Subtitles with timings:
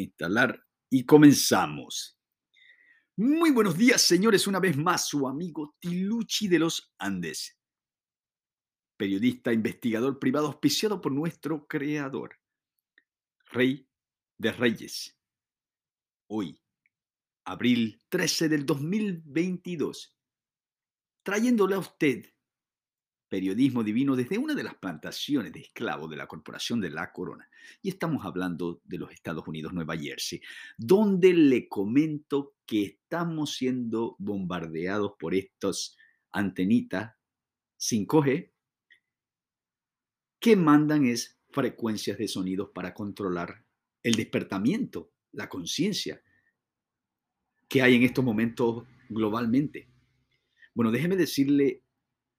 [0.00, 2.18] instalar y comenzamos.
[3.16, 4.46] Muy buenos días, señores.
[4.46, 7.56] Una vez más, su amigo Tiluchi de los Andes,
[8.96, 12.40] periodista, investigador privado auspiciado por nuestro creador,
[13.46, 13.88] Rey
[14.38, 15.16] de Reyes.
[16.28, 16.60] Hoy,
[17.44, 20.18] abril 13 del 2022,
[21.22, 22.33] trayéndole a usted
[23.28, 27.48] periodismo divino desde una de las plantaciones de esclavos de la Corporación de la Corona.
[27.82, 30.40] Y estamos hablando de los Estados Unidos, Nueva Jersey,
[30.76, 35.96] donde le comento que estamos siendo bombardeados por estos
[36.32, 37.14] antenitas
[37.78, 38.50] 5G
[40.38, 43.64] que mandan es frecuencias de sonidos para controlar
[44.02, 46.22] el despertamiento, la conciencia
[47.68, 49.88] que hay en estos momentos globalmente.
[50.74, 51.82] Bueno, déjeme decirle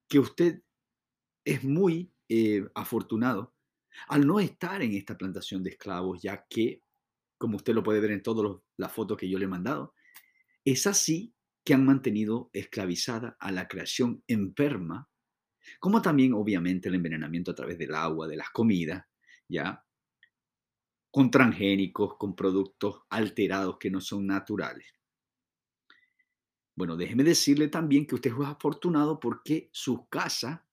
[0.08, 0.62] que usted
[1.46, 3.54] es muy eh, afortunado
[4.10, 6.82] al no estar en esta plantación de esclavos, ya que,
[7.38, 9.94] como usted lo puede ver en todas las fotos que yo le he mandado,
[10.66, 15.10] es así que han mantenido esclavizada a la creación enferma,
[15.80, 19.06] como también obviamente el envenenamiento a través del agua, de las comidas,
[19.48, 19.84] ya,
[21.10, 24.88] con transgénicos, con productos alterados que no son naturales.
[26.76, 30.65] Bueno, déjeme decirle también que usted es afortunado porque su casa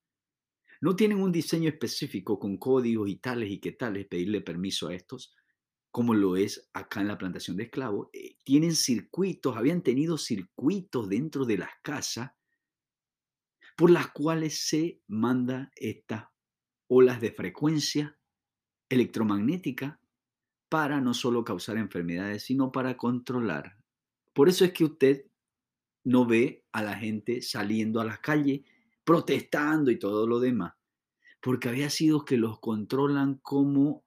[0.82, 4.94] no tienen un diseño específico con códigos y tales y qué tales, pedirle permiso a
[4.94, 5.32] estos,
[5.92, 8.08] como lo es acá en la plantación de esclavos.
[8.12, 12.32] Eh, tienen circuitos, habían tenido circuitos dentro de las casas
[13.76, 16.24] por las cuales se manda estas
[16.88, 18.18] olas de frecuencia
[18.88, 20.00] electromagnética
[20.68, 23.78] para no solo causar enfermedades, sino para controlar.
[24.32, 25.26] Por eso es que usted
[26.04, 28.62] no ve a la gente saliendo a las calles
[29.04, 30.74] protestando y todo lo demás,
[31.40, 34.04] porque había sido que los controlan como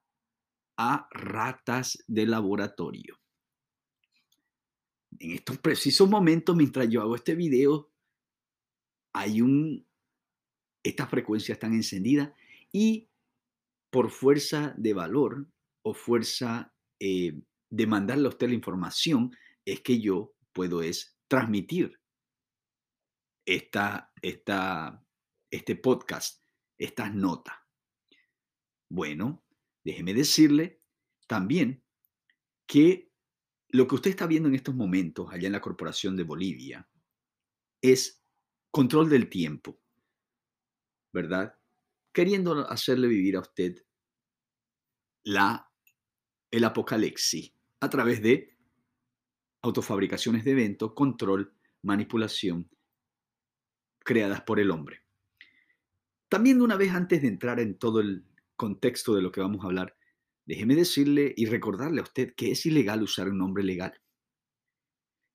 [0.76, 3.18] a ratas de laboratorio.
[5.18, 7.90] En estos precisos momentos, mientras yo hago este video,
[9.14, 9.86] hay un,
[10.82, 12.32] estas frecuencias están encendidas
[12.70, 13.08] y
[13.90, 15.48] por fuerza de valor
[15.82, 17.40] o fuerza eh,
[17.70, 21.98] de mandarle a usted la información, es que yo puedo es transmitir
[23.46, 26.44] esta, este podcast,
[26.76, 27.54] estas notas.
[28.90, 29.44] Bueno,
[29.84, 30.82] déjeme decirle
[31.26, 31.82] también
[32.66, 33.12] que
[33.68, 36.88] lo que usted está viendo en estos momentos allá en la Corporación de Bolivia
[37.80, 38.24] es
[38.70, 39.80] control del tiempo,
[41.12, 41.58] ¿verdad?
[42.12, 43.76] Queriendo hacerle vivir a usted
[45.24, 45.70] la,
[46.50, 48.56] el apocalipsis a través de
[49.62, 52.70] autofabricaciones de eventos, control, manipulación
[54.06, 55.02] creadas por el hombre.
[56.30, 58.24] También de una vez antes de entrar en todo el
[58.56, 59.96] contexto de lo que vamos a hablar,
[60.46, 64.00] déjeme decirle y recordarle a usted que es ilegal usar un nombre legal.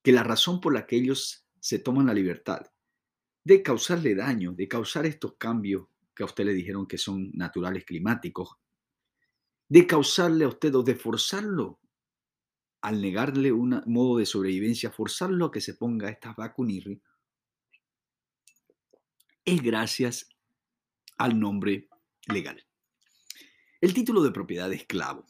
[0.02, 2.62] Que la razón por la que ellos se toman la libertad
[3.44, 7.86] de causarle daño, de causar estos cambios que a usted le dijeron que son naturales
[7.86, 8.58] climáticos,
[9.68, 11.80] de causarle a usted o de forzarlo
[12.82, 17.02] al negarle un modo de sobrevivencia, forzarlo a que se ponga estas vacunirri,
[19.46, 20.30] es gracias
[21.18, 21.88] al nombre
[22.28, 22.66] legal.
[23.80, 25.26] El título de propiedad de esclavo,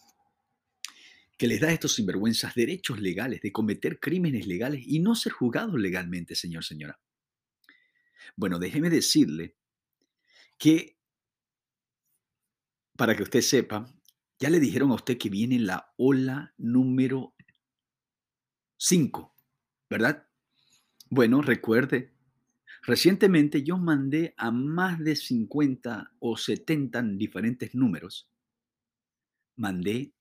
[1.38, 5.32] que les da a estos sinvergüenzas derechos legales de cometer crímenes legales y no ser
[5.32, 7.00] juzgados legalmente, señor, señora.
[8.36, 9.56] Bueno, déjeme decirle
[10.58, 11.00] que,
[12.96, 13.92] para que usted sepa,
[14.40, 17.34] ya le dijeron a usted que viene la ola número
[18.78, 19.36] 5,
[19.90, 20.28] ¿verdad?
[21.10, 22.14] Bueno, recuerde
[22.84, 28.28] Recientemente yo mandé a más de 50 o 70 diferentes números,
[29.56, 30.14] mandé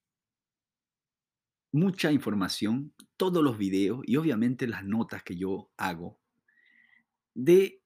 [1.72, 6.18] mucha información, todos los videos y obviamente las notas que yo hago
[7.34, 7.82] de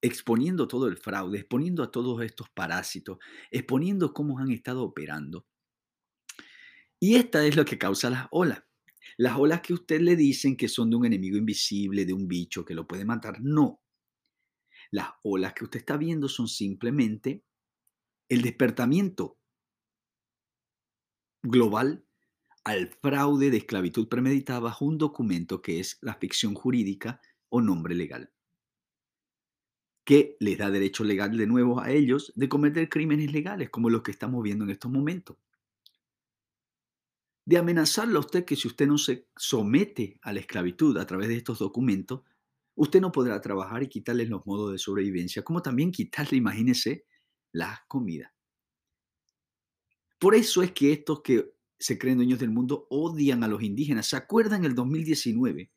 [0.00, 3.18] exponiendo todo el fraude, exponiendo a todos estos parásitos,
[3.50, 5.46] exponiendo cómo han estado operando.
[7.00, 8.62] Y esta es lo que causa las olas.
[9.16, 12.64] Las olas que usted le dicen que son de un enemigo invisible, de un bicho
[12.64, 13.40] que lo puede matar.
[13.40, 13.80] No,
[14.94, 17.44] las olas que usted está viendo son simplemente
[18.28, 19.40] el despertamiento
[21.42, 22.06] global
[22.62, 27.96] al fraude de esclavitud premeditada bajo un documento que es la ficción jurídica o nombre
[27.96, 28.32] legal,
[30.04, 34.02] que les da derecho legal de nuevo a ellos de cometer crímenes legales como los
[34.02, 35.38] que estamos viendo en estos momentos.
[37.44, 41.26] De amenazarle a usted que si usted no se somete a la esclavitud a través
[41.26, 42.22] de estos documentos,
[42.74, 47.06] usted no podrá trabajar y quitarle los modos de sobrevivencia, como también quitarle, imagínese,
[47.52, 48.34] la comida.
[50.18, 54.06] Por eso es que estos que se creen dueños del mundo odian a los indígenas.
[54.06, 55.70] ¿Se acuerdan el 2019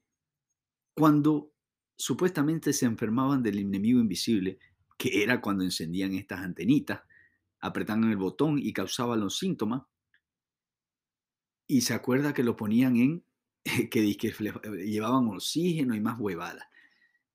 [0.94, 1.54] cuando
[1.98, 4.60] supuestamente se enfermaban del enemigo invisible,
[4.98, 7.02] que era cuando encendían estas antenitas,
[7.60, 9.84] apretaban el botón y causaban los síntomas?
[11.68, 13.26] Y se acuerda que lo ponían en,
[13.92, 14.34] que, que
[14.86, 16.66] llevaban oxígeno y más huevadas.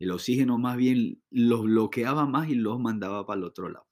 [0.03, 3.87] El oxígeno más bien los bloqueaba más y los mandaba para el otro lado.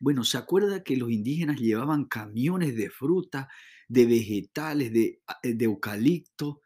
[0.00, 3.46] Bueno, ¿se acuerda que los indígenas llevaban camiones de fruta,
[3.88, 6.62] de vegetales, de, eh, de eucalipto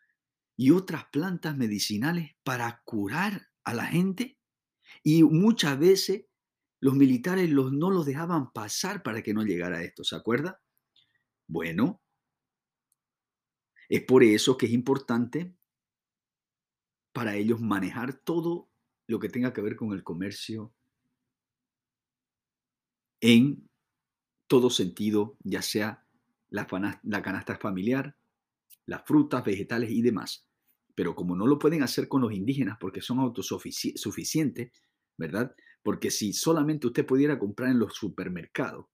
[0.56, 4.38] y otras plantas medicinales para curar a la gente?
[5.03, 6.27] Y muchas veces
[6.79, 10.61] los militares los, no los dejaban pasar para que no llegara esto, ¿se acuerda?
[11.49, 12.00] Bueno,
[13.88, 15.56] es por eso que es importante
[17.12, 18.71] para ellos manejar todo
[19.07, 20.73] lo que tenga que ver con el comercio
[23.21, 23.69] en
[24.47, 26.07] todo sentido, ya sea
[26.49, 28.17] la, canasta familiar,
[28.87, 30.49] las frutas, vegetales y demás.
[30.95, 34.73] Pero como no lo pueden hacer con los indígenas porque son autosuficientes,
[35.17, 35.55] ¿verdad?
[35.83, 38.87] Porque si solamente usted pudiera comprar en los supermercados,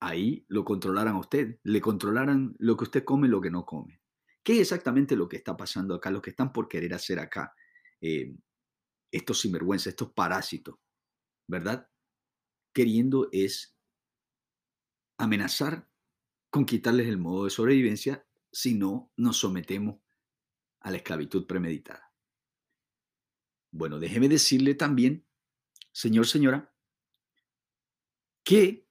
[0.00, 3.64] ahí lo controlaran a usted, le controlaran lo que usted come y lo que no
[3.64, 3.99] come.
[4.42, 6.10] ¿Qué es exactamente lo que está pasando acá?
[6.10, 7.54] Lo que están por querer hacer acá,
[8.00, 8.34] eh,
[9.10, 10.76] estos sinvergüenzas, estos parásitos,
[11.46, 11.90] ¿verdad?
[12.72, 13.76] queriendo es
[15.18, 15.88] amenazar
[16.50, 20.00] con quitarles el modo de sobrevivencia si no nos sometemos
[20.80, 22.12] a la esclavitud premeditada.
[23.70, 25.26] Bueno, déjeme decirle también,
[25.92, 26.74] señor, señora,
[28.42, 28.88] que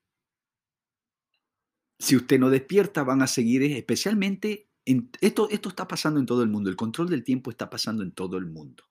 [1.98, 4.69] si usted no despierta van a seguir especialmente
[5.22, 8.12] esto esto está pasando en todo el mundo, el control del tiempo está pasando en
[8.12, 8.84] todo el mundo,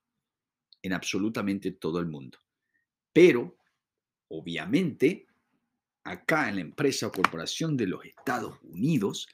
[0.83, 2.39] en absolutamente todo el mundo.
[3.12, 3.59] Pero
[4.29, 5.27] obviamente,
[6.05, 9.29] acá en la empresa o corporación de los Estados Unidos,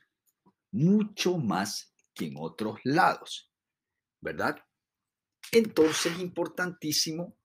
[0.70, 3.50] mucho más que en otros lados,
[4.20, 4.64] ¿verdad?
[5.52, 7.36] Entonces es importantísimo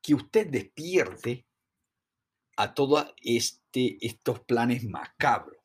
[0.00, 1.46] que usted despierte
[2.56, 5.61] a todos este, estos planes macabros,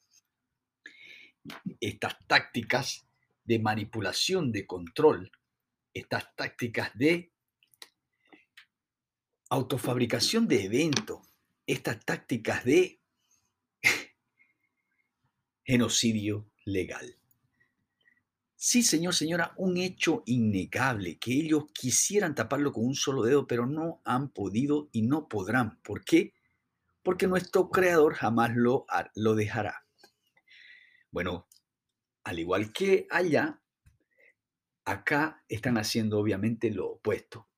[1.79, 3.07] estas tácticas
[3.43, 5.31] de manipulación, de control,
[5.93, 7.31] estas tácticas de
[9.49, 11.19] autofabricación de eventos,
[11.65, 12.99] estas tácticas de
[15.63, 17.17] genocidio legal.
[18.59, 23.67] Sí, señor, señora, un hecho innegable que ellos quisieran taparlo con un solo dedo, pero
[23.67, 25.79] no han podido y no podrán.
[25.83, 26.33] ¿Por qué?
[27.03, 28.85] Porque nuestro creador jamás lo,
[29.15, 29.86] lo dejará.
[31.17, 31.47] Bueno,
[32.25, 33.59] al igual que allá,
[34.85, 37.49] acá están haciendo obviamente lo opuesto.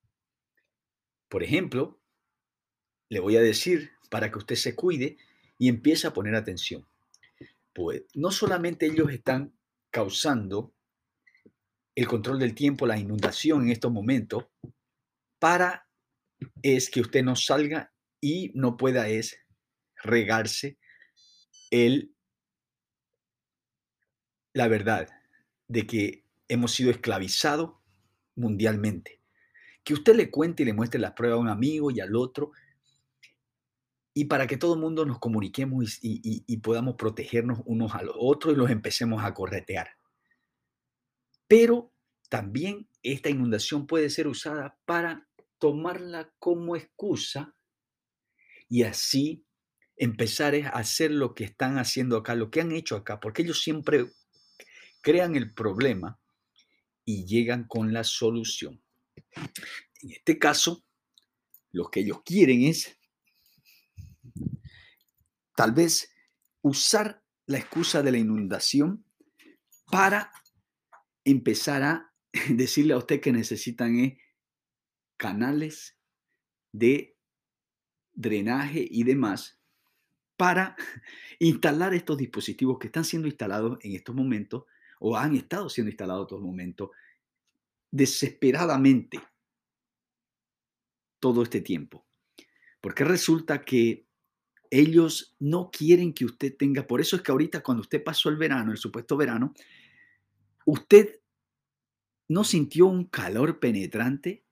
[1.27, 1.99] Por ejemplo,
[3.09, 5.17] le voy a decir para que usted se cuide
[5.57, 6.87] y empiece a poner atención.
[7.73, 9.53] Pues no solamente ellos están
[9.91, 10.73] causando
[11.95, 14.45] el control del tiempo, la inundación en estos momentos,
[15.37, 15.85] para
[16.61, 17.91] es que usted no salga
[18.21, 19.37] y no pueda es
[20.01, 20.79] regarse
[21.71, 22.15] el
[24.53, 25.09] la verdad
[25.67, 27.71] de que hemos sido esclavizados
[28.35, 29.19] mundialmente
[29.89, 32.51] que usted le cuente y le muestre las pruebas a un amigo y al otro,
[34.13, 38.53] y para que todo el mundo nos comuniquemos y, podamos protegernos unos a los otros
[38.53, 39.89] y los empecemos a corretear.
[41.47, 41.91] Pero
[42.29, 47.55] también esta inundación puede ser usada para tomarla como excusa
[48.67, 49.43] y así
[49.95, 53.61] empezar a hacer lo que están haciendo acá, lo que han hecho acá, porque ellos
[53.63, 54.05] siempre
[55.01, 56.19] crean el problema
[57.05, 58.81] y llegan con la solución.
[60.01, 60.85] En este caso,
[61.71, 62.97] lo que ellos quieren es
[65.55, 66.11] tal vez
[66.61, 69.05] usar la excusa de la inundación
[69.91, 70.31] para
[71.23, 72.13] empezar a
[72.49, 74.17] decirle a usted que necesitan
[75.17, 75.97] canales
[76.71, 77.17] de
[78.13, 79.59] drenaje y demás
[80.37, 80.75] para
[81.39, 84.63] instalar estos dispositivos que están siendo instalados en estos momentos
[84.99, 86.89] o han estado siendo instalados en estos momentos
[87.91, 89.19] desesperadamente
[91.19, 92.05] todo este tiempo.
[92.81, 94.05] Porque resulta que
[94.69, 98.37] ellos no quieren que usted tenga, por eso es que ahorita cuando usted pasó el
[98.37, 99.53] verano, el supuesto verano,
[100.65, 101.19] usted
[102.27, 104.45] no sintió un calor penetrante,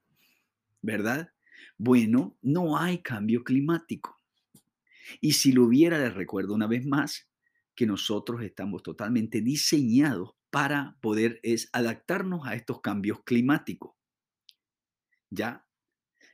[0.81, 1.31] ¿verdad?
[1.77, 4.19] Bueno, no hay cambio climático.
[5.21, 7.29] Y si lo hubiera, les recuerdo una vez más
[7.75, 13.93] que nosotros estamos totalmente diseñados para poder es adaptarnos a estos cambios climáticos.
[15.29, 15.65] ¿Ya?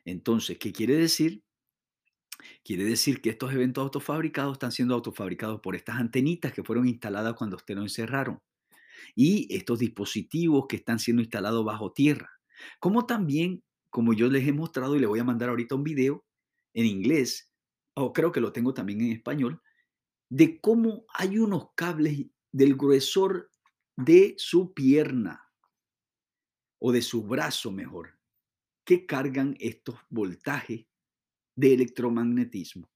[0.05, 1.43] Entonces, ¿qué quiere decir?
[2.63, 7.35] Quiere decir que estos eventos autofabricados están siendo autofabricados por estas antenitas que fueron instaladas
[7.35, 8.41] cuando usted lo encerraron
[9.15, 12.29] y estos dispositivos que están siendo instalados bajo tierra.
[12.79, 16.25] Como también, como yo les he mostrado y le voy a mandar ahorita un video
[16.73, 17.51] en inglés,
[17.95, 19.61] o creo que lo tengo también en español,
[20.29, 23.51] de cómo hay unos cables del gruesor
[23.95, 25.51] de su pierna
[26.79, 28.19] o de su brazo mejor,
[28.83, 30.85] que cargan estos voltajes
[31.55, 32.91] de electromagnetismo,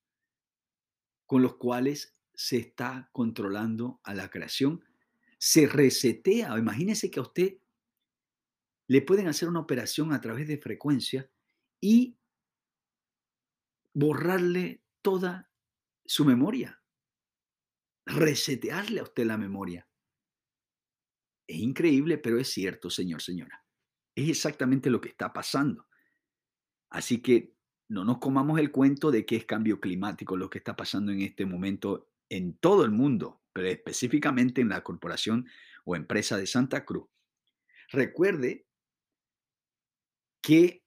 [1.25, 4.83] con los cuales se está controlando a la creación.
[5.39, 7.57] Se resetea, imagínese que a usted
[8.87, 11.29] le pueden hacer una operación a través de frecuencia
[11.79, 12.17] y
[13.93, 15.49] borrarle toda
[16.05, 16.81] su memoria,
[18.05, 19.86] resetearle a usted la memoria.
[21.47, 23.63] Es increíble, pero es cierto, señor, señora.
[24.15, 25.87] Es exactamente lo que está pasando.
[26.89, 27.55] Así que
[27.89, 31.21] no nos comamos el cuento de que es cambio climático lo que está pasando en
[31.21, 35.47] este momento en todo el mundo, pero específicamente en la corporación
[35.85, 37.07] o empresa de Santa Cruz.
[37.89, 38.67] Recuerde
[40.41, 40.83] que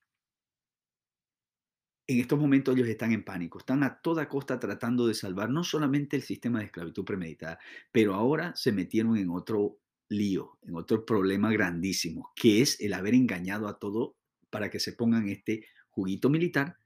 [2.07, 5.62] en estos momentos ellos están en pánico, están a toda costa tratando de salvar no
[5.62, 7.59] solamente el sistema de esclavitud premeditada,
[7.93, 9.79] pero ahora se metieron en otro
[10.11, 14.17] lío, en otro problema grandísimo, que es el haber engañado a todo
[14.50, 16.76] para que se pongan este juguito militar,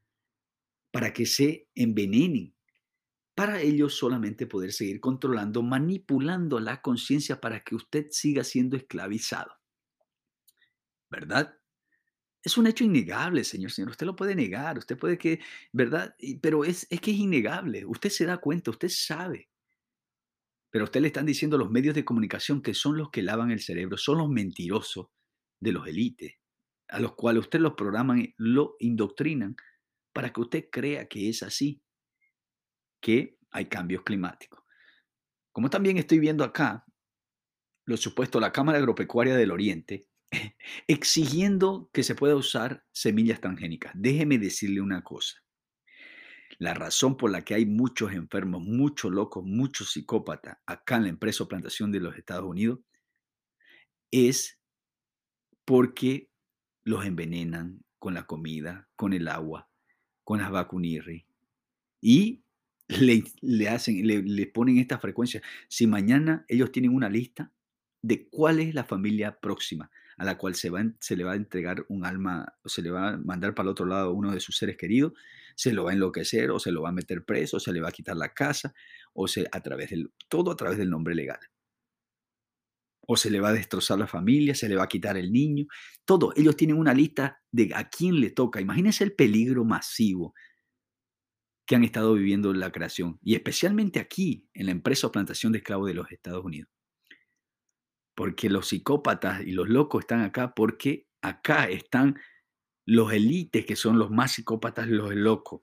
[0.92, 2.54] para que se envenenen,
[3.34, 9.52] para ellos solamente poder seguir controlando, manipulando la conciencia para que usted siga siendo esclavizado.
[11.10, 11.58] ¿Verdad?
[12.42, 13.90] Es un hecho innegable, señor, señor.
[13.90, 15.40] Usted lo puede negar, usted puede que,
[15.72, 16.14] ¿verdad?
[16.42, 17.86] Pero es, es que es innegable.
[17.86, 19.48] Usted se da cuenta, usted sabe.
[20.74, 23.52] Pero a usted le están diciendo los medios de comunicación que son los que lavan
[23.52, 25.06] el cerebro, son los mentirosos
[25.60, 26.34] de los élites,
[26.88, 29.54] a los cuales usted los programan, lo indoctrinan
[30.12, 31.80] para que usted crea que es así,
[33.00, 34.64] que hay cambios climáticos.
[35.52, 36.84] Como también estoy viendo acá,
[37.86, 40.08] lo supuesto, la Cámara Agropecuaria del Oriente,
[40.88, 43.92] exigiendo que se pueda usar semillas transgénicas.
[43.94, 45.43] Déjeme decirle una cosa.
[46.58, 51.08] La razón por la que hay muchos enfermos, muchos locos, muchos psicópatas acá en la
[51.08, 52.80] empresa o plantación de los Estados Unidos
[54.10, 54.58] es
[55.64, 56.30] porque
[56.84, 59.68] los envenenan con la comida, con el agua,
[60.22, 61.26] con las vacunirri.
[62.00, 62.42] Y
[62.88, 65.42] le, hacen, le, le, ponen esta frecuencia.
[65.68, 67.50] Si mañana ellos tienen una lista
[68.02, 71.36] de cuál es la familia próxima a la cual se, va, se le va a
[71.36, 74.56] entregar un alma, se le va a mandar para el otro lado uno de sus
[74.56, 75.12] seres queridos,
[75.56, 77.80] se lo va a enloquecer o se lo va a meter preso, o se le
[77.80, 78.74] va a quitar la casa,
[79.12, 81.40] o se, a través del, todo a través del nombre legal.
[83.06, 85.66] O se le va a destrozar la familia, se le va a quitar el niño,
[86.04, 86.32] todo.
[86.36, 88.60] Ellos tienen una lista de a quién le toca.
[88.60, 90.34] Imagínense el peligro masivo
[91.66, 95.58] que han estado viviendo en la creación, y especialmente aquí, en la empresa plantación de
[95.58, 96.68] esclavos de los Estados Unidos
[98.14, 102.16] porque los psicópatas y los locos están acá, porque acá están
[102.86, 105.62] los élites que son los más psicópatas, los locos,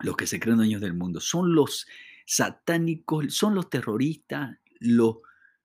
[0.00, 1.20] los que se creen dueños del mundo.
[1.20, 1.86] Son los
[2.26, 5.18] satánicos, son los terroristas, los,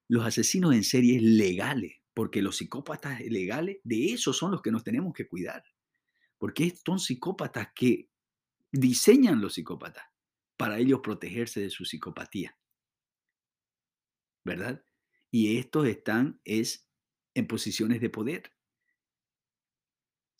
[0.08, 4.84] los asesinos en series legales, porque los psicópatas legales, de esos son los que nos
[4.84, 5.64] tenemos que cuidar,
[6.38, 8.10] porque son psicópatas que
[8.72, 10.06] diseñan los psicópatas
[10.58, 12.58] para ellos protegerse de su psicopatía.
[14.44, 14.84] ¿Verdad?
[15.32, 16.88] y estos están es
[17.34, 18.52] en posiciones de poder.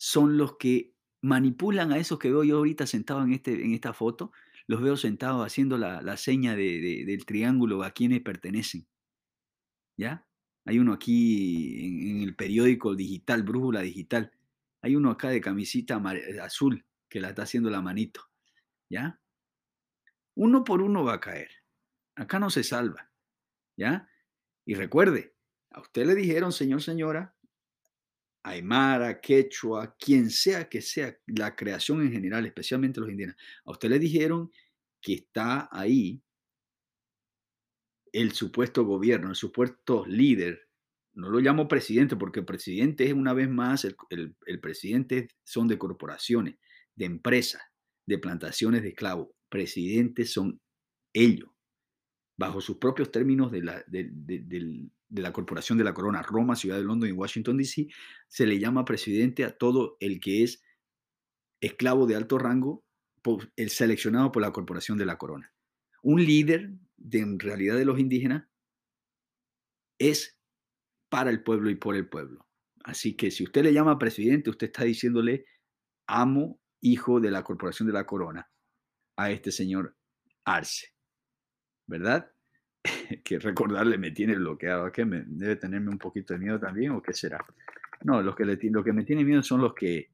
[0.04, 3.92] Son los que manipulan a esos que veo yo ahorita sentados en, este, en esta
[3.92, 4.32] foto,
[4.66, 8.88] los veo sentados haciendo la, seña del triángulo a quienes pertenecen.
[9.96, 10.26] ¿Ya?
[10.64, 14.32] Hay uno aquí en, en, el periódico digital, Brújula Digital.
[14.80, 16.02] Hay uno acá de camisita
[16.42, 18.28] azul que la está haciendo la manito.
[18.90, 19.20] ¿Ya?
[20.34, 21.50] Uno por uno va a caer.
[22.16, 23.12] Acá no se salva.
[23.76, 24.08] ¿Ya?
[24.64, 25.36] Y recuerde,
[25.70, 27.31] a usted le dijeron, señor, señora,
[28.42, 33.88] Aymara, Quechua, quien sea que sea la creación en general, especialmente los indígenas, a usted
[33.90, 34.50] le dijeron
[35.00, 36.22] que está ahí
[38.12, 40.68] el supuesto gobierno, el supuesto líder.
[41.14, 43.96] No lo llamo presidente porque presidente es una vez más, el,
[44.46, 46.56] el presidente son de corporaciones,
[46.94, 47.62] de empresas,
[48.06, 49.28] de plantaciones de esclavos.
[49.48, 50.60] Presidentes son
[51.12, 51.51] ellos
[52.36, 56.84] bajo sus propios términos de la, de, la Corporación de la Corona, Roma, Ciudad de
[56.84, 57.88] Londres y Washington, D.C.,
[58.28, 60.62] se le llama presidente a todo el que es
[61.60, 62.84] esclavo de alto rango,
[63.56, 65.52] el seleccionado por la Corporación de la Corona.
[66.02, 68.48] Un líder, de, en realidad de los indígenas,
[69.98, 70.38] es
[71.08, 72.46] para el pueblo y por el pueblo.
[72.82, 75.44] Así que si usted le llama presidente, usted está diciéndole
[76.08, 78.48] amo, hijo de la Corporación de la Corona.
[79.16, 79.94] a este señor
[80.44, 80.91] Arce,
[81.86, 82.30] ¿verdad?
[83.24, 87.02] que recordarle me tiene bloqueado, que me, debe tenerme un poquito de miedo también o
[87.02, 87.44] qué será.
[88.02, 90.10] No, los que, le, lo que me tiene miedo son los que,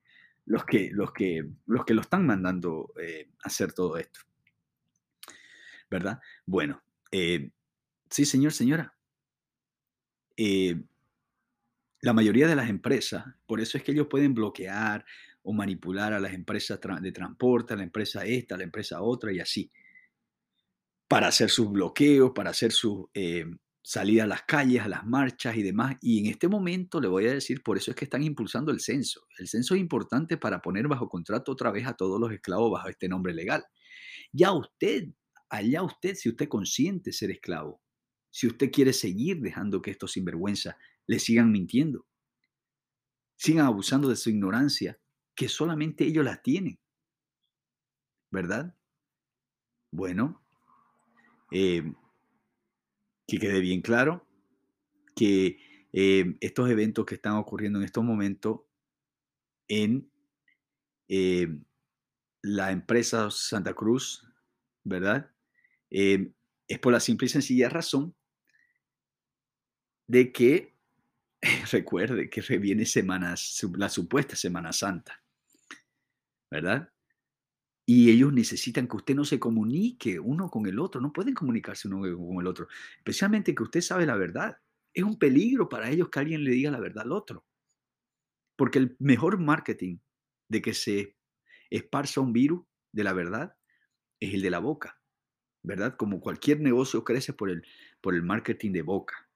[0.46, 4.20] los que, los que, los que lo están mandando eh, hacer todo esto.
[5.90, 6.20] ¿Verdad?
[6.44, 7.50] Bueno, eh,
[8.10, 8.94] sí, señor, señora.
[10.36, 10.76] Eh,
[12.02, 15.04] la mayoría de las empresas, por eso es que ellos pueden bloquear
[15.42, 19.32] o manipular a las empresas de transporte, a la empresa esta, a la empresa otra
[19.32, 19.70] y así,
[21.08, 23.46] para hacer sus bloqueos, para hacer su eh,
[23.82, 25.96] salida a las calles, a las marchas y demás.
[26.02, 28.80] Y en este momento le voy a decir, por eso es que están impulsando el
[28.80, 29.22] censo.
[29.38, 32.88] El censo es importante para poner bajo contrato otra vez a todos los esclavos bajo
[32.88, 33.64] este nombre legal.
[34.30, 35.08] Ya usted,
[35.48, 37.80] allá usted, si usted consiente ser esclavo,
[38.30, 42.06] si usted quiere seguir dejando que estos sinvergüenza le sigan mintiendo,
[43.36, 45.00] sigan abusando de su ignorancia,
[45.34, 46.78] que solamente ellos la tienen.
[48.30, 48.76] ¿Verdad?
[49.90, 50.44] Bueno,
[51.50, 51.92] eh,
[53.26, 54.26] que quede bien claro
[55.14, 55.58] que
[55.92, 58.60] eh, estos eventos que están ocurriendo en estos momentos
[59.68, 60.10] en
[61.08, 61.48] eh,
[62.42, 64.26] la empresa Santa Cruz,
[64.84, 65.30] ¿verdad?
[65.90, 68.14] es por la simple y sencilla razón
[70.06, 70.74] de que
[71.72, 75.22] recuerde que reviene semanas, la supuesta Semana Santa,
[76.50, 76.92] ¿verdad?
[77.90, 81.88] Y ellos necesitan que usted no se comunique uno con el otro, no pueden comunicarse
[81.88, 82.68] uno con el otro,
[82.98, 84.58] especialmente que usted sabe la verdad.
[84.92, 87.46] Es un peligro para ellos que alguien le diga la verdad al otro.
[88.56, 89.98] Porque el mejor marketing
[90.50, 91.16] de que se
[91.70, 93.54] esparza un virus de la verdad
[94.20, 95.00] es el de la boca,
[95.62, 95.96] ¿verdad?
[95.96, 97.64] Como cualquier negocio crece por el,
[98.02, 99.28] por el marketing de boca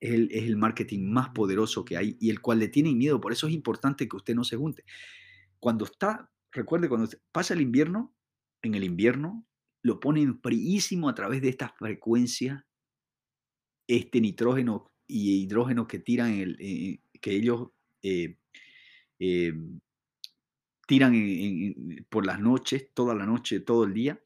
[0.00, 3.20] es el, marketing más poderoso que hay y el cual le tienen miedo.
[3.20, 4.84] Por eso es importante que usted no se junte.
[5.58, 8.14] Cuando está, recuerde, cuando pasa el invierno,
[8.62, 9.46] en el invierno
[9.82, 12.64] lo ponen fríísimo a través de estas frecuencias,
[13.86, 17.68] este nitrógeno y hidrógeno que tiran, el, eh, que ellos
[18.02, 18.38] eh,
[19.20, 19.54] eh,
[20.88, 21.14] tiran
[22.08, 24.20] por las noches, toda la noche, todo el día,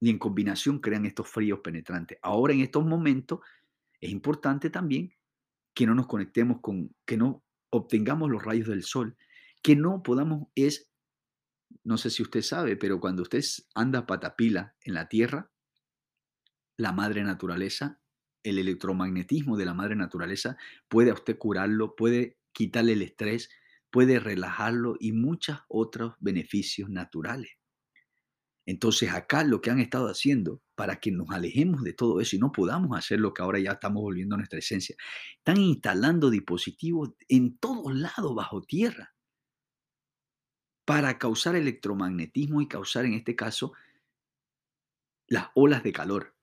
[0.00, 2.18] y en combinación crean estos fríos penetrantes.
[2.22, 3.40] Ahora en estos momentos
[4.00, 5.14] es importante también
[5.74, 9.16] que no nos conectemos con, que no obtengamos los rayos del sol,
[9.62, 10.89] que no podamos, es,
[11.84, 13.42] no sé si usted sabe, pero cuando usted
[13.74, 15.50] anda patapila en la Tierra,
[16.76, 18.00] la madre naturaleza,
[18.42, 20.56] el electromagnetismo de la madre naturaleza
[20.88, 23.50] puede a usted curarlo, puede quitarle el estrés,
[23.90, 27.50] puede relajarlo y muchos otros beneficios naturales.
[28.66, 32.38] Entonces acá lo que han estado haciendo para que nos alejemos de todo eso y
[32.38, 34.96] no podamos hacer lo que ahora ya estamos volviendo a nuestra esencia,
[35.38, 39.14] están instalando dispositivos en todos lados bajo tierra
[40.84, 43.72] para causar electromagnetismo y causar en este caso
[45.26, 46.34] las olas de calor,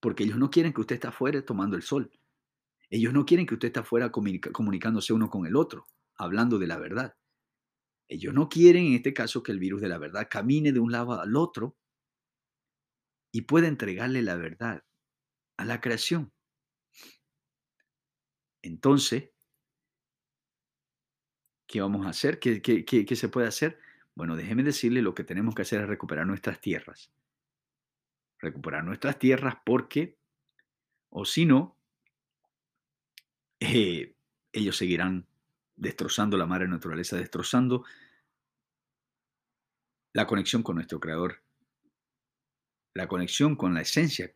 [0.00, 2.10] porque ellos no quieren que usted esté afuera tomando el sol.
[2.90, 6.78] Ellos no quieren que usted esté afuera comunicándose uno con el otro, hablando de la
[6.78, 7.16] verdad.
[8.08, 10.92] Ellos no quieren, en este caso, que el virus de la verdad camine de un
[10.92, 11.76] lado al otro
[13.32, 14.84] y pueda entregarle la verdad
[15.56, 16.32] a la creación.
[18.62, 19.33] Entonces,
[21.66, 22.38] ¿qué vamos a hacer?
[22.38, 23.78] ¿Qué, se puede hacer?
[24.14, 27.10] Bueno, déjeme decirle, lo que tenemos que hacer es recuperar nuestras tierras.
[28.38, 30.18] Recuperar nuestras tierras porque,
[31.10, 31.78] o si no,
[33.60, 34.14] eh,
[34.52, 35.26] ellos seguirán
[35.76, 37.84] destrozando la madre naturaleza, destrozando
[40.12, 41.42] la conexión con nuestro creador,
[42.94, 44.32] la conexión con la esencia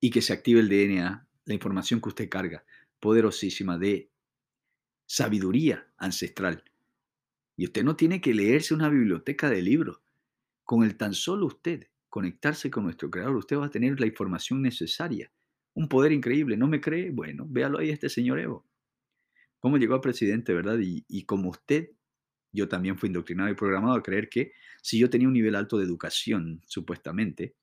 [0.00, 2.64] y que se active el DNA, la información que usted carga,
[3.00, 4.10] poderosísima de
[5.06, 6.64] sabiduría ancestral.
[7.56, 10.00] Y usted no tiene que leerse una biblioteca de libros.
[10.64, 14.62] Con el tan solo usted conectarse con nuestro creador, usted va a tener la información
[14.62, 15.32] necesaria.
[15.74, 16.56] Un poder increíble.
[16.56, 17.10] ¿No me cree?
[17.10, 18.66] Bueno, véalo ahí este señor Evo
[19.64, 20.76] cómo llegó a presidente, ¿verdad?
[20.78, 21.88] Y, como usted,
[22.52, 25.78] yo también fui indoctrinado y programado a creer que si yo tenía un nivel alto
[25.78, 27.56] de educación, supuestamente,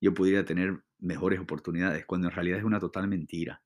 [0.00, 3.62] yo pudiera tener mejores oportunidades, cuando en realidad es una total mentira.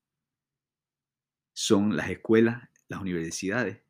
[1.51, 3.81] Son las escuelas, las universidades.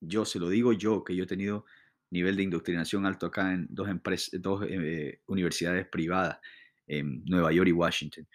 [0.00, 1.64] Yo se lo digo yo, que yo he tenido
[2.10, 3.88] nivel de indoctrinación alto acá en dos,
[4.32, 6.38] dos eh, universidades privadas,
[6.86, 8.28] en Nueva York y Washington,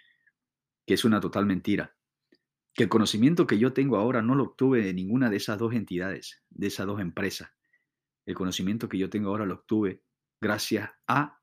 [0.85, 1.97] que es una total mentira
[2.77, 5.73] que el conocimiento que yo tengo ahora no lo obtuve de ninguna de esas dos
[5.73, 7.49] entidades, de esas dos empresas.
[8.23, 10.03] El conocimiento que yo tengo ahora lo obtuve
[10.39, 11.41] gracias a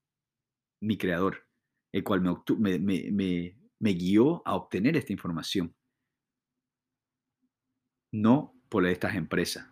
[0.81, 1.49] mi creador,
[1.93, 2.23] el cual
[2.61, 5.75] me, me, guió a obtener esta información,
[8.13, 9.69] no por estas empresas.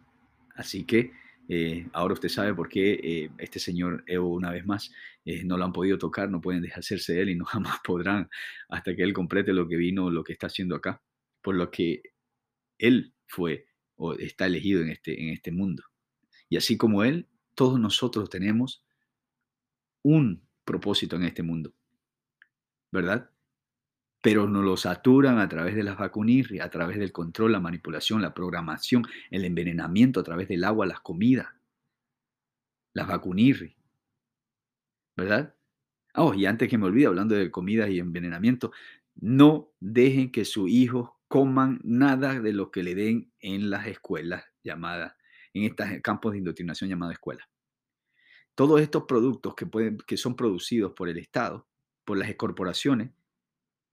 [0.54, 1.12] Así que
[1.48, 4.92] Eh, ahora usted sabe por qué eh, este señor Evo, una vez más,
[5.24, 8.30] eh, no lo han podido tocar, no pueden deshacerse de él y no jamás podrán
[8.68, 11.02] hasta que él complete lo que vino, lo que está haciendo acá,
[11.42, 12.02] por lo que
[12.78, 15.82] él fue o está elegido en este, en este mundo.
[16.48, 18.84] Y así como él, todos nosotros tenemos
[20.04, 21.74] un propósito en este mundo,
[22.92, 23.32] ¿verdad?
[24.22, 28.22] Pero nos lo saturan a través de las vacunirri, a través del control, la manipulación,
[28.22, 31.48] la programación, el envenenamiento a través del agua, las comidas,
[32.94, 33.76] las vacunirri,
[35.16, 35.54] ¿verdad?
[36.14, 38.70] Oh, y antes que me olvide, hablando de comida y envenenamiento,
[39.16, 44.44] no dejen que sus hijos coman nada de lo que le den en las escuelas
[44.62, 45.14] llamadas,
[45.54, 47.46] en estos campos de indoctrinación llamadas escuelas.
[48.54, 51.66] Todos estos productos que, pueden, que son producidos por el Estado,
[52.04, 53.11] por las corporaciones,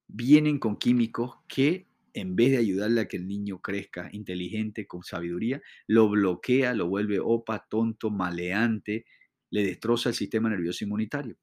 [0.10, 5.04] vienen con químicos que en vez de ayudarle a que el niño crezca inteligente, con
[5.04, 9.06] sabiduría, lo bloquea, lo vuelve opa, tonto, maleante,
[9.52, 11.38] le destroza el sistema nervioso inmunitario.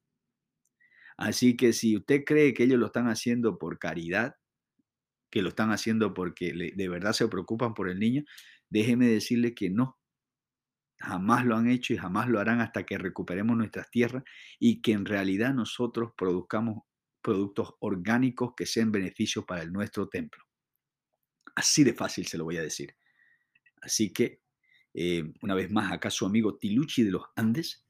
[1.16, 4.34] Así que si usted cree que ellos lo están haciendo por caridad,
[5.30, 8.24] que lo están haciendo porque de verdad se preocupan por el niño,
[8.68, 9.98] déjeme decirle que no.
[10.98, 14.24] Jamás lo han hecho y jamás lo harán hasta que recuperemos nuestras tierras
[14.58, 16.85] y que en realidad nosotros produzcamos
[17.26, 20.44] productos orgánicos que sean beneficios para el nuestro templo.
[21.56, 22.94] Así de fácil se lo voy a decir.
[23.82, 24.42] Así que,
[24.94, 27.84] eh, una vez más, acá su amigo Tiluchi de los Andes,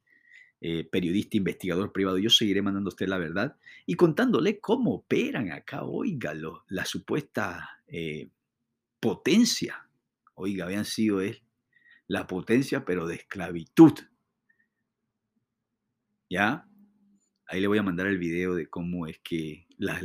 [0.62, 5.52] eh, periodista, investigador privado, yo seguiré mandando a usted la verdad y contándole cómo operan
[5.52, 6.32] acá, oiga,
[6.68, 8.30] la supuesta eh,
[8.98, 9.86] potencia,
[10.32, 11.42] oiga, habían sido él,
[12.06, 13.98] la potencia, pero de esclavitud.
[16.30, 16.66] ¿Ya?
[17.48, 20.00] Ahí le voy a mandar el video de cómo es que la,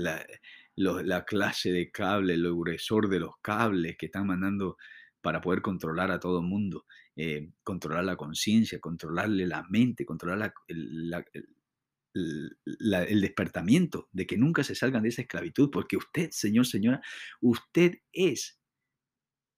[0.75, 4.77] la, clase de cable, el gruesor de los cables que están mandando
[5.21, 10.53] para poder controlar a todo el mundo, eh, controlar la conciencia, controlarle la mente, controlar
[10.67, 11.11] el,
[13.21, 17.01] despertamiento, de que nunca se salgan de esa esclavitud, porque usted, señor, señora,
[17.39, 18.59] usted es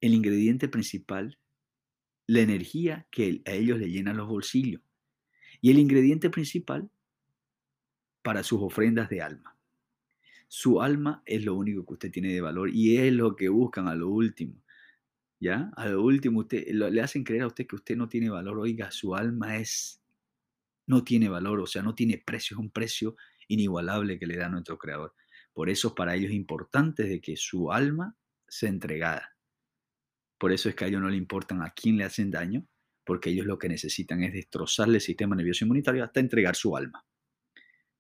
[0.01, 1.39] el ingrediente principal,
[2.27, 4.81] la energía que a ellos le llena los bolsillos.
[5.61, 6.91] Y el ingrediente principal
[8.23, 9.55] para sus ofrendas de alma.
[10.47, 13.87] Su alma es lo único que usted tiene de valor y es lo que buscan
[13.87, 14.63] a lo último.
[15.39, 15.71] ¿Ya?
[15.75, 18.59] A lo último, usted, le hacen creer a usted que usted no tiene valor.
[18.59, 20.01] Oiga, su alma es,
[20.87, 23.17] no tiene valor, o sea, no tiene precio, es un precio
[23.49, 25.13] inigualable que le da nuestro Creador.
[25.51, 28.15] Por eso para ellos es importante de que su alma
[28.47, 29.35] sea entregada.
[30.37, 32.65] Por eso es que a ellos no le importan a quién le hacen daño,
[33.03, 37.05] porque ellos lo que necesitan es destrozarle el sistema nervioso inmunitario hasta entregar su alma.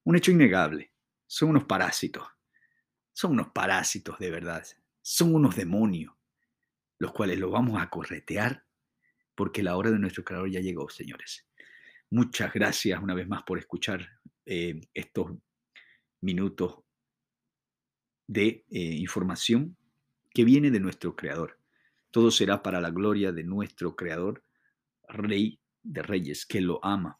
[0.03, 0.93] Un hecho innegable.
[1.25, 2.27] Son unos parásitos.
[3.11, 4.65] Son unos parásitos de verdad.
[5.01, 6.13] Son unos demonios,
[6.99, 8.65] los cuales los vamos a corretear
[9.35, 11.47] porque la hora de nuestro creador ya llegó, señores.
[12.09, 14.07] Muchas gracias una vez más por escuchar
[14.45, 15.31] eh, estos
[16.21, 16.79] minutos
[18.27, 19.77] de eh, información
[20.33, 21.59] que viene de nuestro creador.
[22.11, 24.43] Todo será para la gloria de nuestro creador,
[25.07, 27.19] Rey de Reyes, que lo ama,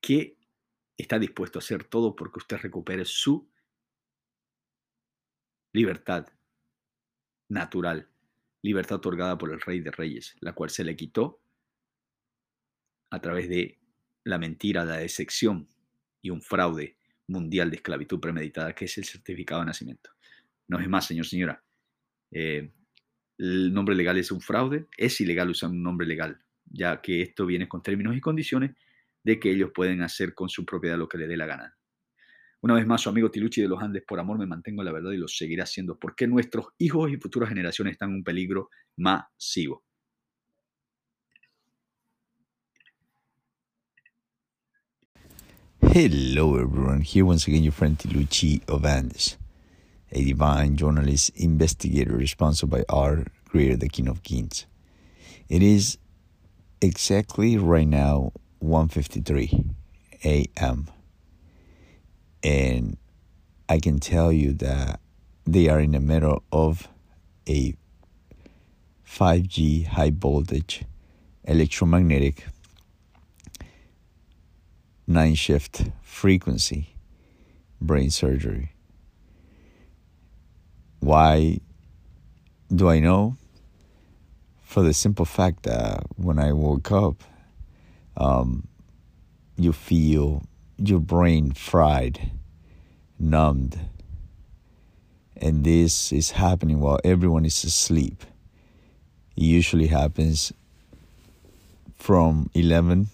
[0.00, 0.37] que
[0.98, 3.48] está dispuesto a hacer todo porque usted recupere su
[5.72, 6.26] libertad
[7.48, 8.08] natural,
[8.62, 11.40] libertad otorgada por el Rey de Reyes, la cual se le quitó
[13.10, 13.78] a través de
[14.24, 15.68] la mentira, la decepción
[16.20, 16.96] y un fraude
[17.28, 20.10] mundial de esclavitud premeditada, que es el certificado de nacimiento.
[20.66, 21.62] No es más, señor, señora.
[22.30, 22.70] Eh,
[23.38, 27.46] el nombre legal es un fraude, es ilegal usar un nombre legal, ya que esto
[27.46, 28.74] viene con términos y condiciones
[29.22, 31.74] de que ellos pueden hacer con su propiedad lo que le dé la gana.
[32.60, 34.92] Una vez más, su amigo Tiluchi de los Andes, por amor me mantengo en la
[34.92, 38.70] verdad y lo seguirá haciendo, porque nuestros hijos y futuras generaciones están en un peligro
[38.96, 39.84] masivo.
[45.80, 49.38] Hello everyone, here once again your friend Tiluchi of Andes,
[50.12, 54.66] a divine journalist investigator responsible by our creator, the King of Kings.
[55.48, 55.98] It is
[56.80, 59.74] exactly right now 1:53
[60.24, 60.88] a.m.
[62.42, 62.96] and
[63.68, 65.00] I can tell you that
[65.44, 66.88] they are in the middle of
[67.48, 67.74] a
[69.06, 70.84] 5G high voltage
[71.44, 72.46] electromagnetic
[75.06, 76.94] nine shift frequency
[77.80, 78.72] brain surgery.
[81.00, 81.60] Why
[82.74, 83.36] do I know?
[84.60, 87.22] For the simple fact that when I woke up,
[88.18, 88.66] um,
[89.56, 90.42] you feel
[90.76, 92.32] your brain fried,
[93.18, 93.78] numbed.
[95.36, 98.24] And this is happening while everyone is asleep.
[99.36, 100.52] It usually happens
[101.96, 103.08] from 11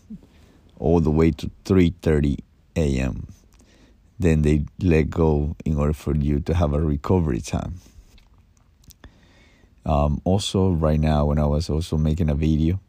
[0.79, 2.38] all the way to 3:30
[2.77, 3.29] a.m.
[4.19, 7.75] Then they let go in order for you to have a recovery time.
[9.87, 12.81] Um, also, right now, when I was also making a video,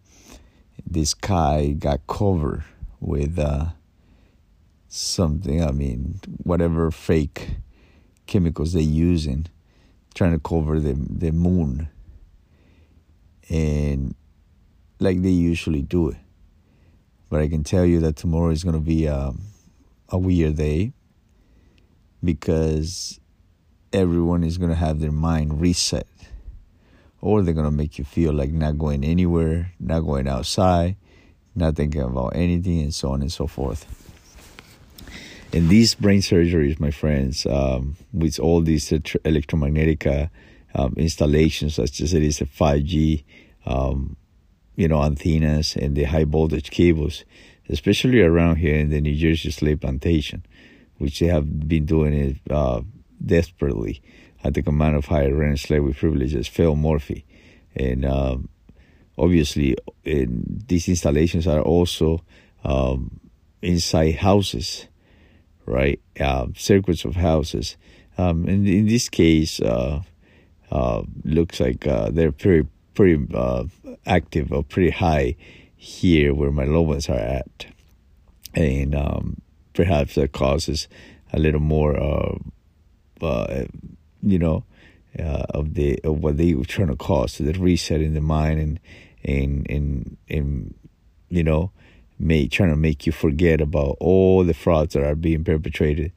[0.86, 2.64] this guy got covered
[3.00, 3.68] with uh,
[4.88, 5.64] something.
[5.64, 7.58] I mean, whatever fake
[8.28, 9.48] chemicals they using,
[10.14, 11.90] trying to cover the the moon,
[13.50, 14.16] and
[15.00, 16.18] like they usually do it.
[17.30, 19.42] But I can tell you that tomorrow is to be a, um,
[20.10, 20.94] a weird day
[22.24, 23.20] because
[23.92, 26.08] everyone is to have their mind reset.
[27.26, 30.96] Or they're going to make you feel like not going anywhere, not going outside,
[31.56, 33.88] not thinking about anything, and so on and so forth.
[35.52, 38.92] And these brain surgeries, my friends, um, with all these
[39.26, 40.06] electromagnetic
[40.76, 43.24] um, installations, such as it is a 5G,
[43.66, 44.18] um,
[44.76, 47.26] you know, antennas and the high voltage cables,
[47.70, 50.46] especially around here in the New Jersey slave plantation,
[51.00, 52.82] which they have been doing it uh,
[53.26, 54.04] desperately
[54.46, 57.26] at the command of higher rank slave with privileges, Phil Murphy.
[57.76, 58.50] And um,
[59.18, 62.22] obviously, in, these installations are also
[62.64, 63.20] um,
[63.64, 64.88] inside houses,
[65.66, 66.00] right?
[66.20, 67.76] Uh, circuits of houses.
[68.20, 70.02] Um, and in this case, uh,
[70.72, 73.66] uh, looks like uh, they're pretty pretty uh,
[74.06, 75.36] active or pretty high
[75.76, 77.66] here where my low ones are at,
[78.54, 79.42] and um,
[79.74, 80.88] perhaps that causes
[81.34, 82.38] a little more, uh,
[84.26, 84.64] you know,
[85.20, 88.22] uh, of the of what they were trying to cause, so the reset in the
[88.22, 88.80] mind and
[89.24, 90.74] and and and
[91.30, 91.72] you know,
[92.20, 96.12] trying to make you forget about all the frauds that are being perpetrated,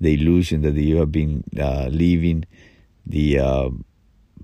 [0.00, 2.44] the illusion that you have been uh, leaving,
[3.06, 3.84] the um,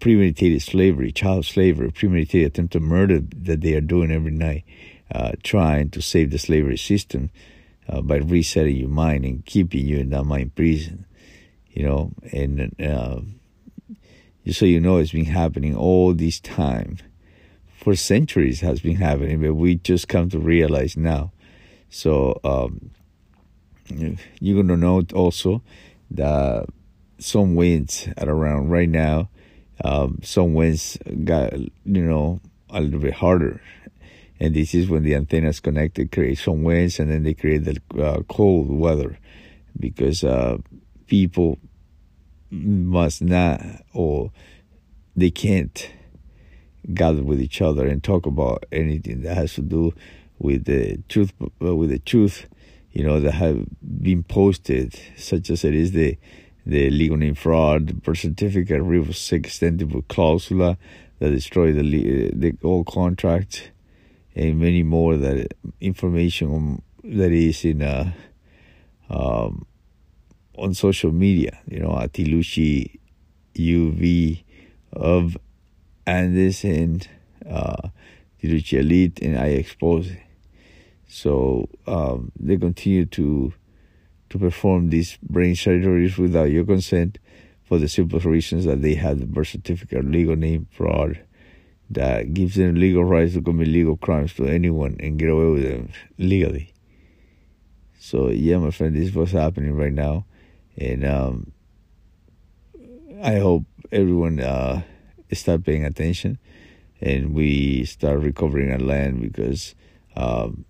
[0.00, 4.64] premeditated slavery, child slavery, premeditated attempted murder that they are doing every night,
[5.12, 7.30] uh, trying to save the slavery system
[7.88, 11.04] uh, by resetting your mind and keeping you in that mind prison.
[11.74, 13.20] You know, and uh,
[14.46, 16.98] just so you know, it's been happening all this time.
[17.76, 21.32] For centuries has been happening, but we just come to realize now.
[21.90, 22.90] So um,
[24.40, 25.62] you're gonna note also
[26.12, 26.66] that
[27.18, 29.28] some winds at around right now
[29.82, 33.60] um, some winds got you know a little bit harder
[34.40, 38.02] and this is when the antennas connected create some winds and then they create the
[38.02, 39.18] uh, cold weather
[39.78, 40.58] because uh,
[41.06, 41.58] people
[42.50, 43.60] must not
[43.92, 44.30] or
[45.16, 45.90] they can't
[46.92, 49.92] gather with each other and talk about anything that has to do
[50.38, 52.46] with the truth uh, with the truth
[52.92, 53.64] you know that have
[54.02, 56.16] been posted such as it is the
[56.66, 60.76] the legal name fraud, birth certificate, reverse extendable clausula
[61.18, 63.70] that destroy the the old contract,
[64.34, 68.12] and many more that information that is in uh,
[69.10, 69.66] um,
[70.56, 71.58] on social media.
[71.68, 72.98] You know, Atiluchi
[73.56, 74.42] UV
[74.92, 75.36] of
[76.06, 77.06] Andes and
[77.48, 77.88] uh,
[78.42, 80.10] Tiluchi Elite, and I expose.
[81.08, 83.52] So um, they continue to
[84.30, 87.18] to perform these brain surgeries without your consent
[87.62, 91.20] for the simple reasons that they have the birth certificate legal name fraud
[91.90, 95.62] that gives them legal rights to commit legal crimes to anyone and get away with
[95.62, 95.88] them
[96.18, 96.72] legally.
[97.98, 100.26] So yeah, my friend, this is what's happening right now,
[100.76, 101.52] and um,
[103.22, 104.82] I hope everyone uh,
[105.32, 106.38] start paying attention
[107.00, 109.74] and we start recovering our land because
[110.16, 110.64] um,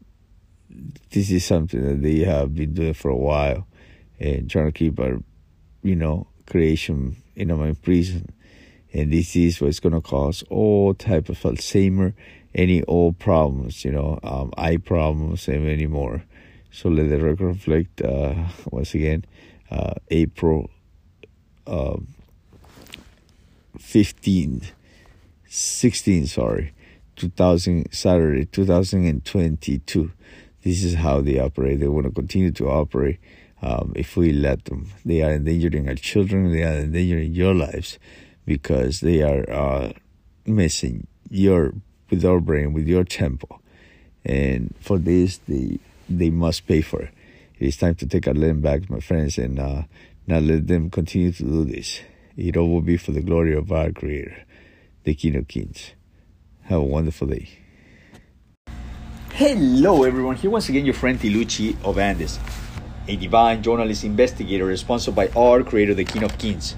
[1.11, 3.67] this is something that they have been doing for a while
[4.19, 5.19] and trying to keep our,
[5.83, 8.29] you know, creation in a prison.
[8.93, 12.14] And this is what's going to cause all type of Alzheimer,
[12.55, 16.25] any old problems, you know, um, eye problems and many more.
[16.71, 18.35] So let the record reflect, uh,
[18.71, 19.25] once again,
[19.74, 20.70] uh, April
[21.66, 21.96] uh,
[23.78, 24.62] 15,
[25.46, 26.72] 16, sorry,
[27.16, 30.12] 2000, Saturday, 2022
[30.64, 31.78] this is how they operate.
[31.78, 33.20] They want to continue to operate
[33.60, 34.88] um, if we let them.
[35.04, 36.50] They are endangering our children.
[36.50, 37.98] They are endangering your lives
[38.46, 39.92] because they are uh,
[40.46, 41.74] messing your
[42.10, 43.60] with our brain, with your temple.
[44.24, 47.10] And for this, they they must pay for it.
[47.59, 49.83] It is time to take our land back, my friends, and uh,
[50.27, 52.01] not let them continue to do this.
[52.37, 54.45] It all will be for the glory of our Creator,
[55.05, 55.93] the King of Kings.
[56.62, 57.49] Have a wonderful day.
[59.35, 60.35] Hello, everyone.
[60.37, 62.40] Here once again, your friend Tiluchi of Andes,
[63.07, 66.75] a divine journalist investigator responsible by our creator, the King of Kings.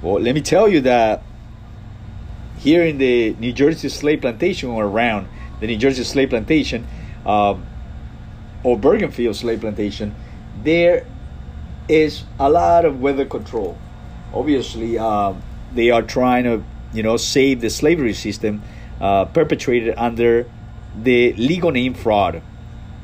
[0.00, 1.22] Well, let me tell you that
[2.58, 5.26] here in the New Jersey slave plantation or around,
[5.58, 6.86] the New Jersey slave plantation,
[7.26, 7.66] um,
[8.64, 10.14] or Bergenfield slave plantation,
[10.62, 11.06] there
[11.88, 13.76] is a lot of weather control.
[14.32, 15.34] Obviously, uh,
[15.74, 18.62] they are trying to, you know, save the slavery system
[19.00, 20.46] uh, perpetrated under
[20.96, 22.42] the legal name fraud,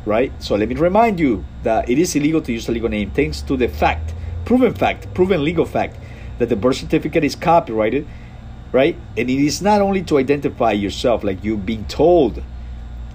[0.05, 0.33] right?
[0.43, 3.43] So let me remind you that it is illegal to use a legal name thanks
[3.43, 5.97] to the fact, proven fact, proven legal fact,
[6.39, 8.07] that the birth certificate is copyrighted,
[8.73, 8.97] right?
[9.17, 12.43] And it is not only to identify yourself, like you being told.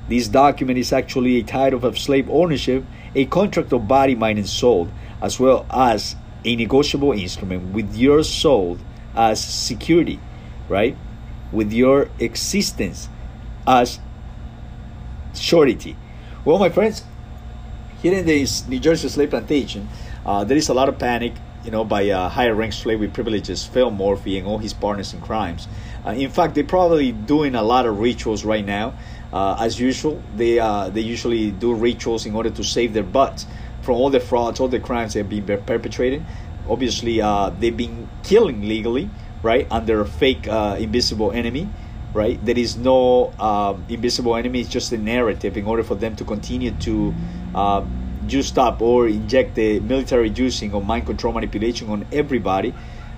[0.07, 2.83] This document is actually a title of slave ownership,
[3.15, 4.89] a contract of body, mind, and soul,
[5.21, 8.77] as well as a negotiable instrument with your soul
[9.15, 10.19] as security,
[10.67, 10.97] right?
[11.51, 13.07] With your existence
[13.65, 13.99] as
[15.33, 15.95] surety.
[16.43, 17.03] Well, my friends,
[18.01, 19.87] here in this New Jersey slave plantation,
[20.25, 23.13] uh, there is a lot of panic, you know, by uh, higher ranked slave with
[23.13, 25.69] privileges, Phil Morphy and all his partners in crimes.
[26.05, 28.93] Uh, in fact, they're probably doing a lot of rituals right now.
[29.33, 33.47] Uh, as usual, they uh, they usually do rituals in order to save their butts
[33.81, 36.23] from all the frauds, all the crimes they've been perpetrating.
[36.69, 39.09] Obviously, uh, they've been killing legally,
[39.41, 41.67] right, under a fake invisible enemy
[42.13, 42.43] right?
[42.45, 44.61] There is no uh, invisible enemy.
[44.61, 47.13] It's just a narrative in order for them to continue to
[47.55, 47.83] uh,
[48.27, 52.73] juice up or inject the military juicing or mind control manipulation on everybody,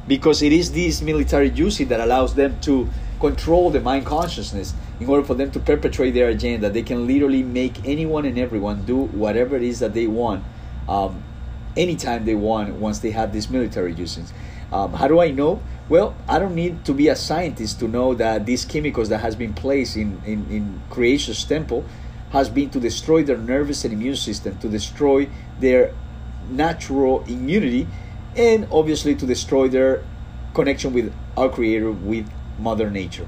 [0.08, 5.10] because it is this military juicing that allows them to control the mind consciousness in
[5.10, 6.70] order for them to perpetrate their agenda.
[6.70, 10.44] They can literally make anyone and everyone do whatever it is that they want.
[10.88, 11.24] Um,
[11.76, 14.32] anytime they want once they have these military juicings.
[14.72, 15.62] Um, how do I know?
[15.90, 19.36] Well, I don't need to be a scientist to know that these chemicals that has
[19.36, 21.86] been placed in, in, in creation's temple
[22.32, 25.30] has been to destroy their nervous and immune system, to destroy
[25.60, 25.94] their
[26.50, 27.88] natural immunity,
[28.36, 30.04] and obviously to destroy their
[30.54, 32.30] connection with our creator, with
[32.60, 33.28] Mother Nature.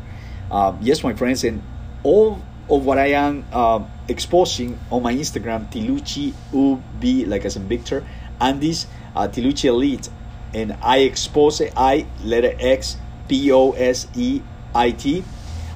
[0.50, 1.62] Uh, yes, my friends, and
[2.04, 7.68] all of what I am uh, exposing on my Instagram, Tiluchi UV, like as in
[7.68, 8.06] Victor,
[8.40, 10.10] and this uh, Tiluchi Elite.
[10.54, 14.42] And I expose I letter X P O S E
[14.74, 15.24] I T.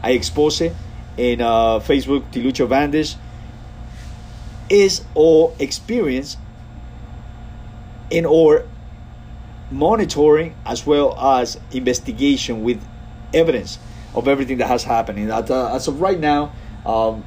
[0.01, 3.17] I expose in uh, Facebook Tiluchi Vandes
[4.69, 6.37] is all experience
[8.09, 8.65] in our
[9.69, 12.81] monitoring as well as investigation with
[13.33, 13.77] evidence
[14.13, 15.19] of everything that has happened.
[15.19, 16.53] And uh, as of right now,
[16.85, 17.23] um,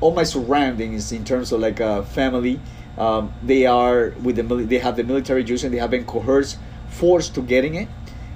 [0.00, 2.60] all my surroundings in terms of like uh, family,
[2.98, 6.58] um, they are with the they have the military juice and they have been coerced
[6.94, 7.88] forced to getting it,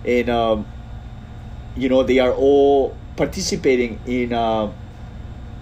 [0.04, 0.66] and um,
[1.76, 4.72] you know they are all participating in uh,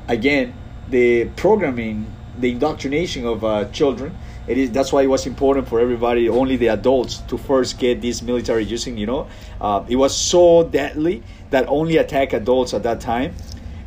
[0.08, 0.54] again
[0.88, 2.06] the programming,
[2.38, 4.16] the indoctrination of uh, children.
[4.46, 8.00] It is that's why it was important for everybody, only the adults, to first get
[8.00, 8.96] this military using.
[8.96, 9.28] You know,
[9.60, 13.34] uh, it was so deadly that only attack adults at that time.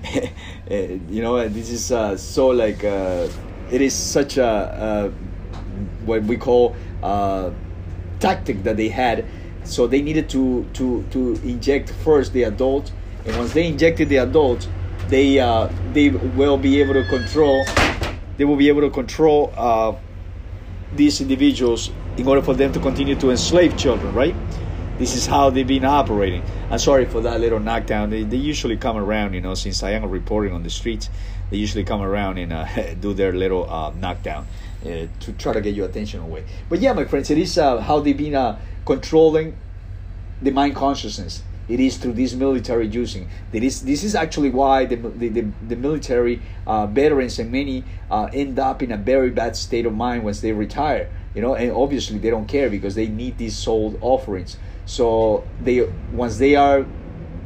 [0.70, 3.28] you know, this is uh, so like uh,
[3.72, 5.10] it is such a uh,
[6.06, 6.76] what we call
[8.20, 9.26] tactic that they had.
[9.64, 12.92] So they needed to to to inject first the adult,
[13.26, 14.68] and once they injected the adult,
[15.10, 17.66] they uh, they will be able to control.
[18.40, 19.96] They will be able to control uh,
[20.96, 24.34] these individuals in order for them to continue to enslave children, right?
[24.98, 26.42] This is how they've been operating.
[26.72, 28.12] I'm sorry for that little knockdown.
[28.12, 31.10] They, they usually come around, you know, since I am reporting on the streets,
[31.50, 34.48] they usually come around and uh, do their little uh, knockdown
[34.86, 36.46] uh, to try to get your attention away.
[36.70, 39.58] But yeah, my friends, it is uh, how they've been uh, controlling
[40.42, 41.44] the mind consciousness.
[41.70, 43.28] It is through this military juicing.
[43.52, 47.84] That is, this is actually why the, the, the, the military uh, veterans and many
[48.10, 51.12] uh, end up in a very bad state of mind once they retire.
[51.36, 54.58] You know, and obviously they don't care because they need these soul offerings.
[54.88, 56.88] So they once they are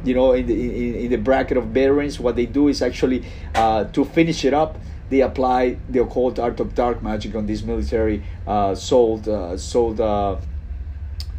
[0.04, 3.24] you know in the in, in, the bracket of veterans what they do is actually
[3.54, 4.78] uh, to finish it up
[5.10, 10.00] they apply the occult art of dark magic on these military uh, sold uh, sold
[10.00, 10.36] uh,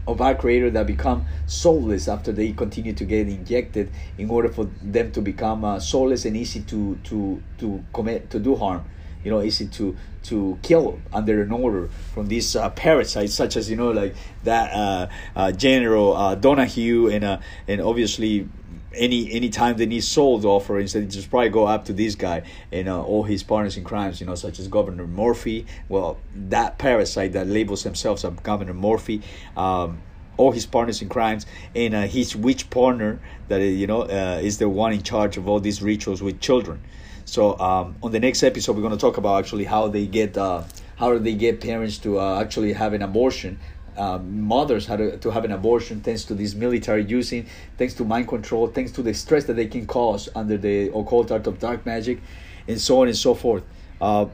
[0.07, 4.65] of our creator that become soulless after they continue to get injected in order for
[4.81, 8.83] them to become uh, soulless and easy to to to commit to do harm.
[9.23, 13.69] You know easy to to kill under an order from these uh, parasites such as
[13.69, 18.47] you know like that uh, uh, general uh, donahue and uh, and obviously
[18.95, 22.43] any any time they need sold offerings, they just probably go up to this guy
[22.71, 25.65] and uh, all his partners in crimes, you know, such as Governor Morphy.
[25.89, 29.21] Well, that parasite that labels themselves as Governor Morphy.
[29.55, 30.01] Um,
[30.37, 34.57] all his partners in crimes and uh, his witch partner that you know uh, is
[34.57, 36.81] the one in charge of all these rituals with children
[37.23, 40.37] so um, on the next episode we're going to talk about actually how they get
[40.37, 40.61] uh,
[40.97, 43.59] how do they get parents to uh, actually have an abortion
[43.97, 47.45] uh, mothers how to, to have an abortion thanks to this military using,
[47.77, 51.31] thanks to mind control, thanks to the stress that they can cause under the occult
[51.31, 52.19] art of dark magic.
[52.67, 53.63] and so on and so forth.
[54.01, 54.25] Uh,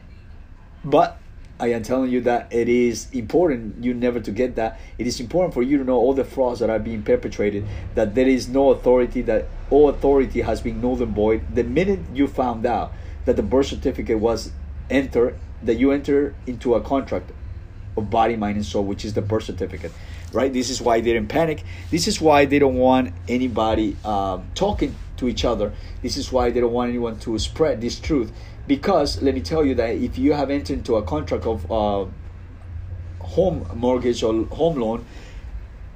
[0.84, 1.18] but
[1.60, 4.80] I am telling you that it is important you never to get that.
[4.98, 8.16] It is important for you to know all the frauds that are being perpetrated, that
[8.16, 11.44] there is no authority, that all authority has been null and void.
[11.54, 12.94] The minute you found out
[13.26, 14.52] that the birth certificate was
[14.90, 17.32] entered, that you enter into a contract
[17.98, 19.92] of body, mind, and soul, which is the birth certificate,
[20.34, 20.52] right?
[20.52, 21.64] This is why they're in panic.
[21.90, 25.74] This is why they don't want anybody um, talking to each other.
[26.02, 28.32] This is why they don't want anyone to spread this truth
[28.68, 32.06] because let me tell you that if you have entered into a contract of uh,
[33.20, 35.06] home mortgage or home loan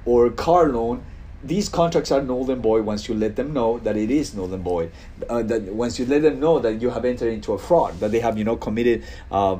[0.04, 1.04] or car loan
[1.44, 4.52] these contracts are null and void once you let them know that it is null
[4.52, 4.90] and void.
[5.28, 8.10] Uh, that once you let them know that you have entered into a fraud, that
[8.10, 9.56] they have you know committed, uh,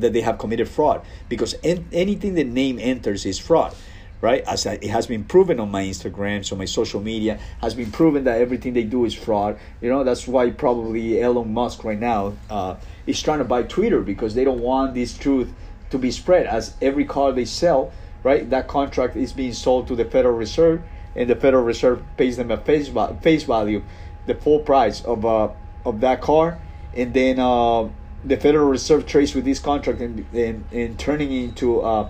[0.00, 3.74] that they have committed fraud, because en- anything the name enters is fraud
[4.20, 4.42] right?
[4.42, 8.24] As it has been proven on my Instagram, so my social media has been proven
[8.24, 9.58] that everything they do is fraud.
[9.80, 12.76] You know, that's why probably Elon Musk right now uh,
[13.06, 15.52] is trying to buy Twitter because they don't want this truth
[15.90, 16.46] to be spread.
[16.46, 17.92] As every car they sell,
[18.22, 20.82] right, that contract is being sold to the Federal Reserve,
[21.14, 22.90] and the Federal Reserve pays them a face
[23.22, 23.82] face value,
[24.26, 25.50] the full price of uh,
[25.84, 26.58] of that car,
[26.94, 27.88] and then uh,
[28.24, 32.08] the Federal Reserve trades with this contract and and, and turning into uh,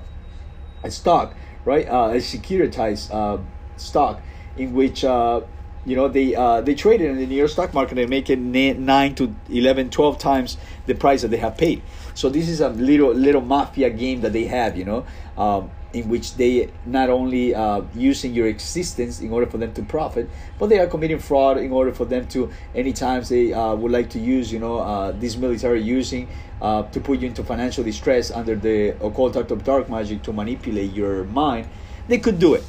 [0.82, 1.34] a stock
[1.66, 1.86] right?
[1.86, 3.42] Uh, a securitized uh,
[3.76, 4.22] stock
[4.56, 5.42] in which uh,
[5.84, 8.30] you know they uh, they trade it in the New York stock market and make
[8.30, 11.82] it nine to 11, 12 times the price that they have paid.
[12.14, 15.06] So this is a little little mafia game that they have, you know.
[15.36, 19.82] Um, in which they not only uh, using your existence in order for them to
[19.82, 20.28] profit,
[20.58, 24.10] but they are committing fraud in order for them to anytime they uh, would like
[24.10, 26.28] to use you know uh, this military using
[26.60, 30.32] uh, to put you into financial distress under the occult art of dark magic to
[30.32, 31.68] manipulate your mind,
[32.08, 32.64] they could do it.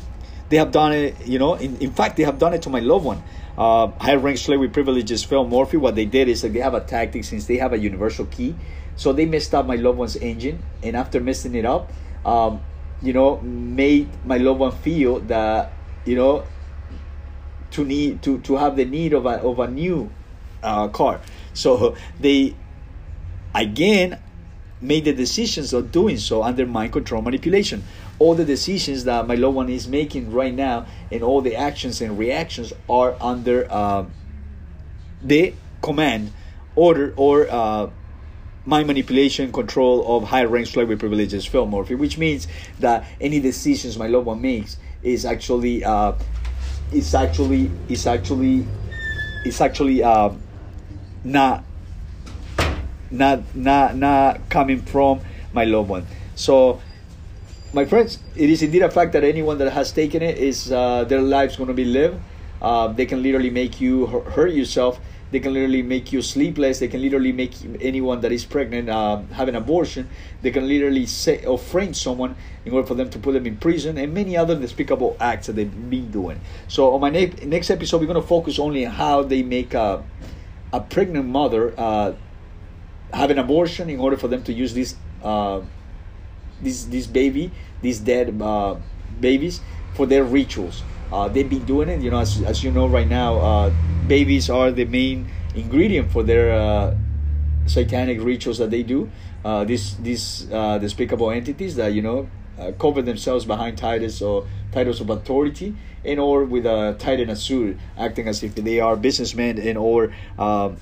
[0.49, 1.55] They have done it, you know.
[1.55, 3.23] In, in fact, they have done it to my loved one.
[3.57, 5.77] Uh, high rank slavery privileges Phil Morphy.
[5.77, 8.55] What they did is that they have a tactic since they have a universal key.
[8.95, 11.91] So they messed up my loved one's engine, and after messing it up,
[12.25, 12.61] um,
[13.01, 15.73] you know made my loved one feel that
[16.05, 16.45] you know
[17.71, 20.09] to need to to have the need of a of a new
[20.63, 21.19] uh, car.
[21.53, 22.55] So they
[23.53, 24.19] again
[24.79, 27.83] made the decisions of doing so under mind control manipulation.
[28.19, 32.01] All the decisions that my loved one is making right now and all the actions
[32.01, 34.05] and reactions are under uh,
[35.21, 36.31] the command
[36.75, 37.89] order or uh,
[38.67, 42.47] my manipulation control of high rank slavery privileges Phil Morphy, which means
[42.79, 46.11] that any decisions my loved one makes is actually uh,
[46.91, 48.67] is actually is actually
[49.45, 50.29] is actually uh,
[51.23, 51.63] not
[53.09, 55.21] not not not coming from
[55.53, 56.05] my loved one.
[56.35, 56.81] So
[57.71, 61.05] my friends, it is indeed a fact that anyone that has taken it is uh,
[61.05, 62.19] their life's going to be lived.
[62.61, 64.99] Uh, they can literally make you hurt yourself
[65.31, 66.79] they can literally make you sleepless.
[66.79, 70.09] They can literally make anyone that is pregnant uh, have an abortion.
[70.41, 73.57] They can literally say or frame someone in order for them to put them in
[73.57, 76.39] prison and many other despicable acts that they've been doing.
[76.67, 79.73] So on my ne- next episode, we're going to focus only on how they make
[79.73, 80.03] a,
[80.71, 82.13] a pregnant mother uh,
[83.13, 85.61] have an abortion in order for them to use this uh,
[86.61, 87.51] this this baby,
[87.81, 88.75] these dead uh,
[89.19, 89.61] babies
[89.93, 90.83] for their rituals.
[91.11, 93.73] Uh, they've been doing it, you know, as, as you know right now uh,
[94.07, 96.95] babies are the main ingredient for their uh,
[97.65, 99.09] satanic rituals that they do.
[99.43, 102.29] Uh, these these uh, despicable entities that you know
[102.59, 107.77] uh, cover themselves behind titles or titles of authority and or with a titan suit,
[107.97, 110.77] acting as if they are businessmen and or um,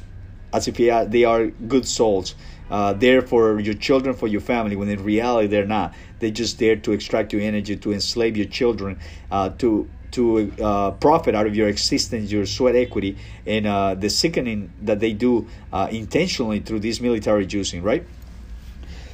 [0.54, 2.36] as if they are good souls.
[2.70, 5.94] Uh, there for your children, for your family, when in reality they're not.
[6.18, 9.00] They're just there to extract your energy, to enslave your children,
[9.30, 14.10] uh, to to uh, profit out of your existence, your sweat equity, and uh, the
[14.10, 18.06] sickening that they do uh, intentionally through this military juicing, right?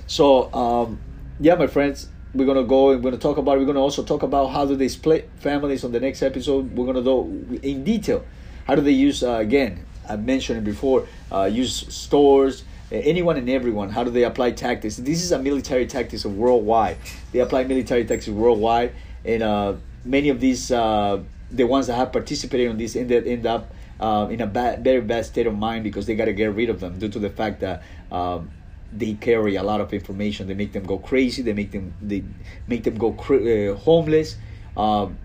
[0.08, 0.99] So, um,
[1.39, 2.88] yeah, my friends, we're gonna go.
[2.88, 3.58] We're gonna talk about.
[3.58, 6.72] We're gonna also talk about how do they split families on the next episode.
[6.76, 7.26] We're gonna go
[7.62, 8.24] in detail.
[8.66, 9.86] How do they use uh, again?
[10.08, 11.08] I mentioned it before.
[11.32, 15.88] Uh, use stores anyone and everyone how do they apply tactics this is a military
[15.88, 16.97] tactics worldwide
[17.32, 18.91] they apply military tactics worldwide
[19.24, 19.74] and uh,
[20.04, 21.22] many of these uh,
[21.52, 25.02] the ones that have participated on this end, end up uh, in a bad, very
[25.02, 27.30] bad state of mind because they got to get rid of them due to the
[27.30, 28.49] fact that um,
[28.91, 30.47] they carry a lot of information.
[30.47, 31.41] They make them go crazy.
[31.41, 32.24] They make them they
[32.68, 34.38] make them go uh, homeless.
[34.76, 35.18] Um,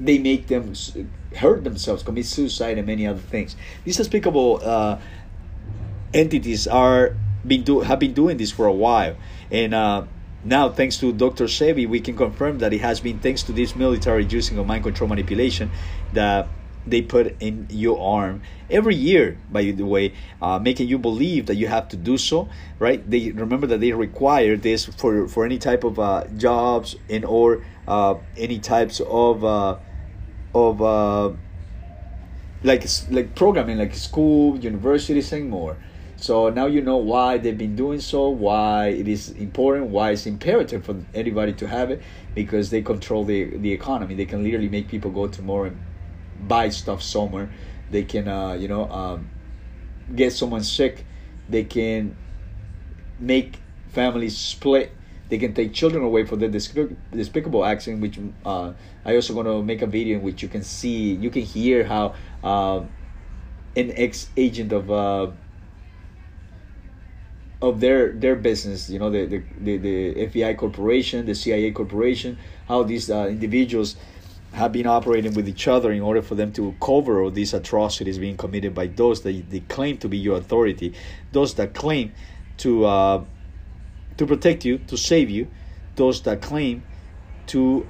[0.00, 0.74] they make them
[1.36, 3.56] hurt themselves, commit suicide, and many other things.
[3.84, 4.98] These despicable uh,
[6.14, 7.14] entities are
[7.46, 9.16] been do have been doing this for a while,
[9.50, 10.04] and uh,
[10.44, 11.44] now, thanks to Dr.
[11.44, 14.82] Sebi, we can confirm that it has been thanks to this military using of mind
[14.82, 15.70] control manipulation
[16.14, 16.48] that
[16.86, 21.54] they put in your arm every year by the way uh, making you believe that
[21.54, 22.48] you have to do so
[22.80, 27.24] right they remember that they require this for for any type of uh, jobs and
[27.24, 29.76] or uh, any types of uh,
[30.56, 31.30] of uh,
[32.64, 35.76] like like programming like school universities and more
[36.22, 40.26] so now you know why they've been doing so why it is important why it's
[40.26, 42.02] imperative for anybody to have it
[42.34, 45.78] because they control the the economy they can literally make people go to more and
[46.42, 47.50] buy stuff somewhere.
[47.90, 49.30] They can, uh, you know, um,
[50.14, 51.04] get someone sick.
[51.48, 52.16] They can
[53.18, 53.58] make
[53.88, 54.96] families split.
[55.28, 57.86] They can take children away for their despicable acts.
[57.86, 58.72] In which uh,
[59.04, 61.84] I also going to make a video in which you can see, you can hear
[61.84, 62.14] how
[62.44, 62.80] uh,
[63.76, 65.30] an ex agent of uh,
[67.62, 69.24] of their their business, you know, the
[69.60, 72.36] the, the, FBI corporation, the CIA corporation,
[72.66, 73.96] how these uh, individuals
[74.52, 78.18] have been operating with each other in order for them to cover all these atrocities
[78.18, 80.92] being committed by those that they claim to be your authority,
[81.30, 82.12] those that claim
[82.58, 83.24] to uh,
[84.18, 85.46] to protect you, to save you,
[85.94, 86.82] those that claim
[87.46, 87.86] to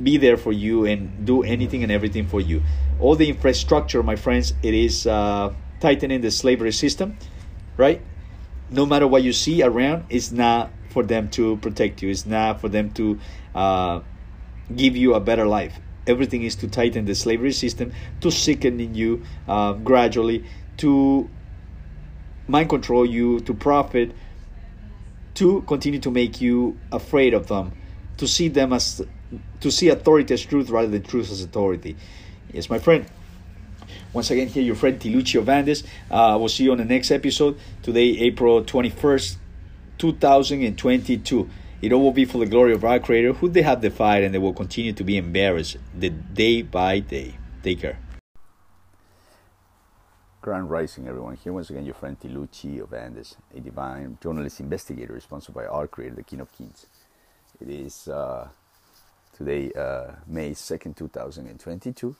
[0.00, 2.62] be there for you and do anything and everything for you.
[3.00, 7.18] All the infrastructure, my friends, it is uh, tightening the slavery system,
[7.76, 8.00] right?
[8.70, 12.10] No matter what you see around, it's not for them to protect you.
[12.10, 13.18] It's not for them to
[13.54, 14.00] uh,
[14.74, 15.78] give you a better life.
[16.06, 20.44] Everything is to tighten the slavery system, to sicken in you uh, gradually,
[20.78, 21.28] to
[22.48, 24.12] mind control you, to profit,
[25.34, 27.72] to continue to make you afraid of them,
[28.16, 29.00] to see them as
[29.60, 31.96] to see authority as truth rather than truth as authority.
[32.52, 33.06] Yes, my friend.
[34.12, 35.84] Once again, here your friend Tiluchi Vandes.
[36.10, 37.58] Uh, we'll see you on the next episode.
[37.82, 39.36] Today, April 21st,
[39.96, 41.48] 2022.
[41.80, 44.34] It all will be for the glory of our Creator, who they have defied, and
[44.34, 47.36] they will continue to be embarrassed the day by day.
[47.62, 47.98] Take care.
[50.42, 51.36] Grand Rising, everyone.
[51.36, 55.86] Here once again, your friend Tiluchi of Andes, a divine journalist investigator sponsored by our
[55.86, 56.86] Creator, the King of Kings.
[57.60, 58.48] It is uh,
[59.34, 62.14] today, uh, May 2nd, 2022,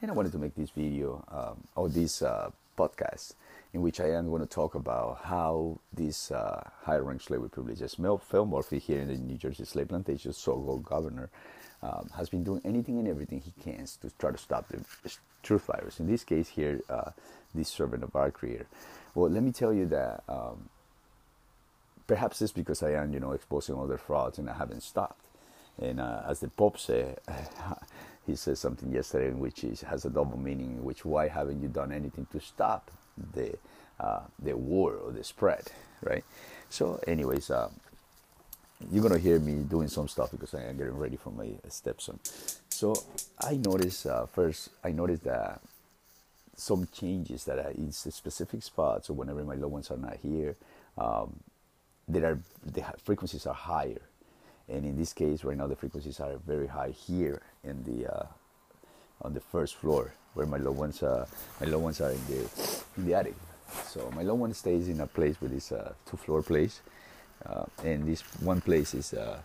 [0.00, 3.34] and I wanted to make this video um, or this uh, podcast
[3.74, 7.96] in which I am going to talk about how this uh, high rank slavery privileges,
[7.96, 11.28] Phil Murphy here in the New Jersey slave plantation, so-called governor,
[11.82, 14.82] um, has been doing anything and everything he can to try to stop the
[15.42, 16.00] truth virus.
[16.00, 17.10] In this case here, uh,
[17.54, 18.66] this servant of our creator.
[19.14, 20.70] Well, let me tell you that um,
[22.06, 25.26] perhaps it's because I am, you know, exposing other frauds and I haven't stopped.
[25.80, 27.18] And uh, as the Pope said,
[28.28, 31.90] he said something yesterday which is, has a double meaning, which why haven't you done
[31.90, 32.90] anything to stop
[33.34, 33.58] the
[33.98, 35.64] uh, the war or the spread,
[36.02, 36.24] right?
[36.70, 37.68] So, anyways, uh,
[38.92, 42.20] you're gonna hear me doing some stuff because I am getting ready for my stepson.
[42.68, 42.94] So
[43.40, 45.60] I noticed uh, first, I noticed that
[46.54, 50.54] some changes that are in specific spots, or whenever my loved ones are not here,
[50.96, 51.40] um,
[52.14, 54.02] are the frequencies are higher,
[54.68, 58.26] and in this case, right now the frequencies are very high here in the uh,
[59.22, 61.26] on the first floor where my loved ones uh,
[61.60, 62.48] my loved ones are in the
[62.96, 63.34] in the attic.
[63.86, 66.80] So my loved one stays in a place with this uh, two floor place,
[67.44, 69.40] uh, and this one place is uh,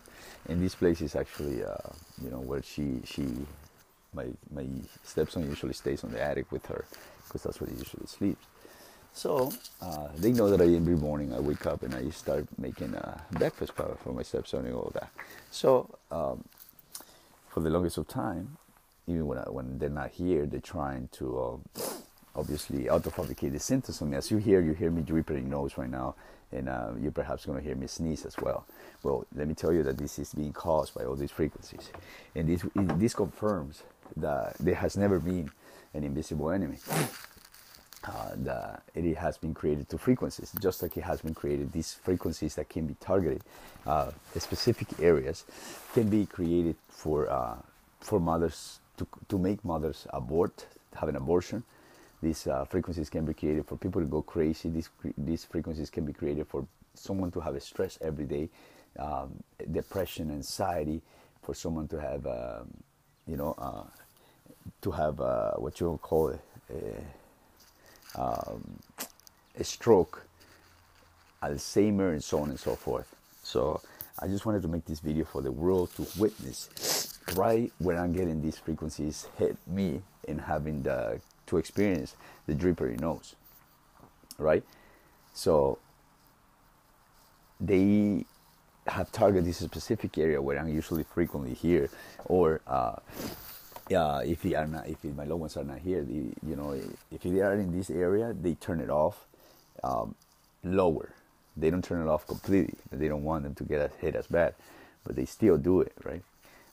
[0.48, 1.58] and this place is actually
[2.22, 3.26] you know where she she
[4.14, 4.66] my my
[5.04, 6.86] stepson usually stays on the attic with her
[7.26, 8.46] because that's where he usually sleeps.
[9.14, 12.95] So uh, they know that I every morning I wake up and I start making
[12.95, 15.09] uh, breakfast for my stepson and all that.
[15.51, 16.43] So um,
[17.49, 18.57] for the longest of time,
[19.07, 21.61] even when I, when they're not here, they're trying to um,
[22.36, 24.18] obviously auto-fabricate the symptoms on me.
[24.18, 26.16] As you hear, you hear me dripping nose right now,
[26.51, 28.66] and uh, you're perhaps going to hear me sneeze as well.
[29.03, 31.91] Well, let me tell you that this is being caused by all these frequencies,
[32.34, 32.66] and this
[32.97, 33.84] this confirms
[34.18, 35.51] that there has never been
[35.93, 36.78] an invisible enemy.
[38.06, 41.72] Uh, that it has been created to frequencies, just like it has been created.
[41.72, 43.41] These frequencies that can be targeted,
[43.88, 45.45] uh, specific areas,
[45.93, 47.56] can be created for uh,
[48.01, 51.64] for mothers to, to make mothers abort, have an abortion.
[52.22, 54.70] These uh, frequencies can be created for people to go crazy.
[54.70, 58.49] These, these frequencies can be created for someone to have stress every day,
[58.99, 61.01] um, depression, anxiety,
[61.41, 62.68] for someone to have, um,
[63.28, 63.84] you know, uh,
[64.82, 66.74] to have uh, what you call a,
[68.16, 68.80] um,
[69.57, 70.26] a stroke,
[71.41, 73.16] Alzheimer, and so on and so forth.
[73.43, 73.82] So
[74.20, 78.14] I just wanted to make this video for the world to witness right when I'm
[78.14, 82.16] getting these frequencies hit me and having the to experience
[82.47, 83.36] the drippery nose,
[84.38, 84.64] right?
[85.34, 85.78] So
[87.59, 88.26] they
[88.88, 91.89] have targeted this specific area where I'm usually frequently here,
[92.26, 92.95] or uh,
[93.92, 96.72] uh, if they are not, if my loved ones are not here, the, you know,
[97.12, 99.26] if they are in this area, they turn it off
[99.84, 100.16] um,
[100.64, 101.10] lower.
[101.58, 102.76] They don't turn it off completely.
[102.92, 104.56] They don't want them to get hit as bad,
[105.04, 106.24] but they still do it, right?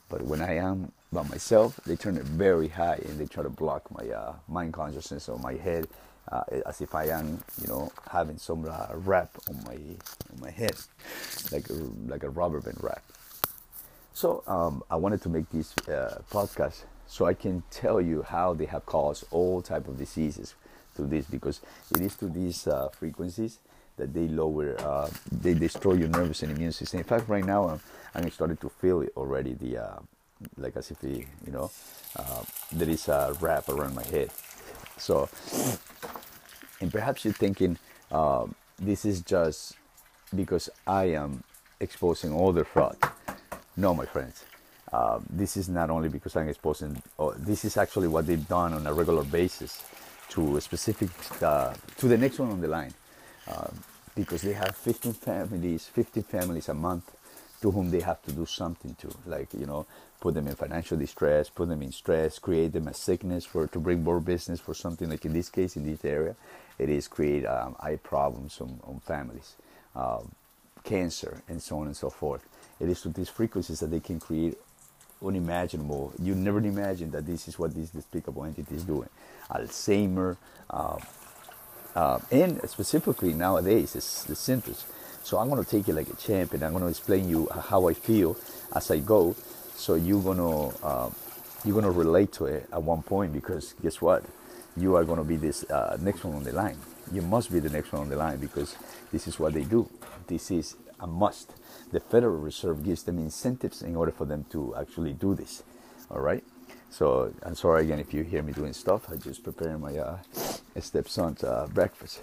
[0.09, 3.49] But when I am by myself, they turn it very high and they try to
[3.49, 5.87] block my uh, mind consciousness or my head,
[6.31, 10.51] uh, as if I am, you know, having some uh, wrap on my on my
[10.51, 10.75] head,
[11.51, 11.73] like a,
[12.07, 13.03] like a rubber band wrap.
[14.13, 18.53] So um, I wanted to make this uh, podcast so I can tell you how
[18.53, 20.55] they have caused all type of diseases
[20.95, 21.59] to this because
[21.93, 23.59] it is to these uh, frequencies
[23.97, 27.01] that they lower, uh, they destroy your nervous and immune system.
[27.01, 27.81] In fact, right now I'm,
[28.15, 29.55] I'm starting to feel it already.
[29.55, 29.99] The uh,
[30.57, 31.69] like as if the, you know
[32.15, 34.29] uh, there is a wrap around my head.
[34.95, 35.27] So,
[36.79, 37.77] and perhaps you're thinking
[38.09, 38.45] uh,
[38.79, 39.75] this is just
[40.33, 41.43] because I am
[41.81, 42.95] exposing all the fraud.
[43.75, 44.45] No, my friends.
[44.91, 47.01] Uh, this is not only because I'm exposing.
[47.17, 49.83] Oh, this is actually what they've done on a regular basis
[50.29, 51.09] to a specific
[51.41, 52.93] uh, to the next one on the line,
[53.47, 53.67] uh,
[54.15, 57.15] because they have 15 families, 15 families a month
[57.61, 59.85] to whom they have to do something to, like you know,
[60.19, 63.79] put them in financial distress, put them in stress, create them a sickness for to
[63.79, 66.35] bring more business for something like in this case in this area,
[66.79, 69.55] it is create um, eye problems on, on families,
[69.95, 70.21] uh,
[70.83, 72.47] cancer, and so on and so forth.
[72.79, 74.57] It is with these frequencies that they can create
[75.25, 76.13] unimaginable.
[76.21, 79.09] You never imagine that this is what this despicable entity is doing.
[79.49, 80.37] Alzheimer,
[80.69, 80.97] uh,
[81.95, 84.85] uh, and specifically nowadays, it's the symptoms.
[85.23, 87.93] So I'm to take it like a champ, and I'm to explain you how I
[87.93, 88.37] feel
[88.73, 89.35] as I go.
[89.75, 91.09] So you're to uh,
[91.63, 94.23] you're to relate to it at one point because guess what?
[94.75, 96.77] You are to be this uh, next one on the line.
[97.11, 98.75] You must be the next one on the line because
[99.11, 99.89] this is what they do.
[100.27, 101.51] This is a must.
[101.91, 105.63] The Federal Reserve gives them incentives in order for them to actually do this.
[106.09, 106.43] All right.
[106.89, 109.09] So I'm sorry again if you hear me doing stuff.
[109.09, 110.17] I just preparing my uh,
[110.79, 112.21] stepson's uh, breakfast.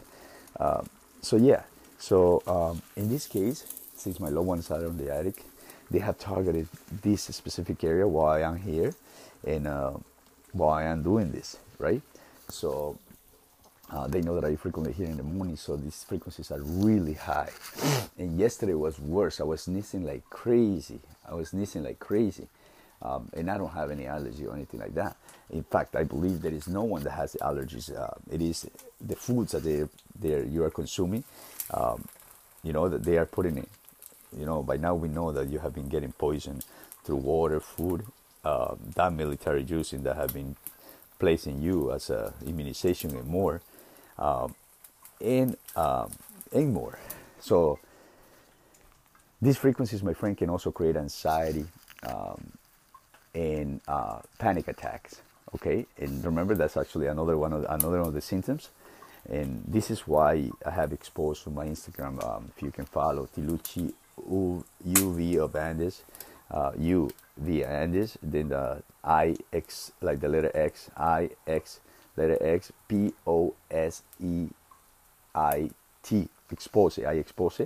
[0.59, 0.83] Uh,
[1.23, 1.63] so yeah.
[1.99, 3.67] So um, in this case,
[3.97, 5.45] since my loved ones are on the attic,
[5.91, 6.69] they have targeted
[7.03, 8.95] this specific area while I am here,
[9.47, 9.93] and uh,
[10.53, 12.03] while I am doing this, right?
[12.51, 12.99] So
[13.91, 17.15] uh, they know that I frequently hear in the morning, so these frequencies are really
[17.15, 17.51] high.
[18.19, 19.41] And yesterday was worse.
[19.41, 21.01] I was sneezing like crazy.
[21.27, 22.49] I was sneezing like crazy.
[23.01, 25.17] Um, and I don't have any allergy or anything like that.
[25.51, 27.97] In fact, I believe there is no one that has allergies.
[27.97, 28.69] Uh, it is
[29.01, 29.85] the foods that they
[30.19, 31.25] they you are consuming.
[31.73, 32.05] Um,
[32.63, 33.67] you know that they are putting in.
[34.37, 36.61] You know, by now we know that you have been getting poison
[37.05, 38.05] through water, food,
[38.45, 40.57] uh, that military juicing that have been
[41.19, 43.63] placing you as a immunization and more
[44.19, 44.55] um,
[45.21, 46.13] and um,
[46.53, 46.99] and more.
[47.41, 47.79] So
[49.41, 51.67] these frequencies, my friend, can also create anxiety
[52.03, 52.53] um,
[53.35, 55.23] and uh, panic attacks.
[55.55, 58.71] Okay, and remember that's actually another one of another of the symptoms.
[59.29, 62.25] And this is why I have exposed on my Instagram.
[62.25, 66.03] Um, if you can follow Tiluchi UV of Andes,
[66.51, 71.81] uh, U V Andes, then the I X like the letter X I X
[72.19, 74.49] letter X, P O S E
[75.35, 75.71] I
[76.03, 77.63] T, expose, I expose,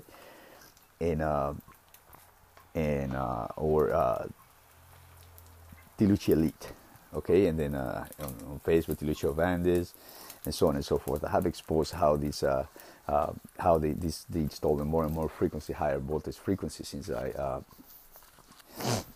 [1.00, 1.55] and uh,
[2.74, 4.26] and uh, or uh,
[6.00, 6.72] Elite,
[7.14, 9.92] okay, and then uh, on, on Facebook Tiluchi Vandes,
[10.44, 11.24] and so on and so forth.
[11.24, 12.66] I have exposed how these uh,
[13.09, 17.61] uh, how they they install more and more frequency, higher voltage frequency since I uh,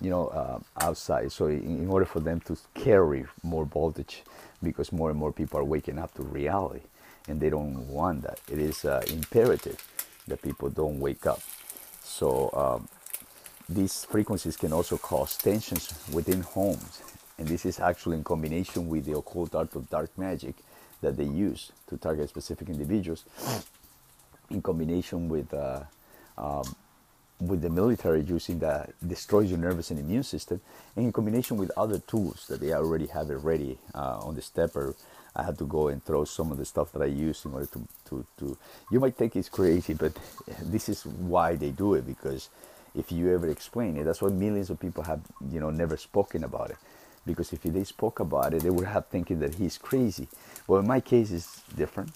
[0.01, 1.32] you know uh, outside.
[1.32, 4.22] So in, in, order for them to carry more voltage,
[4.63, 6.81] because more and more people are waking up to reality
[7.29, 8.41] and they don't want that.
[8.51, 9.83] It is uh, imperative
[10.29, 11.41] that people don't wake up.
[12.03, 12.89] So um,
[13.69, 17.03] these frequencies can also cause tensions within homes,
[17.39, 20.55] and this is actually in combination with the occult art of dark magic
[21.01, 23.25] that they use to target specific individuals,
[24.51, 25.83] in combination with uh,
[26.39, 26.77] um,
[27.41, 30.61] with the military using that destroys your nervous and immune system,
[30.97, 34.43] and in combination with other tools that they already have it ready uh, on the
[34.43, 34.95] stepper.
[35.34, 37.66] I had to go and throw some of the stuff that I use in order
[37.66, 38.59] to, to, to.
[38.91, 40.12] You might think it's crazy, but
[40.62, 42.49] this is why they do it because
[42.95, 45.20] if you ever explain it, that's why millions of people have
[45.51, 46.76] you know never spoken about it.
[47.26, 50.28] Because if they spoke about it, they would have thinking that he's crazy.
[50.66, 52.12] Well, in my case, it's different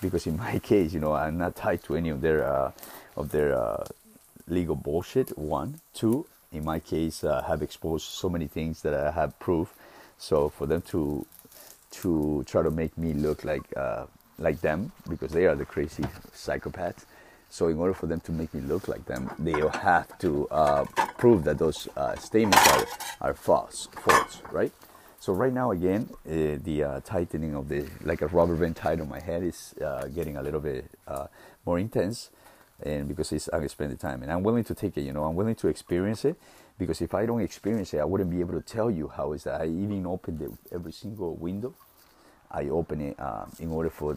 [0.00, 2.72] because in my case, you know, I'm not tied to any of their uh,
[3.16, 3.84] of their uh,
[4.48, 5.36] legal bullshit.
[5.38, 6.26] One, two.
[6.52, 9.74] In my case, uh, have exposed so many things that I have proof.
[10.18, 11.26] So for them to
[12.02, 14.06] to try to make me look like uh,
[14.38, 17.04] like them because they are the crazy psychopaths.
[17.50, 20.84] So in order for them to make me look like them, they have to uh,
[21.18, 24.72] prove that those uh, statements are, are false, false, right?
[25.20, 29.08] So right now, again, uh, the tightening of the like a rubber band tied on
[29.08, 31.28] my head is uh, getting a little bit uh,
[31.64, 32.30] more intense,
[32.82, 35.02] and because it's I'm spending time, and I'm willing to take it.
[35.02, 36.36] You know, I'm willing to experience it
[36.78, 39.44] because if I don't experience it, I wouldn't be able to tell you how is
[39.44, 39.60] that.
[39.60, 41.74] I even opened the, every single window.
[42.50, 44.16] I open it um, in order for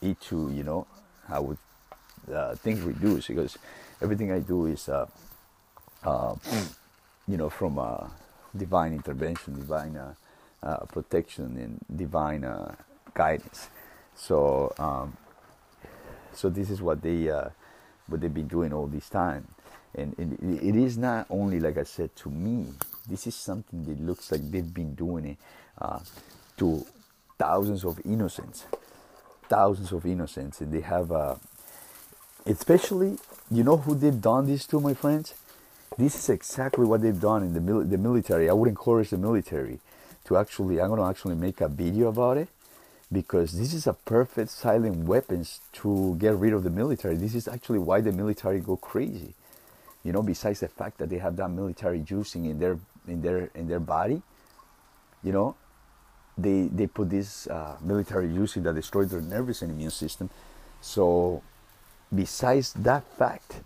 [0.00, 0.86] it to, you know,
[1.28, 1.56] how
[2.32, 3.58] uh, things reduce because
[4.00, 5.06] everything I do is, uh,
[6.04, 6.34] uh,
[7.26, 8.08] you know, from uh,
[8.56, 10.14] divine intervention, divine uh,
[10.62, 12.46] uh, protection, and divine
[13.12, 13.68] guidance.
[14.14, 15.16] So, um,
[16.32, 17.30] so this is what they
[18.06, 19.46] what they've been doing all this time,
[19.94, 22.66] and, and it is not only like I said to me.
[23.08, 25.36] This is something that looks like they've been doing it
[25.80, 26.00] uh,
[26.56, 26.86] to
[27.38, 28.64] thousands of innocents,
[29.48, 31.34] thousands of innocents, and they have uh,
[32.46, 33.18] especially
[33.50, 35.34] you know who they've done this to my friends?
[35.96, 38.50] This is exactly what they've done in the, mil- the military.
[38.50, 39.80] I would encourage the military.
[40.26, 42.48] To actually i'm going to actually make a video about it
[43.14, 47.48] because this is a perfect silent weapons to get rid of the military this is
[47.48, 49.32] actually why the military go crazy
[50.02, 53.50] you know besides the fact that they have that military juicing in their in their
[53.54, 54.20] in their body
[55.22, 55.54] you know
[56.36, 60.28] they they put this uh, military juicing that destroys their nervous and immune system
[60.84, 61.42] so
[62.14, 63.60] besides that fact,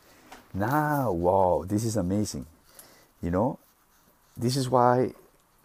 [0.55, 2.46] now, wow, this is amazing.
[3.20, 3.59] You know,
[4.36, 5.12] this is why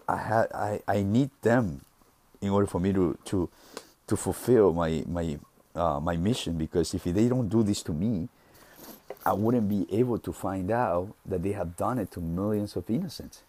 [0.08, 1.82] I had I, I need them
[2.44, 3.50] in order for me to to
[4.08, 5.40] to fulfill my my
[5.76, 8.30] uh, my mission because if they don't do this to me,
[9.26, 12.90] I wouldn't be able to find out that they have done it to millions of
[12.90, 13.42] innocents.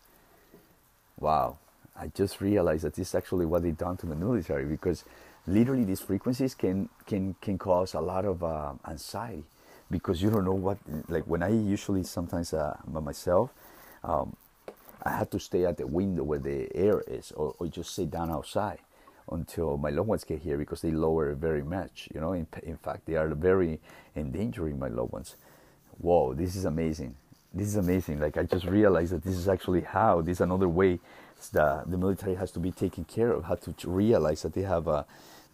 [1.19, 1.59] Wow,
[1.97, 5.05] I just realized that this is actually what they've done to the military because
[5.47, 9.45] literally these frequencies can can can cause a lot of uh, anxiety
[9.91, 10.79] because you don't know what
[11.09, 13.51] like when i usually sometimes uh, by myself
[14.03, 14.35] um,
[15.05, 18.11] i had to stay at the window where the air is or, or just sit
[18.11, 18.79] down outside
[19.31, 22.33] until my loved ones get here because they lower very much you know?
[22.33, 23.81] In, in fact they are very
[24.17, 25.37] endangering my loved ones.
[25.99, 27.17] Whoa this is amazing.
[27.53, 28.21] This is amazing.
[28.21, 31.01] Like i just realized that this is actually how this is another way
[31.53, 34.87] that the military has to be taken care of how to realize that they have
[34.89, 35.05] a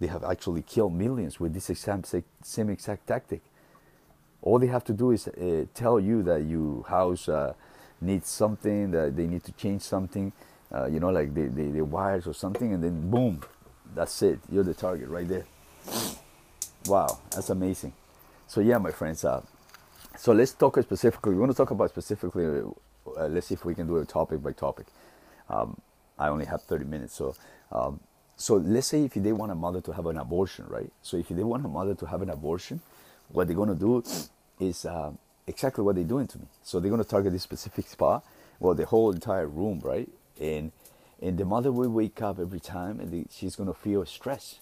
[0.01, 3.43] they have actually killed millions with this exact, same exact tactic.
[4.43, 7.53] All they have to do is uh, tell you that you house uh,
[8.01, 10.33] needs something, that they need to change something,
[10.73, 13.43] uh, you know, like the, the, the wires or something, and then boom,
[13.95, 14.39] that's it.
[14.51, 15.45] You're the target right there.
[16.87, 17.93] Wow, that's amazing.
[18.47, 19.25] So yeah, my friends.
[19.25, 19.43] Uh,
[20.17, 21.35] so let's talk specifically.
[21.35, 22.45] We want to talk about specifically.
[23.07, 24.87] Uh, let's see if we can do it topic by topic.
[25.49, 25.81] Um,
[26.19, 27.35] I only have 30 minutes, so
[27.73, 28.01] um,
[28.37, 30.91] so let's say if they want a mother to have an abortion, right?
[31.03, 32.81] So if they want a mother to have an abortion,
[33.29, 34.03] what they're gonna do
[34.59, 35.13] is uh,
[35.51, 36.47] exactly what they're doing to me.
[36.63, 38.25] So they're gonna target this specific spot,
[38.59, 40.09] well, the whole entire room, right?
[40.41, 40.73] And
[41.23, 44.61] and the mother will wake up every time, and she's gonna feel stress.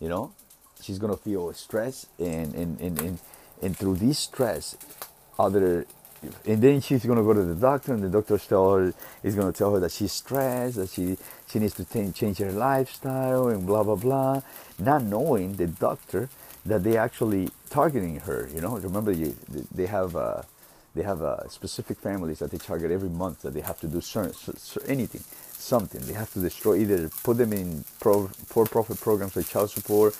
[0.00, 0.32] You know,
[0.80, 3.18] she's gonna feel stress, and and and and,
[3.62, 4.76] and through this stress,
[5.38, 5.86] other
[6.46, 9.34] and then she's going to go to the doctor and the doctor tell her is
[9.34, 12.52] going to tell her that she's stressed that she she needs to t- change her
[12.52, 14.40] lifestyle and blah blah blah
[14.78, 16.28] not knowing the doctor
[16.64, 19.34] that they actually targeting her you know remember you,
[19.74, 20.42] they have uh,
[20.94, 24.00] they have uh, specific families that they target every month that they have to do
[24.00, 24.34] certain,
[24.86, 29.48] anything something they have to destroy either put them in pro, poor profit programs like
[29.48, 30.16] child support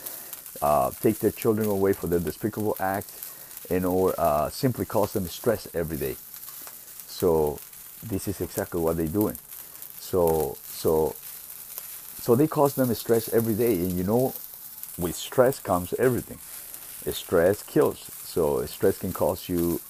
[0.63, 3.11] uh, take their children away for their despicable act
[3.71, 6.17] and or uh, simply cause them stress every day.
[7.07, 7.59] So
[8.03, 9.37] this is exactly what they're doing.
[9.99, 11.15] So so
[12.21, 14.35] so they cause them stress every day, and you know,
[14.99, 16.39] with stress comes everything.
[17.11, 17.99] Stress kills.
[18.25, 19.81] So stress can cause you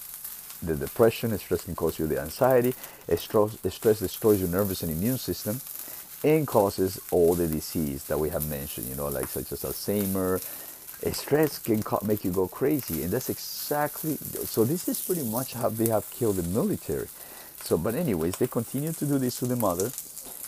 [0.63, 1.37] the depression.
[1.39, 2.75] Stress can cause you the anxiety.
[3.17, 5.61] Stress, stress destroys your nervous and immune system,
[6.25, 8.89] and causes all the disease that we have mentioned.
[8.89, 10.41] You know, like such as Alzheimer,
[11.13, 15.69] stress can make you go crazy and that's exactly so this is pretty much how
[15.69, 17.07] they have killed the military
[17.61, 19.91] so but anyways they continue to do this to the mother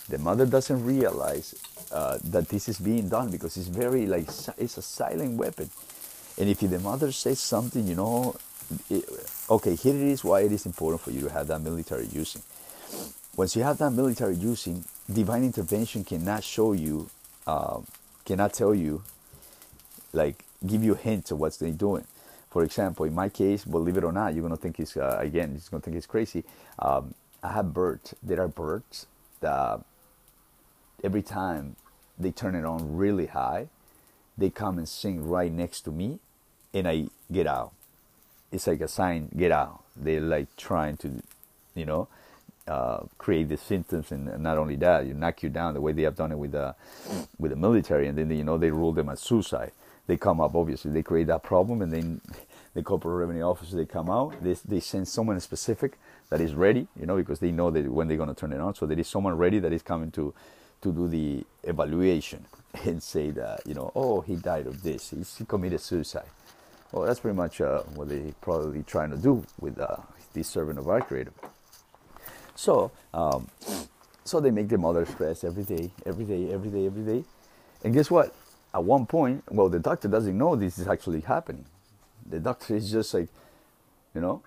[0.09, 1.55] the mother doesn't realize
[1.93, 5.69] uh, that this is being done because it's very like it's a silent weapon
[6.39, 8.35] and if the mother says something you know
[8.91, 9.05] it,
[9.51, 12.43] okay here it is why it is important for you to have that military using.
[13.37, 17.09] once you have that military using, divine intervention cannot show you
[17.47, 17.81] uh,
[18.25, 19.03] cannot tell you
[20.13, 22.05] like give you hints of what they're doing.
[22.51, 25.53] For example, in my case, believe it or not, you're gonna think it's uh, again,
[25.53, 26.45] you're gonna think it's crazy.
[26.79, 28.15] Um, I have birds.
[28.23, 29.07] There are birds
[29.41, 29.81] that
[31.05, 31.77] every time
[32.19, 33.69] they turn it on really high,
[34.37, 36.19] they come and sing right next to me,
[36.75, 37.73] and I get out.
[38.51, 39.83] It's like a sign, get out.
[39.97, 41.23] They're like trying to,
[41.75, 42.09] you know,
[42.67, 46.03] uh, create the symptoms, and not only that, you knock you down the way they
[46.03, 46.75] have done it with the
[47.39, 49.73] with the military, and then you know they rule them as suicide.
[50.07, 52.21] They come up obviously, they create that problem, and then
[52.75, 55.99] the corporate revenue officers they come out, they they send someone specific
[56.31, 58.61] that is ready, you know, because they know that when they're going to turn it
[58.61, 58.75] on.
[58.75, 60.35] So there is someone ready that is coming to
[60.83, 62.45] to do the evaluation
[62.85, 66.29] and say that you know, oh, he died of this, he committed suicide.
[66.93, 69.97] Well, that's pretty much uh, what they're probably trying to do with uh,
[70.33, 71.33] this servant of our Creator.
[72.55, 73.49] So, um,
[74.25, 77.25] so they make their mother stress every day, every day, every day, every day.
[77.85, 78.35] And guess what?
[78.75, 81.67] At one point, well, the doctor doesn't know this is actually happening.
[82.27, 83.29] The doctor is just like,
[84.15, 84.43] you know,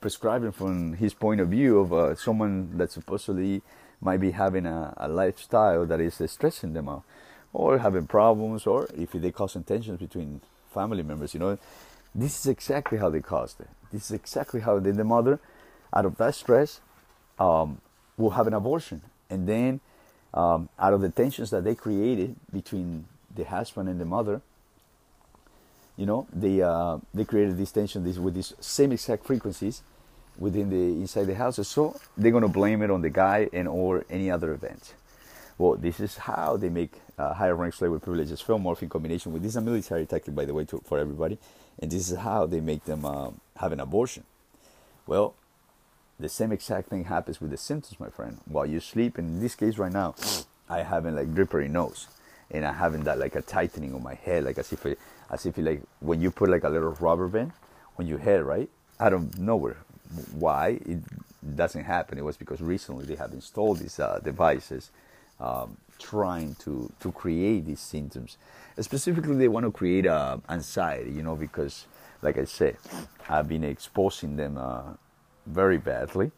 [0.00, 3.62] prescribing from his point of view of uh, someone that supposedly
[4.00, 7.04] might be having a, a lifestyle that is stressing them out,
[7.52, 10.40] or having problems, or if they causing tensions between
[10.72, 11.34] family members.
[11.34, 11.58] You know,
[12.14, 13.68] this is exactly how they caused it.
[13.92, 15.38] This is exactly how they, the mother,
[15.92, 16.80] out of that stress,
[17.38, 17.80] um,
[18.16, 19.80] will have an abortion, and then
[20.34, 24.40] um, out of the tensions that they created between the husband and the mother,
[25.96, 29.82] you know, they uh, they created this tension this, with these same exact frequencies
[30.38, 31.68] within the inside the houses.
[31.68, 34.94] So they're gonna blame it on the guy and or any other event.
[35.58, 38.88] Well, this is how they make uh, higher rank slave with privileges feel morph in
[38.88, 41.38] combination with this is a military tactic, by the way, to, for everybody,
[41.78, 44.24] and this is how they make them uh, have an abortion.
[45.06, 45.34] Well,
[46.18, 48.38] the same exact thing happens with the symptoms, my friend.
[48.46, 50.14] While you sleep, in this case right now,
[50.68, 52.06] I haven't like drippery nose,
[52.50, 54.98] and I haven't that like a tightening on my head, like as if it,
[55.30, 57.52] as if it, like when you put like a little rubber band
[57.98, 58.68] on your head, right?
[59.00, 59.78] Out of nowhere.
[60.32, 61.00] Why it
[61.56, 62.18] doesn't happen?
[62.18, 64.90] It was because recently they have installed these uh, devices
[65.40, 68.36] um, trying to, to create these symptoms.
[68.80, 71.86] Specifically, they want to create uh, anxiety, you know, because,
[72.22, 72.76] like I said,
[73.28, 74.94] I've been exposing them uh,
[75.46, 76.32] very badly.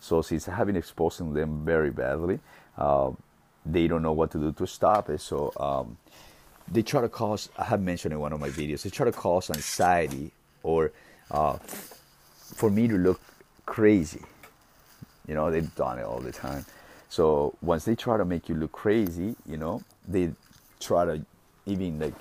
[0.00, 2.40] So, since I have been exposing them very badly,
[2.76, 3.10] uh,
[3.64, 5.20] they don't know what to do to stop it.
[5.20, 5.96] So, um,
[6.70, 9.12] they try to cause, I have mentioned in one of my videos, they try to
[9.12, 10.32] cause anxiety
[10.62, 10.92] or
[11.30, 13.20] uh, for me to look
[13.66, 14.22] crazy.
[15.26, 16.64] You know, they've done it all the time.
[17.08, 20.32] So once they try to make you look crazy, you know, they
[20.80, 21.24] try to
[21.66, 22.14] even like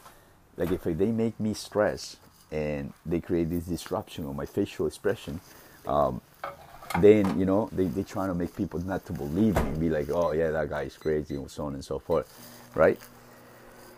[0.56, 2.18] like if they make me stress
[2.52, 5.40] and they create this disruption on my facial expression,
[5.86, 6.22] um,
[7.00, 9.90] then you know they they try to make people not to believe me and be
[9.90, 12.28] like, oh yeah, that guy is crazy and so on and so forth,
[12.74, 13.00] right?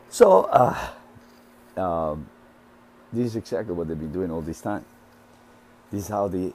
[0.09, 0.89] So uh,
[1.77, 2.27] um,
[3.13, 4.83] this is exactly what they've been doing all this time.
[5.91, 6.51] This is how they.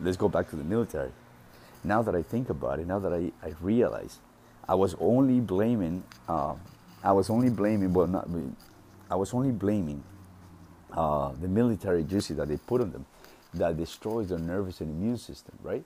[0.00, 1.12] Let's go back to the military
[1.84, 4.18] now that I think about it, now that I, I realize,
[4.68, 6.54] I was only blaming, uh,
[7.02, 8.28] I was only blaming, well, not,
[9.10, 10.02] I was only blaming
[10.92, 13.06] uh, the military duty that they put on them
[13.54, 15.84] that destroys their nervous and immune system, right?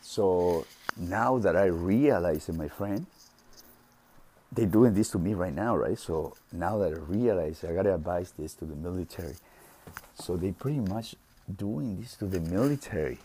[0.00, 0.66] So
[0.96, 3.06] now that I realize it, my friend,
[4.50, 5.98] they're doing this to me right now, right?
[5.98, 9.36] So now that I realize, I gotta advise this to the military.
[10.14, 11.14] So they pretty much
[11.56, 13.18] doing this to the military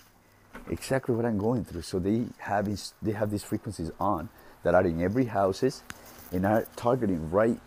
[0.69, 1.83] exactly what I'm going through.
[1.83, 2.67] So they have
[3.01, 4.29] they have these frequencies on
[4.63, 5.83] that are in every houses
[6.31, 7.59] and are targeting right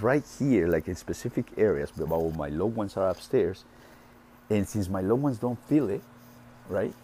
[0.00, 1.92] right here, like in specific areas.
[1.96, 3.64] But my loved ones are upstairs,
[4.50, 6.02] and since my loved ones don't feel it,
[6.68, 6.94] right?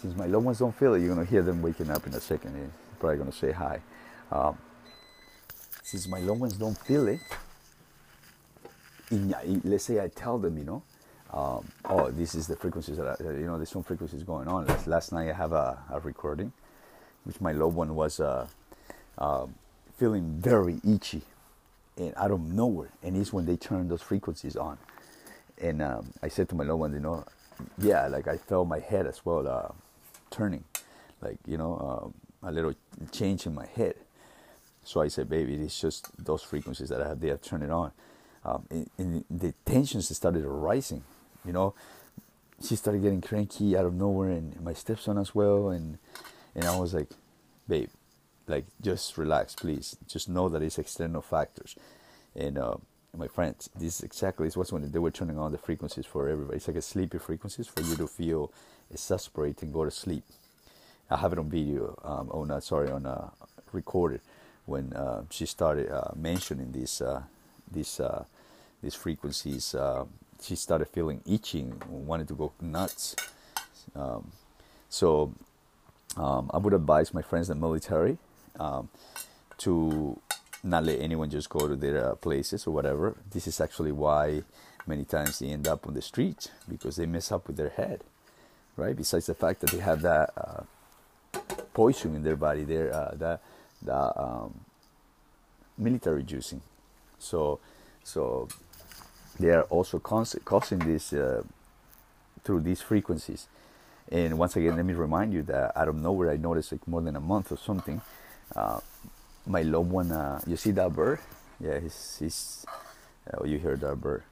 [0.00, 2.20] Since my loved ones don't feel it, you're gonna hear them waking up in a
[2.20, 2.54] second.
[2.54, 3.80] And probably gonna say hi.
[4.32, 4.58] Um,
[5.82, 7.20] since my loved ones don't feel it,
[9.10, 9.34] in,
[9.64, 10.82] let's say I tell them, you know,
[11.34, 13.56] um, oh, this is the frequencies that I, you know.
[13.56, 14.66] There's some frequencies going on.
[14.66, 16.52] Last, last night I have a, a, recording,
[17.24, 18.46] which my loved one was uh,
[19.18, 19.46] uh,
[19.98, 21.22] feeling very itchy,
[21.96, 24.78] and out of nowhere, and it's when they turn those frequencies on.
[25.60, 27.24] And um, I said to my loved one, you know,
[27.78, 29.72] yeah, like I felt my head as well uh,
[30.30, 30.62] turning,
[31.20, 32.74] like you know, um, a little
[33.10, 33.96] change in my head.
[34.84, 37.90] So I said, baby, it's just those frequencies that I have there turning on.
[38.44, 41.02] Um, and, and the tensions started rising
[41.44, 41.74] you know,
[42.62, 45.98] she started getting cranky out of nowhere, and my stepson as well, and
[46.54, 47.08] and I was like,
[47.68, 47.90] babe,
[48.46, 49.96] like just relax, please.
[50.06, 51.76] Just know that it's external factors,
[52.34, 52.58] and.
[52.58, 52.76] Uh,
[53.16, 56.56] my friends, this exactly is what's when they were turning on the frequencies for everybody.
[56.56, 58.50] It's like a sleepy frequencies for you to feel
[58.90, 60.24] exasperate and go to sleep.
[61.08, 63.30] I have it on video, um, oh no, sorry, on uh,
[63.72, 64.20] recorded
[64.66, 67.22] when uh, she started uh, mentioning these uh,
[67.70, 68.24] these uh,
[68.82, 70.04] these frequencies uh,
[70.44, 73.16] she started feeling itching, wanted to go nuts.
[73.94, 74.32] Um,
[74.88, 75.32] so
[76.16, 78.18] um, I would advise my friends in the military
[78.60, 78.88] um,
[79.58, 80.20] to
[80.62, 83.16] not let anyone just go to their uh, places or whatever.
[83.30, 84.42] This is actually why
[84.86, 88.02] many times they end up on the streets because they mess up with their head,
[88.76, 88.96] right?
[88.96, 90.62] Besides the fact that they have that uh,
[91.74, 92.64] poison in their body.
[92.64, 93.40] They're uh, the
[93.82, 94.60] the um,
[95.76, 96.60] military juicing.
[97.18, 97.60] So
[98.02, 98.48] so
[99.38, 101.42] they are also causing this uh,
[102.44, 103.46] through these frequencies.
[104.10, 107.00] And once again, let me remind you that out of nowhere, I noticed like more
[107.00, 108.00] than a month or something.
[108.54, 108.80] Uh,
[109.46, 111.18] my loved one, uh, you see that bird?
[111.58, 112.66] Yeah, he's, he's
[113.32, 114.22] oh, you hear that bird.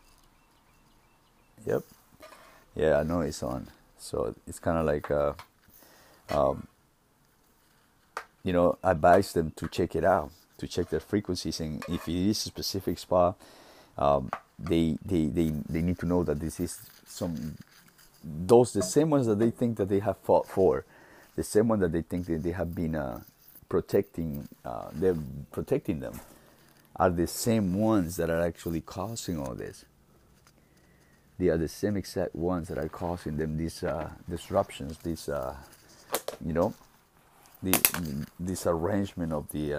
[1.66, 1.82] Yep.
[2.74, 3.68] Yeah, I know it's on.
[3.98, 5.32] So it's kind of like, uh,
[6.30, 6.66] um,
[8.42, 11.60] you know, I advise them to check it out, to check their frequencies.
[11.60, 13.36] And if it is a specific spot,
[13.96, 14.30] um,
[14.62, 17.56] they, they, they, they need to know that this is some
[18.24, 20.84] those the same ones that they think that they have fought for,
[21.36, 23.20] the same one that they think that they have been uh,
[23.68, 25.16] protecting, uh, they're
[25.50, 26.20] protecting them,
[26.96, 29.84] are the same ones that are actually causing all this.
[31.38, 35.56] They are the same exact ones that are causing them these uh, disruptions, these, uh,
[36.44, 36.74] you know,
[37.62, 39.74] the this arrangement of the,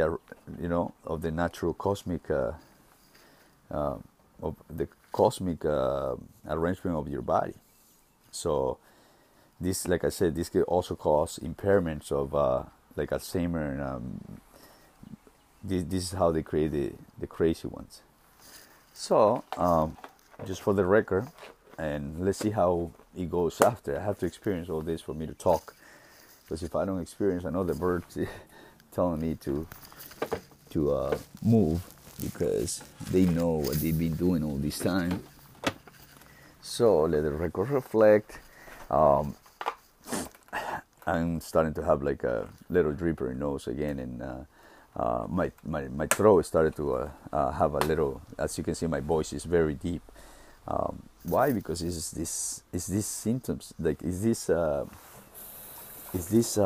[0.00, 0.16] uh,
[0.46, 2.30] the you know, of the natural cosmic.
[2.30, 2.52] Uh,
[4.42, 6.16] of the cosmic uh,
[6.48, 7.54] arrangement of your body.
[8.30, 8.78] So
[9.60, 12.64] this, like I said, this can also cause impairments of uh,
[12.96, 13.72] like Alzheimer.
[13.72, 14.20] And, um,
[15.62, 18.02] this, this is how they create the, the crazy ones.
[18.92, 19.96] So um,
[20.44, 21.28] just for the record,
[21.78, 23.98] and let's see how it goes after.
[23.98, 25.74] I have to experience all this for me to talk.
[26.44, 28.18] Because if I don't experience, the birds
[28.94, 29.66] telling me to
[30.70, 31.82] to uh, move
[32.20, 35.22] because they know what they've been doing all this time.
[36.62, 38.38] So let the record reflect.
[38.90, 39.34] Um,
[41.06, 44.44] I'm starting to have like a little dripper nose again, and uh,
[44.94, 48.22] uh, my, my my throat started to uh, uh, have a little.
[48.38, 50.02] As you can see, my voice is very deep.
[50.68, 51.52] Um, why?
[51.52, 54.86] Because it's this is these symptoms like is this uh,
[56.14, 56.56] is this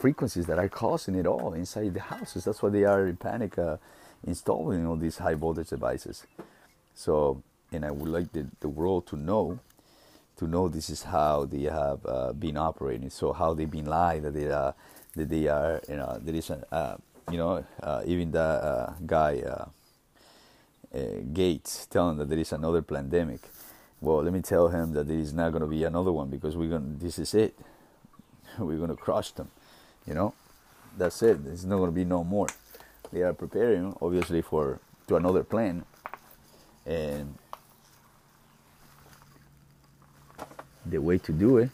[0.00, 2.44] frequencies that are causing it all inside the houses.
[2.44, 3.56] That's why they are in panic
[4.26, 6.26] installing all these high voltage devices.
[6.94, 7.42] So,
[7.72, 9.60] and I would like the, the world to know,
[10.36, 13.10] to know this is how they have uh, been operating.
[13.10, 14.74] So how they've been lied that they are,
[15.14, 16.96] that they are, you know, there is uh,
[17.30, 19.66] you know, uh, even the uh, guy uh,
[20.96, 21.00] uh,
[21.32, 23.40] Gates telling that there is another pandemic.
[24.00, 26.56] Well, let me tell him that there is not going to be another one because
[26.56, 26.98] we're going.
[26.98, 27.58] This is it.
[28.58, 29.50] We're going to crush them.
[30.06, 30.34] You know,
[30.96, 31.44] that's it.
[31.44, 32.48] There's not going to be no more.
[33.12, 35.84] They are preparing obviously for to another plan
[36.86, 37.34] and
[40.86, 41.70] the way to do it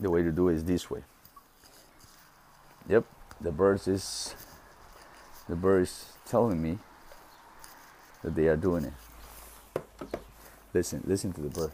[0.00, 1.02] the way to do it is this way.
[2.88, 3.04] Yep
[3.40, 4.34] the birds is
[5.48, 6.78] the bird is telling me
[8.22, 9.82] that they are doing it.
[10.74, 11.72] Listen listen to the bird.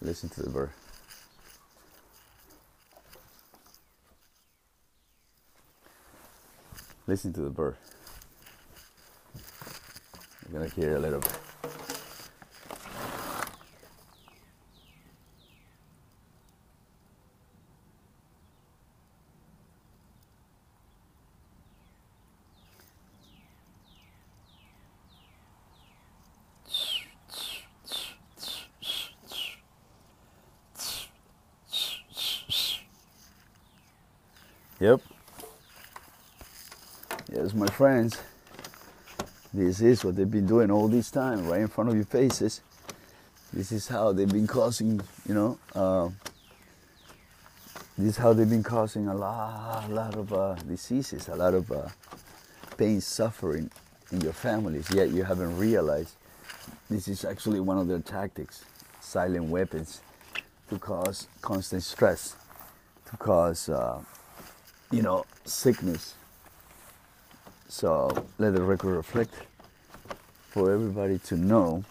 [0.00, 0.70] Listen to the bird
[7.06, 7.76] Listen to the bird.
[10.50, 11.38] You're gonna hear a little bit.
[34.80, 35.00] Yep.
[37.32, 38.20] Yes, my friends,
[39.52, 42.60] this is what they've been doing all this time, right in front of your faces.
[43.52, 46.08] This is how they've been causing, you know, uh,
[47.98, 51.52] this is how they've been causing a lot, a lot of uh, diseases, a lot
[51.52, 51.88] of uh,
[52.76, 53.68] pain, suffering
[54.12, 54.88] in your families.
[54.94, 56.14] Yet you haven't realized
[56.88, 58.64] this is actually one of their tactics,
[59.00, 60.00] silent weapons,
[60.70, 62.36] to cause constant stress,
[63.10, 64.00] to cause, uh,
[64.92, 66.14] you know, sickness,
[67.74, 68.08] so
[68.38, 69.34] let the record reflect
[70.50, 71.82] for everybody to know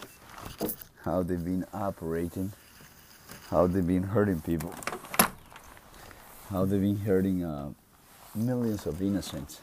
[1.04, 2.54] how they've been operating,
[3.50, 4.74] how they've been hurting people,
[6.50, 7.70] how they've been hurting uh,
[8.34, 9.60] millions of innocents,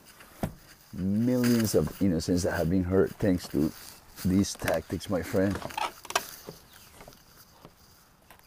[0.93, 3.73] millions of innocents that have been hurt thanks to
[4.23, 5.59] these tactics, my friend.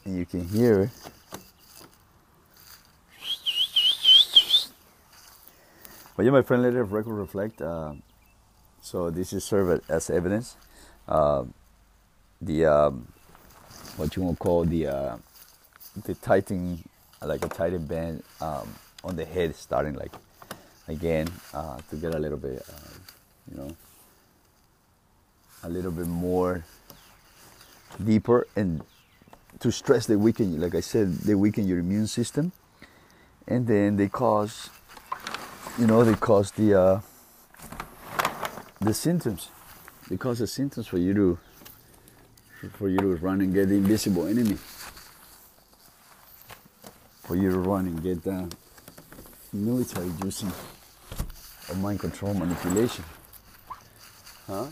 [0.06, 0.90] And you can hear it
[6.24, 7.62] But yeah, my friend, let the record reflect.
[7.62, 7.96] Uh,
[8.82, 10.56] so this is served as evidence.
[11.06, 11.44] Uh,
[12.42, 13.10] the um,
[13.98, 15.18] what you want to call the uh,
[16.06, 16.82] the tightening,
[17.22, 20.14] like a tighten band um, on the head, starting like
[20.88, 22.96] again uh, to get a little bit, uh,
[23.52, 23.76] you know,
[25.64, 26.64] a little bit more
[28.02, 28.82] deeper and
[29.60, 32.54] to stress they weaken like I said, they weaken your immune system
[33.46, 34.70] and then they cause
[35.80, 37.02] you know, they cause the uh,
[38.80, 39.50] the symptoms.
[40.10, 41.40] They cause the symptoms for you to
[42.78, 44.58] for you to run and get the invisible enemy.
[47.24, 48.54] For you to run and get the
[49.52, 50.52] military using
[51.70, 53.04] or mind control manipulation.
[54.48, 54.68] Huh?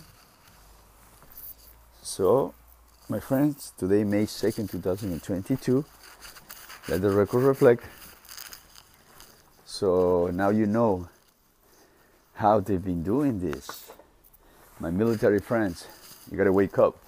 [2.01, 2.53] So,
[3.07, 5.85] my friends, today, May 2nd, 2022,
[6.89, 7.85] let the record reflect.
[9.81, 11.09] So now you know
[12.35, 13.89] how they've been doing this.
[14.79, 15.87] My military friends,
[16.29, 17.01] you gotta wake up.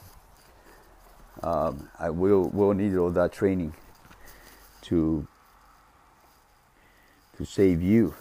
[1.43, 3.76] Um, I will will need all that training
[4.89, 5.28] to
[7.38, 8.15] to save you,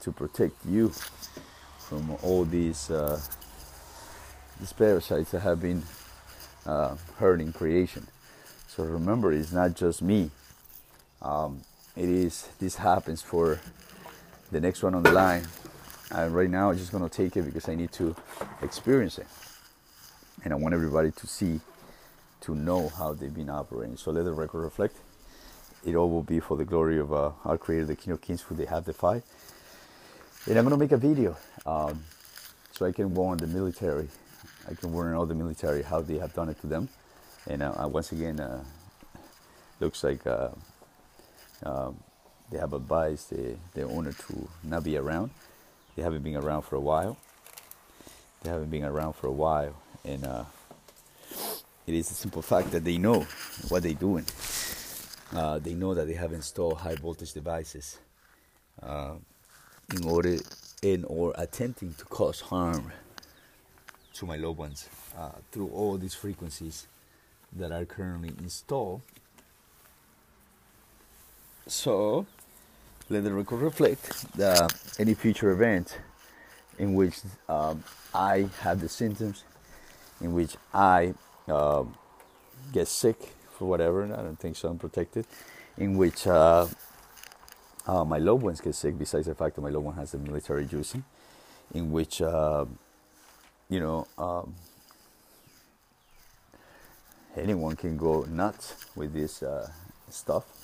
[0.00, 0.92] to protect you
[1.78, 3.18] from all these uh,
[4.58, 5.82] these parasites that have been
[6.66, 8.06] uh, hurting creation.
[8.68, 10.30] So remember, it's not just me.
[11.22, 11.62] Um,
[11.96, 12.48] it is.
[12.58, 13.60] This happens for
[14.50, 15.46] the next one on the line.
[16.10, 18.16] And right now, I'm just gonna take it because I need to
[18.62, 19.28] experience it,
[20.42, 21.60] and I want everybody to see,
[22.42, 23.96] to know how they've been operating.
[23.96, 24.96] So let the record reflect
[25.84, 28.42] it all will be for the glory of uh, our Creator, the King of Kings,
[28.42, 29.22] who they have defied.
[30.46, 32.04] And I'm going to make a video um,
[32.72, 34.08] so I can warn the military.
[34.68, 36.88] I can warn all the military how they have done it to them.
[37.46, 38.62] And uh, once again, uh,
[39.80, 40.26] looks like
[41.64, 41.96] um,
[42.50, 45.30] they have advised the, the owner to not be around.
[45.96, 47.16] They haven't been around for a while.
[48.42, 49.76] They haven't been around for a while.
[50.04, 50.44] And uh,
[51.86, 53.26] it is a simple fact that they know
[53.68, 54.24] what they're doing
[55.34, 57.98] uh, they know that they have installed high voltage devices
[58.82, 59.14] uh,
[59.94, 60.36] in order
[60.82, 62.90] in or attempting to cause harm
[64.14, 66.86] to my loved ones uh, through all these frequencies
[67.52, 69.02] that are currently installed.
[71.70, 72.26] So
[73.08, 75.98] let the record reflect that any future event
[76.80, 79.44] in which um, I have the symptoms,
[80.20, 81.14] in which I
[81.46, 81.94] um,
[82.72, 84.02] get sick, for whatever.
[84.02, 84.68] and I don't think so.
[84.68, 85.26] I'm protected.
[85.78, 86.66] In which uh,
[87.86, 90.18] uh, my loved ones get sick, besides the fact that my loved one has the
[90.18, 91.04] military juicing,
[91.72, 92.64] in which uh,
[93.68, 94.56] you know um,
[97.36, 99.70] anyone can go nuts with this uh,
[100.08, 100.59] stuff.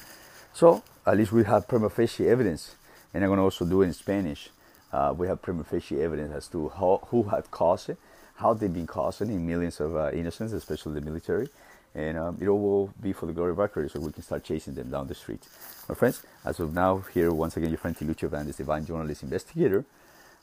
[0.57, 2.77] So at least we have prima facie evidence,
[3.13, 4.49] and I'm going to also do it in Spanish.
[4.91, 7.99] Uh, we have prima facie evidence as to how, who had caused it,
[8.37, 11.51] how they've been causing in millions of uh, innocents, especially the military,
[11.95, 14.45] and um, it all will be for the glory of our so we can start
[14.45, 15.47] chasing them down the street.
[15.91, 19.85] My friends, as of now, here once again, your friend Tiluchi this divine journalist investigator,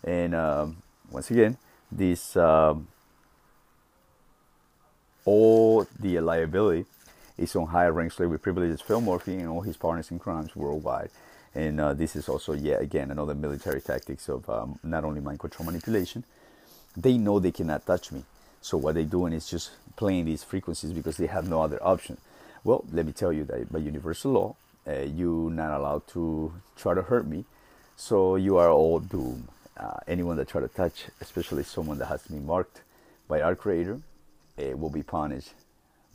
[0.03, 0.77] and um,
[1.09, 1.57] once again,
[1.91, 2.87] this um,
[5.25, 6.85] all the liability
[7.37, 11.09] is on higher rank slavery privileges, Phil Murphy, and all his partners in crimes worldwide.
[11.55, 15.39] And uh, this is also yet again another military tactics of um, not only mind
[15.39, 16.23] control manipulation.
[16.97, 18.23] They know they cannot touch me
[18.63, 22.17] so what they're doing is just playing these frequencies because they have no other option.
[22.63, 24.55] Well, let me tell you that by universal law,
[24.87, 27.43] uh, you're not allowed to try to hurt me,
[27.97, 29.49] so you are all doomed.
[29.75, 32.79] Uh, anyone that try to touch, especially someone that has been marked
[33.27, 33.99] by our Creator,
[34.57, 35.51] uh, will be punished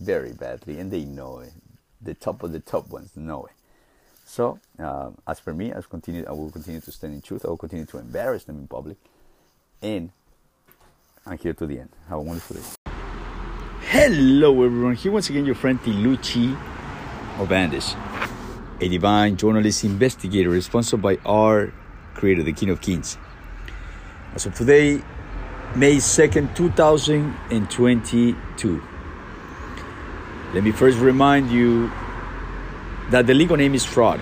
[0.00, 1.52] very badly, and they know it.
[2.00, 3.52] The top of the top ones know it.
[4.24, 6.24] So, uh, as for me, I continue.
[6.28, 7.44] I will continue to stand in truth.
[7.44, 8.98] I will continue to embarrass them in public,
[9.82, 10.10] and
[11.26, 11.88] I'm here to the end.
[12.08, 12.62] Have a wonderful day.
[13.90, 14.94] Hello, everyone.
[14.94, 16.54] Here once again, your friend Tiluchi
[17.38, 17.96] Obandish,
[18.82, 21.72] a divine journalist investigator responsible by our
[22.14, 23.16] creator, the King of Kings.
[24.34, 25.00] As of today,
[25.74, 28.82] May 2nd, 2022.
[30.54, 31.90] Let me first remind you
[33.10, 34.20] that the legal name is fraud,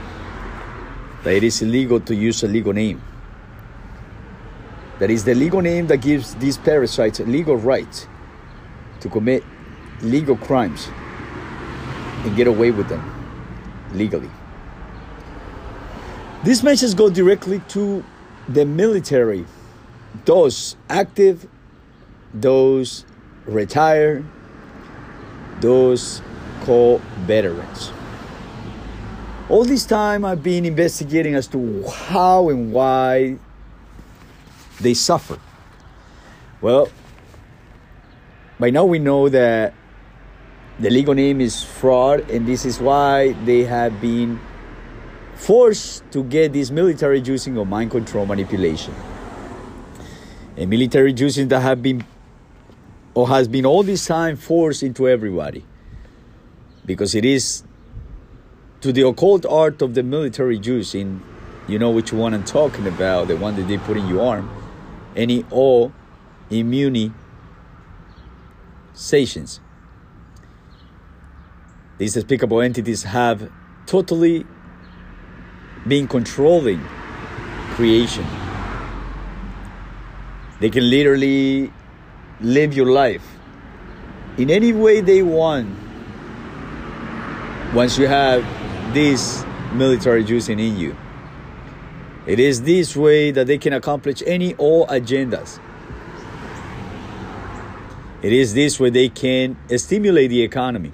[1.23, 3.03] that it is illegal to use a legal name
[4.99, 8.09] that is the legal name that gives these parasites legal rights
[9.01, 9.45] to commit
[10.01, 10.89] legal crimes
[12.25, 13.05] and get away with them
[13.93, 14.31] legally.
[16.45, 18.05] These message go directly to
[18.49, 19.45] the military,
[20.25, 21.47] those active,
[22.33, 23.05] those
[23.47, 24.25] retired,
[25.61, 26.23] those
[26.63, 27.93] called veterans.
[29.49, 33.37] All this time I've been investigating as to how and why
[34.81, 35.39] they suffer.
[36.61, 36.89] Well,
[38.59, 39.75] by now we know that
[40.79, 44.41] the legal name is fraud, and this is why they have been
[45.35, 48.95] forced to get this military using of mind control manipulation.
[50.57, 52.05] And military juicing that have been
[53.17, 55.65] or has been all this time forced into everybody.
[56.85, 57.65] Because it is
[58.83, 61.23] to the occult art of the military Jews in
[61.67, 64.49] you know which one i'm talking about the one that they put in your arm
[65.17, 65.93] any all
[66.49, 67.11] immunity
[68.95, 69.59] stations
[71.99, 73.51] these despicable entities have
[73.87, 74.47] totally
[75.89, 76.81] been controlling
[77.77, 78.27] creation.
[80.61, 81.73] They can literally
[82.41, 83.27] live your life
[84.37, 85.69] in any way they want
[87.75, 88.45] once you have
[88.93, 90.97] this military juicing in you.
[92.27, 95.61] It is this way that they can accomplish any all agendas.
[98.23, 100.93] It is this way they can stimulate the economy.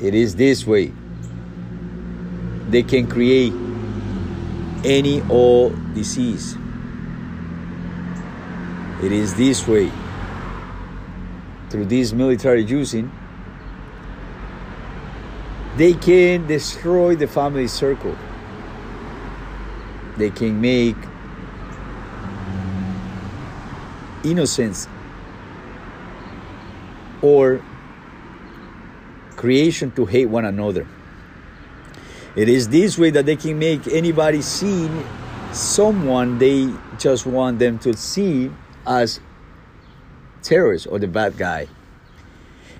[0.00, 0.92] It is this way
[2.68, 3.52] they can create
[4.84, 6.56] any all disease.
[9.02, 9.92] It is this way,
[11.70, 13.10] through this military juicing,
[15.76, 18.16] they can destroy the family circle.
[20.16, 20.96] They can make
[24.24, 24.88] innocence
[27.22, 27.62] or
[29.36, 30.88] creation to hate one another.
[32.34, 34.90] It is this way that they can make anybody see
[35.52, 38.50] someone they just want them to see
[38.88, 39.20] as
[40.42, 41.68] terrorists or the bad guy.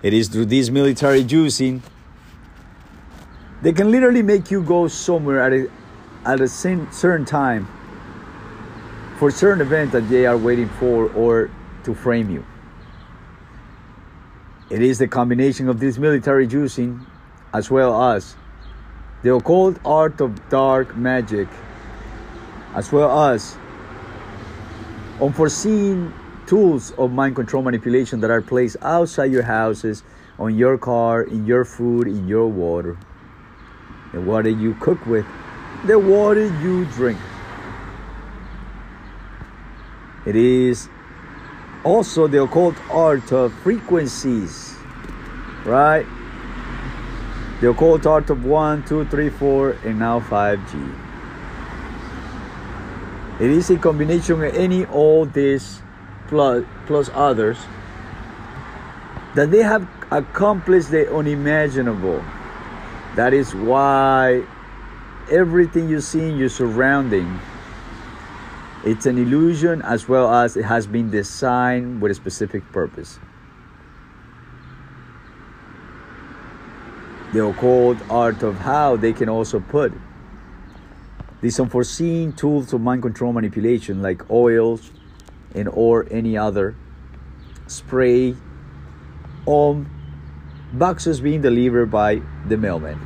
[0.03, 1.83] It is through this military juicing
[3.61, 5.69] they can literally make you go somewhere at a
[6.25, 7.67] at a certain time
[9.19, 11.51] for certain event that they are waiting for or
[11.85, 12.45] to frame you.
[14.71, 17.05] It is the combination of this military juicing
[17.53, 18.37] as well as
[19.23, 21.49] the occult art of dark magic
[22.75, 23.57] as well as
[25.20, 26.12] unforeseen
[26.47, 30.03] tools of mind control manipulation that are placed outside your houses,
[30.39, 32.97] on your car, in your food, in your water,
[34.12, 35.27] the water you cook with,
[35.85, 37.19] the water you drink.
[40.24, 40.89] It is
[41.85, 44.74] also the occult art of frequencies,
[45.65, 46.07] right?
[47.61, 51.08] The occult art of one, two, three, four, and now 5G.
[53.40, 55.81] It is a combination of any all this
[56.27, 57.59] plus, plus others
[59.35, 62.24] that they have accomplished the unimaginable.
[63.15, 64.44] That is why
[65.31, 67.40] everything you see in your surrounding
[68.85, 73.19] it's an illusion as well as it has been designed with a specific purpose.
[77.32, 79.93] The occult art of how they can also put
[81.40, 84.90] these unforeseen tools of mind control manipulation, like oils
[85.55, 86.77] and or any other
[87.66, 88.35] spray
[89.47, 89.89] on
[90.73, 92.98] boxes being delivered by the mailman.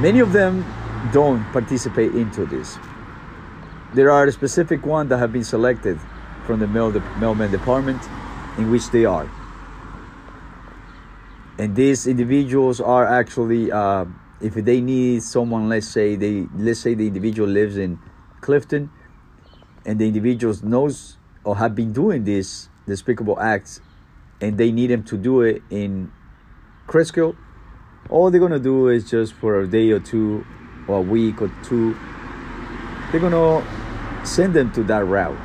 [0.00, 0.64] Many of them
[1.12, 2.78] don't participate into this.
[3.94, 5.98] There are specific ones that have been selected
[6.46, 8.02] from the mail, mailman department
[8.58, 9.30] in which they are.
[11.58, 14.06] And these individuals are actually uh,
[14.44, 17.98] if they need someone let's say they let's say the individual lives in
[18.42, 18.90] clifton
[19.86, 23.80] and the individual knows or have been doing this despicable acts
[24.40, 26.12] and they need him to do it in
[26.86, 27.36] Cresskill,
[28.10, 30.44] all they're gonna do is just for a day or two
[30.86, 31.96] or a week or two,
[33.10, 33.64] they're gonna
[34.24, 35.38] send them to that route.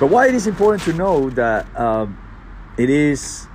[0.00, 2.18] But why it is important to know that um,
[2.78, 3.46] it is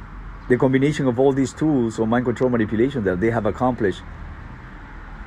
[0.47, 4.01] the combination of all these tools of mind control manipulation that they have accomplished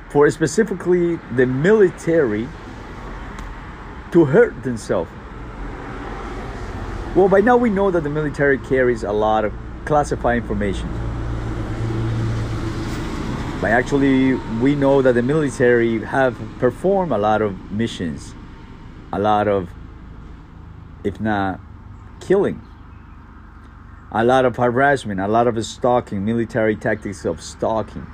[0.09, 2.47] for specifically the military
[4.11, 5.11] to hurt themselves.
[7.15, 9.53] Well, by now we know that the military carries a lot of
[9.85, 10.87] classified information.
[13.61, 18.33] But actually, we know that the military have performed a lot of missions,
[19.11, 19.69] a lot of,
[21.03, 21.59] if not
[22.21, 22.61] killing,
[24.11, 28.07] a lot of harassment, a lot of stalking, military tactics of stalking,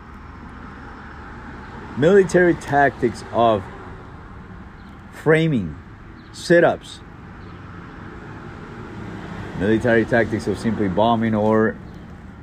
[1.97, 3.63] military tactics of
[5.13, 5.75] framing,
[6.33, 6.99] sit ups,
[9.59, 11.77] military tactics of simply bombing or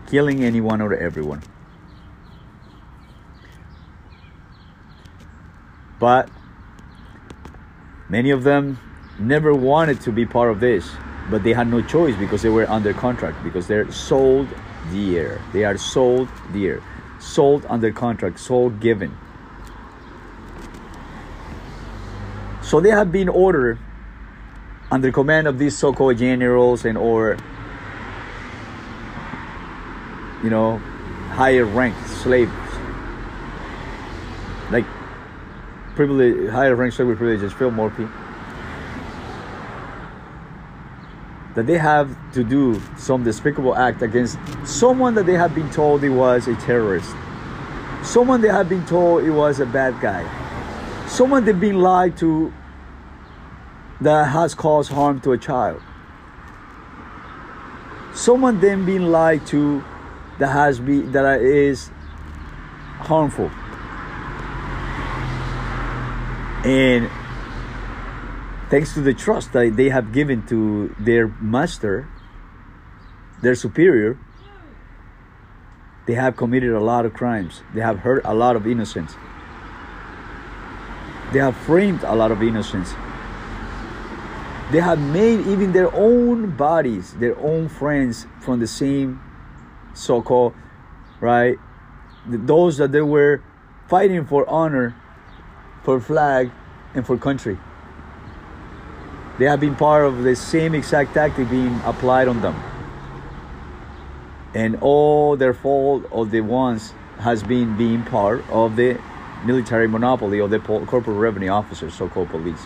[0.08, 1.42] killing anyone or everyone.
[6.00, 6.28] But
[8.08, 8.78] many of them
[9.20, 10.90] never wanted to be part of this
[11.32, 14.46] but they had no choice because they were under contract because they're sold
[14.90, 16.82] dear they are sold dear
[17.18, 19.16] sold under contract sold given.
[22.60, 23.78] So they have been ordered
[24.90, 27.38] under command of these so-called generals and or
[30.44, 30.78] you know
[31.30, 32.52] higher ranked slaves.
[34.70, 34.84] Like
[35.94, 38.06] privilege higher ranked slave privileges Phil Murphy
[41.54, 46.02] that they have to do some despicable act against someone that they have been told
[46.02, 47.14] he was a terrorist
[48.02, 50.22] someone they have been told he was a bad guy
[51.06, 52.52] someone they've been lied to
[54.02, 55.80] that has caused harm to a child.
[58.14, 59.82] Someone then being lied to
[60.38, 61.90] that has been that is
[62.98, 63.50] harmful.
[66.64, 67.10] And
[68.72, 72.08] thanks to the trust that they have given to their master,
[73.42, 74.18] their superior,
[76.06, 77.60] they have committed a lot of crimes.
[77.74, 79.12] They have hurt a lot of innocents.
[81.34, 82.94] They have framed a lot of innocents.
[84.72, 89.20] They have made even their own bodies, their own friends from the same
[89.92, 90.54] so called,
[91.20, 91.58] right?
[92.24, 93.42] Those that they were
[93.86, 94.96] fighting for honor,
[95.84, 96.50] for flag,
[96.94, 97.58] and for country.
[99.38, 102.62] They have been part of the same exact tactic being applied on them.
[104.54, 109.00] And all their fault of the ones has been being part of the
[109.44, 112.60] military monopoly of the corporate revenue officers, so called police.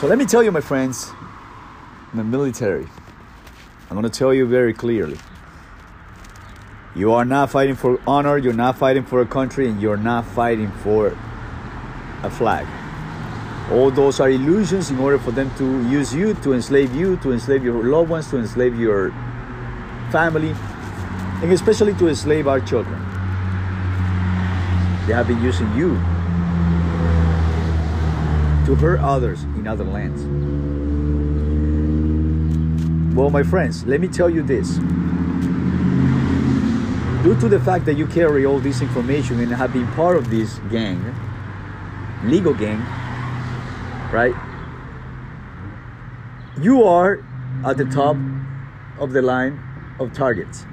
[0.00, 1.10] So let me tell you, my friends,
[2.14, 2.86] the military,
[3.90, 5.18] I'm going to tell you very clearly.
[6.94, 10.26] You are not fighting for honor, you're not fighting for a country, and you're not
[10.26, 11.16] fighting for
[12.22, 12.66] a flag.
[13.70, 17.32] All those are illusions in order for them to use you, to enslave you, to
[17.32, 19.10] enslave your loved ones, to enslave your
[20.10, 20.54] family,
[21.42, 22.98] and especially to enslave our children.
[25.06, 25.96] They have been using you
[28.64, 30.24] to hurt others in other lands.
[33.14, 34.78] Well, my friends, let me tell you this.
[37.22, 40.30] Due to the fact that you carry all this information and have been part of
[40.30, 41.14] this gang,
[42.24, 42.80] legal gang,
[44.12, 44.34] right?
[46.60, 47.24] You are
[47.64, 48.16] at the top
[48.98, 49.60] of the line
[50.00, 50.64] of targets.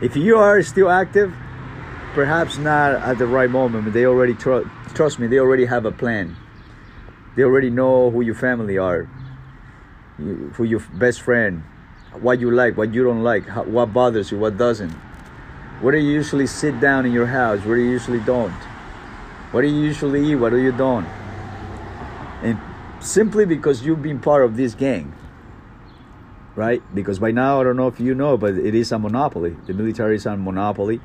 [0.00, 1.32] If you are still active,
[2.14, 5.28] perhaps not at the right moment, but they already tr- trust me.
[5.28, 6.36] They already have a plan.
[7.36, 9.04] They already know who your family are,
[10.16, 11.62] who your best friend,
[12.20, 14.92] what you like, what you don't like, what bothers you, what doesn't.
[15.80, 17.64] Where do you usually sit down in your house?
[17.64, 18.52] Where do you usually don't?
[19.52, 20.36] What do you usually eat?
[20.36, 21.06] What do you don't?
[22.42, 22.58] And
[23.00, 25.14] simply because you've been part of this gang,
[26.56, 26.82] right?
[26.94, 29.56] Because by now, I don't know if you know, but it is a monopoly.
[29.66, 31.00] The military is a monopoly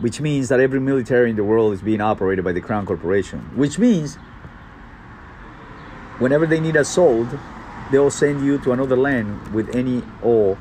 [0.00, 3.40] which means that every military in the world is being operated by the Crown Corporation,
[3.56, 4.16] which means
[6.18, 7.38] whenever they need a sold,
[7.90, 10.56] they'll send you to another land with any or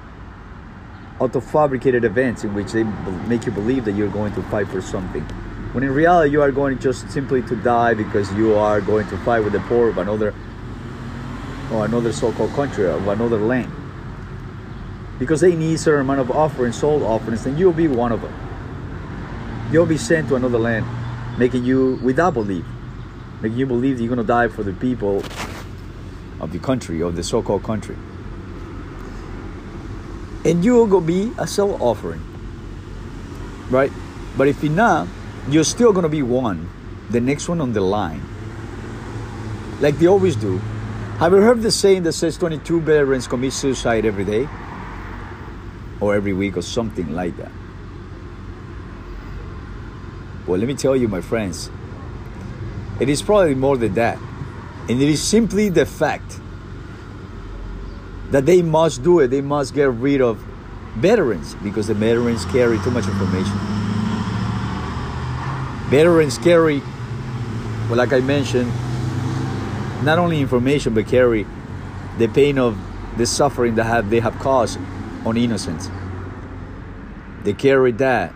[1.20, 2.84] auto-fabricated events in which they
[3.28, 5.26] make you believe that you're going to fight for something.
[5.74, 9.18] When in reality, you are going just simply to die because you are going to
[9.20, 10.34] fight with the poor of another
[11.72, 13.72] or another so-called country of another land.
[15.20, 18.22] Because they need a certain amount of offerings, soul offerings, and you'll be one of
[18.22, 18.34] them
[19.72, 20.86] you'll be sent to another land,
[21.38, 22.66] making you without belief,
[23.42, 25.24] making you believe that you're going to die for the people
[26.40, 27.98] of the country, of the so called country.
[30.46, 32.24] And you will go be a self offering.
[33.70, 33.92] Right?
[34.38, 35.08] But if you're not,
[35.50, 36.70] you're still to be one,
[37.10, 38.22] the next one on the line.
[39.80, 40.58] Like they always do.
[41.20, 44.48] Have you heard the saying that says 22 veterans commit suicide every day?
[46.00, 47.52] Or every week, or something like that?
[50.46, 51.72] Well, let me tell you, my friends,
[53.00, 54.20] it is probably more than that.
[54.90, 56.40] And it is simply the fact
[58.32, 59.30] that they must do it.
[59.30, 60.38] They must get rid of
[60.98, 63.77] veterans because the veterans carry too much information.
[65.90, 66.82] Veterans scary
[67.88, 68.70] well, like I mentioned,
[70.04, 71.48] not only information but carry
[72.18, 72.78] the pain of
[73.18, 74.78] the suffering that have, they have caused
[75.26, 75.90] on innocents.
[77.44, 78.34] They carry that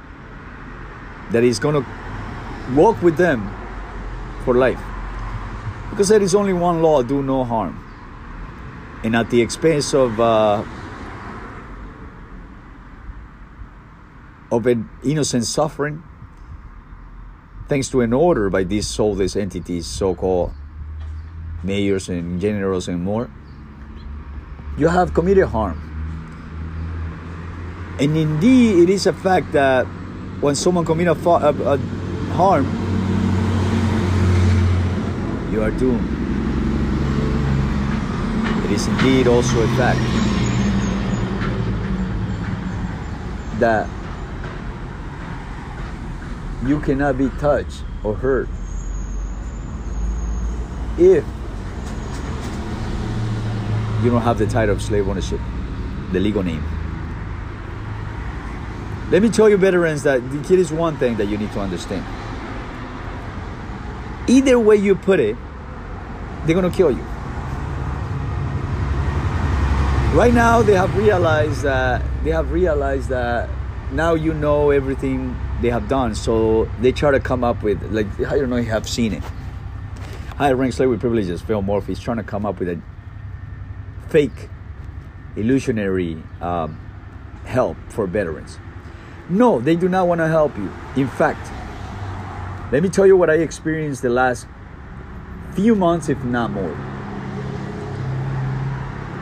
[1.32, 1.90] that is going to
[2.74, 3.54] walk with them
[4.46, 4.80] for life.
[5.90, 7.78] Because there is only one law do no harm.
[9.04, 10.64] And at the expense of uh,
[14.50, 16.04] of an innocent suffering,
[17.72, 20.52] thanks to an order by these soulless entities, so called
[21.64, 23.32] mayors and generals and more,
[24.78, 25.80] you have committed harm.
[27.98, 29.86] And indeed, it is a fact that
[30.44, 31.78] when someone commits a, a, a
[32.36, 32.68] harm,
[35.50, 36.04] you are doomed.
[38.66, 40.04] It is indeed also a fact
[43.62, 43.88] that
[46.66, 48.48] you cannot be touched or hurt
[50.98, 51.26] if
[54.04, 55.40] you don't have the title of slave ownership,
[56.12, 56.64] the legal name.
[59.10, 62.06] Let me tell you, veterans, that here is one thing that you need to understand.
[64.28, 65.36] Either way you put it,
[66.46, 67.04] they're gonna kill you.
[70.14, 73.50] Right now, they have realized that they have realized that
[73.92, 78.08] now you know everything they have done, so they try to come up with like
[78.20, 79.24] I don't know if you have seen it.
[80.38, 82.82] High rank slavery privileges, Phil Murphy is trying to come up with a
[84.10, 84.50] fake,
[85.36, 86.80] illusionary um,
[87.46, 88.58] help for veterans.
[89.30, 90.72] No, they do not want to help you.
[90.96, 91.52] In fact,
[92.72, 94.48] let me tell you what I experienced the last
[95.54, 96.76] few months, if not more.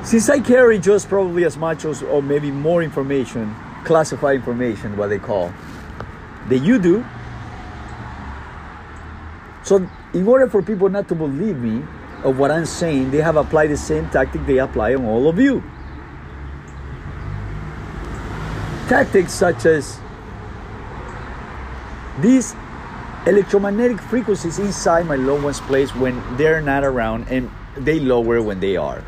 [0.04, 5.10] Since I carry just probably as much as, or maybe more information, classified information, what
[5.10, 5.54] they call,
[6.50, 7.06] that you do.
[9.64, 11.84] So, in order for people not to believe me
[12.24, 15.40] of what I'm saying, they have applied the same tactic they apply on all of
[15.40, 15.64] you.
[18.88, 20.00] Tactics such as
[22.20, 22.56] these
[23.28, 28.60] electromagnetic frequencies inside my loved one's place when they're not around and they lower when
[28.60, 29.04] they are.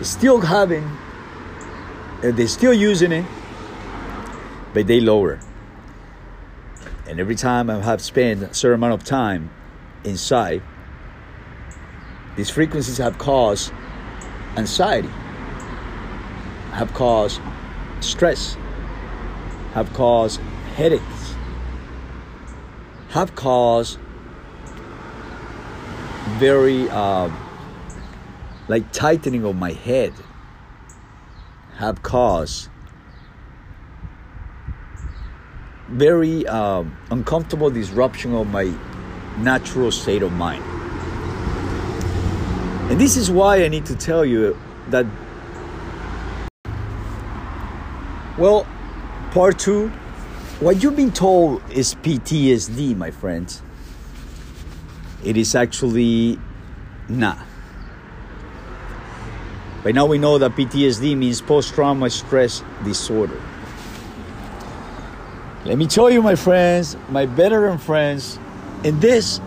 [0.00, 0.90] Still having,
[2.22, 3.24] they're still using it,
[4.74, 5.40] but they lower.
[7.06, 9.50] And every time I have spent a certain amount of time
[10.02, 10.62] inside,
[12.36, 13.72] these frequencies have caused
[14.56, 15.08] anxiety,
[16.72, 17.40] have caused
[18.00, 18.56] stress,
[19.74, 20.40] have caused
[20.76, 21.34] headaches,
[23.10, 23.98] have caused
[26.38, 27.30] very uh,
[28.66, 30.12] like tightening of my head,
[31.76, 32.70] have caused
[35.94, 38.72] very um, uncomfortable disruption of my
[39.38, 40.62] natural state of mind.
[42.90, 44.58] And this is why I need to tell you
[44.88, 45.06] that,
[48.36, 48.66] well,
[49.30, 49.88] part two,
[50.58, 53.62] what you've been told is PTSD, my friends.
[55.24, 56.40] It is actually
[57.08, 57.38] not.
[59.84, 63.40] By now we know that PTSD means post trauma stress disorder.
[65.64, 68.38] Let me tell you, my friends, my veteran friends,
[68.84, 69.40] in this,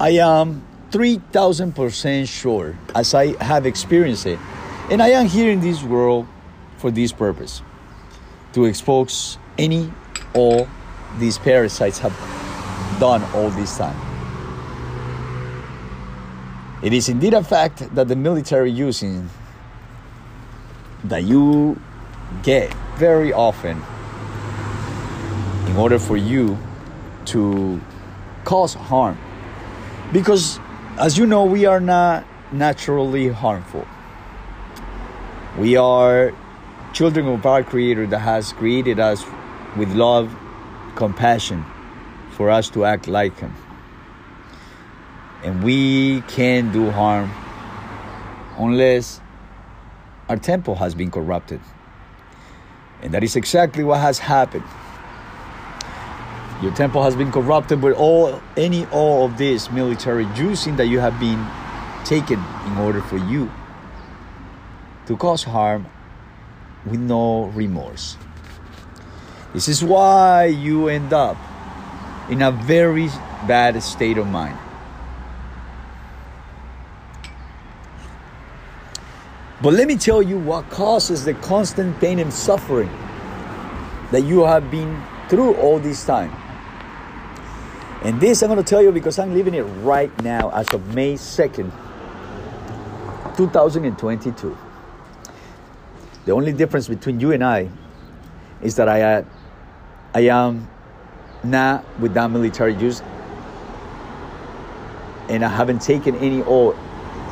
[0.00, 4.40] I am 3000% sure as I have experienced it.
[4.90, 6.26] And I am here in this world
[6.78, 7.62] for this purpose
[8.54, 9.92] to expose any,
[10.34, 10.66] all
[11.18, 12.12] these parasites have
[12.98, 13.96] done all this time.
[16.82, 19.30] It is indeed a fact that the military using
[21.04, 21.80] that you
[22.42, 23.80] get very often
[25.76, 26.56] in order for you
[27.26, 27.78] to
[28.44, 29.18] cause harm.
[30.10, 30.58] Because,
[30.98, 33.86] as you know, we are not naturally harmful.
[35.58, 36.32] We are
[36.94, 39.22] children of our Creator that has created us
[39.76, 40.34] with love,
[40.94, 41.62] compassion,
[42.30, 43.54] for us to act like Him.
[45.44, 47.30] And we can do harm
[48.56, 49.20] unless
[50.30, 51.60] our temple has been corrupted.
[53.02, 54.64] And that is exactly what has happened.
[56.62, 61.00] Your temple has been corrupted with all any all of this military juicing that you
[61.00, 61.46] have been
[62.04, 63.50] taken in order for you
[65.06, 65.86] to cause harm
[66.86, 68.16] with no remorse.
[69.52, 71.36] This is why you end up
[72.30, 73.08] in a very
[73.46, 74.58] bad state of mind.
[79.60, 82.90] But let me tell you what causes the constant pain and suffering
[84.10, 86.45] that you have been through all this time.
[88.06, 90.94] And this I'm going to tell you because I'm living it right now as of
[90.94, 91.72] May 2nd,
[93.36, 94.56] 2022.
[96.24, 97.68] The only difference between you and I
[98.62, 99.24] is that I, uh,
[100.14, 100.68] I am
[101.42, 103.02] not without military use
[105.28, 106.74] and I haven't taken any or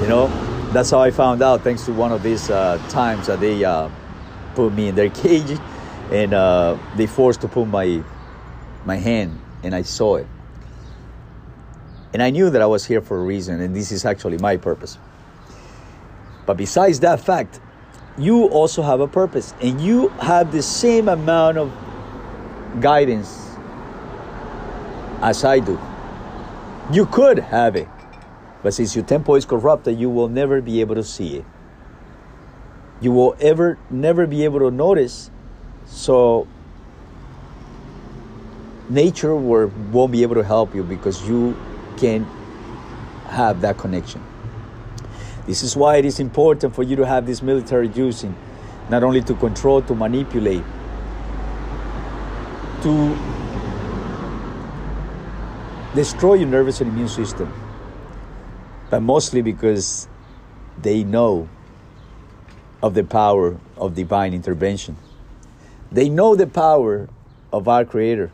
[0.00, 0.28] you know,
[0.72, 3.90] that's how I found out, thanks to one of these uh, times that they uh,
[4.54, 5.58] put me in their cage
[6.12, 8.04] and uh, they forced to put my
[8.84, 10.28] my hand, and I saw it.
[12.12, 14.56] And I knew that I was here for a reason, and this is actually my
[14.56, 14.96] purpose.
[16.46, 17.58] But besides that fact,
[18.16, 21.72] you also have a purpose, and you have the same amount of
[22.80, 23.56] guidance
[25.20, 25.80] as I do.
[26.92, 27.88] You could have it,
[28.62, 31.44] but since your temple is corrupted, you will never be able to see it.
[33.00, 35.30] You will ever never be able to notice.
[35.86, 36.46] So
[38.90, 41.56] nature will, won't be able to help you because you
[41.96, 42.26] can't
[43.28, 44.22] have that connection.
[45.46, 48.36] This is why it is important for you to have this military using,
[48.90, 50.64] not only to control, to manipulate,
[52.82, 53.33] to
[55.94, 57.52] destroy your nervous and immune system,
[58.90, 60.08] but mostly because
[60.80, 61.48] they know
[62.82, 64.96] of the power of divine intervention.
[65.92, 67.08] They know the power
[67.52, 68.32] of our Creator,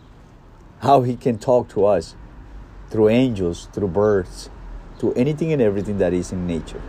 [0.80, 2.16] how He can talk to us
[2.88, 4.48] through angels, through birds,
[4.98, 6.80] to anything and everything that is in nature.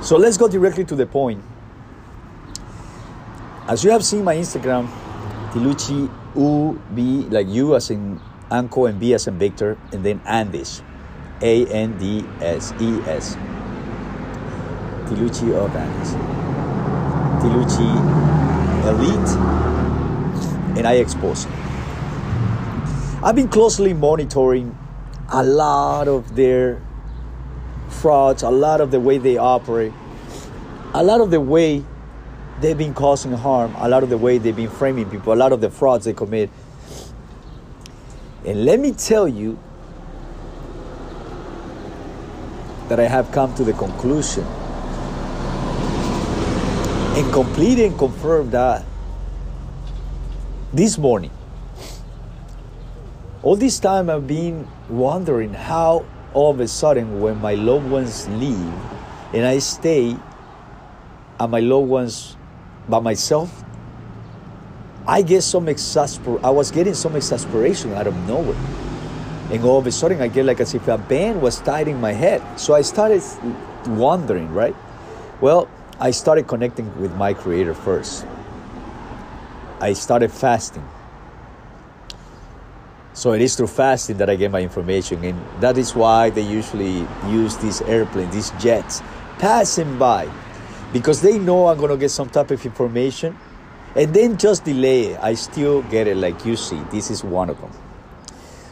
[0.00, 1.44] So let's go directly to the point.
[3.68, 4.88] As you have seen my Instagram,
[5.50, 10.20] Tiluchi U B like U as in Anko and B as in Victor, and then
[10.26, 10.82] Andes,
[11.40, 13.36] A N D S E S.
[15.08, 16.14] Tiluchi of Andes.
[17.42, 17.88] Tiluchi
[18.88, 19.36] Elite,
[20.78, 21.46] and I expose.
[23.22, 24.76] I've been closely monitoring
[25.30, 26.80] a lot of their
[27.88, 29.92] frauds, a lot of the way they operate,
[30.94, 31.84] a lot of the way
[32.62, 35.52] they've been causing harm, a lot of the way they've been framing people, a lot
[35.52, 36.48] of the frauds they commit.
[38.46, 39.58] And let me tell you
[42.88, 44.44] that I have come to the conclusion
[47.14, 48.84] and complete and confirm that
[50.72, 51.30] this morning
[53.42, 58.28] all this time I've been wondering how all of a sudden when my loved ones
[58.28, 58.72] leave
[59.34, 60.16] and I stay
[61.38, 62.36] and my loved ones
[62.88, 63.64] by myself,
[65.06, 68.58] I get some exasper I was getting some exasperation out of nowhere.
[69.50, 72.00] And all of a sudden I get like as if a band was tied in
[72.00, 72.42] my head.
[72.58, 73.22] So I started
[73.86, 74.76] wondering, right?
[75.40, 75.68] Well,
[75.98, 78.26] I started connecting with my creator first.
[79.80, 80.86] I started fasting.
[83.14, 86.40] So it is through fasting that I get my information, and that is why they
[86.40, 89.02] usually use these airplanes, these jets,
[89.38, 90.30] passing by,
[90.92, 93.36] because they know I'm gonna get some type of information,
[93.94, 95.20] and then just delay it.
[95.20, 96.80] I still get it, like you see.
[96.90, 97.70] This is one of them.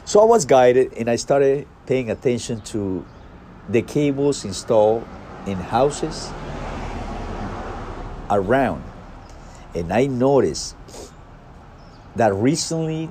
[0.04, 3.04] So I was guided, and I started paying attention to
[3.68, 5.06] the cables installed
[5.46, 6.30] in houses
[8.30, 8.82] around,
[9.74, 10.76] and I noticed
[12.16, 13.10] that recently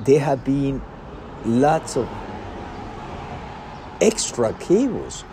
[0.00, 0.82] there have been
[1.44, 2.08] lots of
[4.00, 5.24] extra cables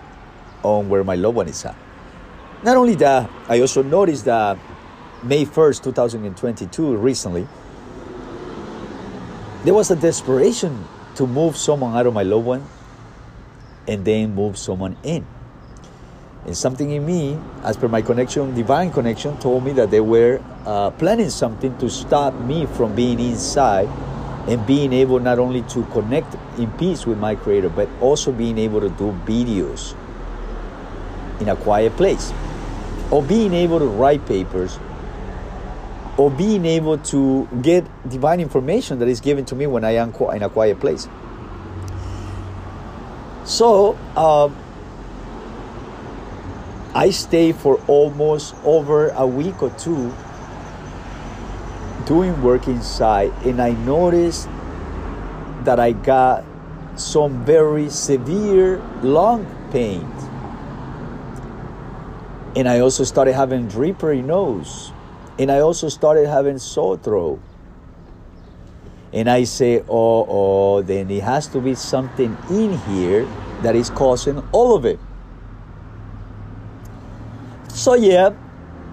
[0.64, 1.76] on where my loved one is at.
[2.64, 4.58] Not only that, I also noticed that
[5.22, 7.48] May 1st, 2022, recently,
[9.64, 10.86] there was a desperation
[11.16, 12.66] to move someone out of my loved one
[13.88, 15.24] and then move someone in.
[16.46, 20.42] And something in me, as per my connection, divine connection, told me that they were
[20.66, 23.88] uh, planning something to stop me from being inside
[24.48, 28.58] and being able not only to connect in peace with my creator but also being
[28.58, 29.94] able to do videos
[31.40, 32.32] in a quiet place
[33.12, 34.80] or being able to write papers
[36.18, 40.14] or being able to get divine information that is given to me when I am
[40.34, 41.08] in a quiet place.
[43.46, 44.56] So um,
[46.94, 50.14] I stay for almost over a week or two
[52.06, 54.50] doing work inside and I noticed
[55.64, 56.44] that I got
[56.96, 60.02] some very severe lung pain.
[62.58, 64.92] And I also started having drippery nose.
[65.38, 67.40] And I also started having sore throat.
[69.14, 73.28] And I say, oh, oh, then it has to be something in here
[73.62, 75.00] that is causing all of it.
[77.70, 78.34] So, yeah,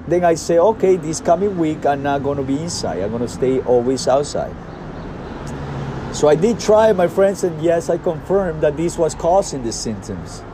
[0.09, 3.01] then I say, okay, this coming week I'm not going to be inside.
[3.01, 4.55] I'm going to stay always outside.
[6.13, 9.73] So I did try, my friends, and yes, I confirmed that this was causing the
[9.73, 10.45] symptoms.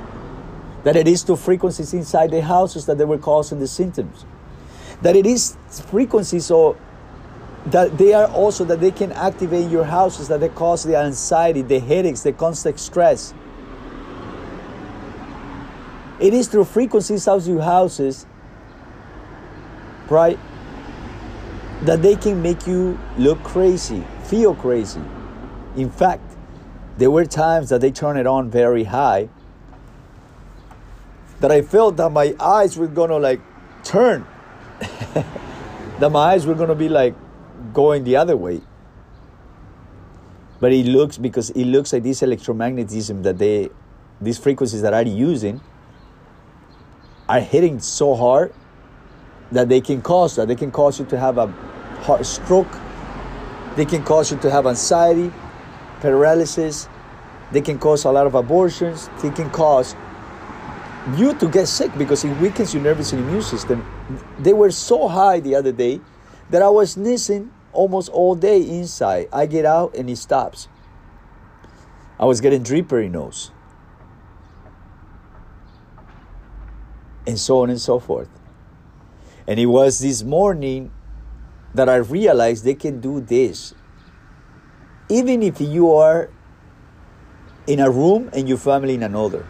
[0.85, 4.25] That it is to frequencies inside the houses that they were causing the symptoms.
[5.03, 6.77] That it is frequencies or
[7.67, 11.63] that they are also that they can activate your houses that they cause the anxiety,
[11.63, 13.35] the headaches, the constant stress.
[16.19, 18.27] It is through frequencies of your houses,
[20.09, 20.39] right,
[21.83, 25.03] that they can make you look crazy, feel crazy.
[25.77, 26.37] In fact,
[26.99, 29.29] there were times that they turn it on very high
[31.41, 33.41] that I felt that my eyes were gonna like
[33.83, 34.27] turn.
[35.99, 37.15] that my eyes were gonna be like
[37.73, 38.61] going the other way.
[40.61, 43.71] But it looks because it looks like this electromagnetism that they
[44.21, 45.61] these frequencies that are using
[47.29, 48.53] are hitting so hard
[49.53, 50.49] that they can cause that.
[50.49, 51.47] They can cause you to have a
[52.03, 52.71] heart stroke.
[53.77, 55.33] They can cause you to have anxiety,
[56.01, 56.89] paralysis.
[57.53, 59.09] They can cause a lot of abortions.
[59.23, 59.97] They can cause
[61.17, 63.85] you to get sick because it weakens your nervous and immune system.
[64.39, 66.01] They were so high the other day
[66.51, 69.29] that I was sneezing almost all day inside.
[69.33, 70.69] I get out and it stops.
[72.19, 73.51] I was getting drippery nose.
[77.27, 78.29] And so on and so forth.
[79.47, 80.91] And it was this morning
[81.75, 83.75] that I realized they can do this.
[85.09, 86.31] Even if you are
[87.67, 89.47] in a room and your family in another,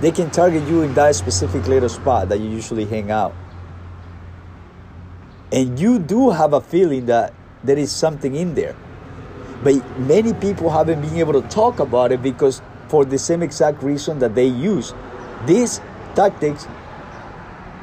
[0.00, 3.34] they can target you in that specific little spot that you usually hang out.
[5.52, 7.32] And you do have a feeling that
[7.64, 8.76] there is something in there.
[9.62, 13.82] But many people haven't been able to talk about it because, for the same exact
[13.82, 14.92] reason that they use
[15.46, 15.80] these
[16.14, 16.66] tactics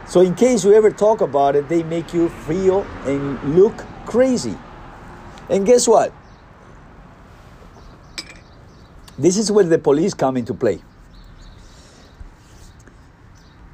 [0.06, 4.56] so, in case you ever talk about it, they make you feel and look crazy.
[5.50, 6.14] And guess what?
[9.18, 10.82] This is where the police come into play.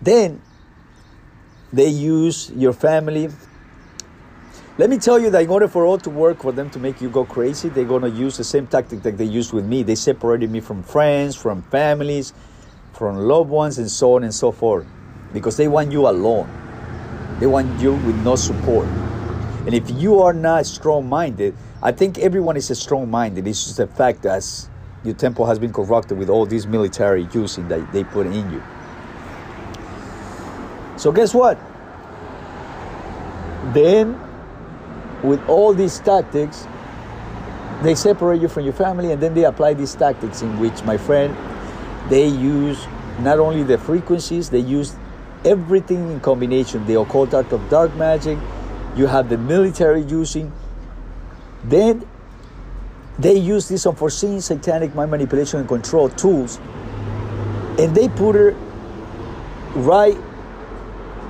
[0.01, 0.41] Then
[1.73, 3.29] they use your family.
[4.77, 7.01] Let me tell you that in order for all to work for them to make
[7.01, 9.83] you go crazy, they're going to use the same tactic that they used with me.
[9.83, 12.33] They separated me from friends, from families,
[12.93, 14.87] from loved ones, and so on and so forth
[15.33, 16.49] because they want you alone.
[17.39, 18.87] They want you with no support.
[19.65, 23.47] And if you are not strong minded, I think everyone is a strong minded.
[23.47, 24.43] It's just the fact that
[25.03, 28.63] your temple has been corrupted with all these military juicing that they put in you.
[30.99, 31.57] So, guess what?
[33.73, 34.19] Then,
[35.23, 36.67] with all these tactics,
[37.83, 40.97] they separate you from your family and then they apply these tactics in which, my
[40.97, 41.33] friend,
[42.09, 42.85] they use
[43.19, 44.93] not only the frequencies, they use
[45.45, 48.37] everything in combination the occult art of dark magic
[48.97, 50.51] you have the military juicing
[51.63, 52.05] then
[53.17, 56.57] they use these unforeseen satanic mind manipulation and control tools
[57.79, 58.53] and they put it
[59.75, 60.17] right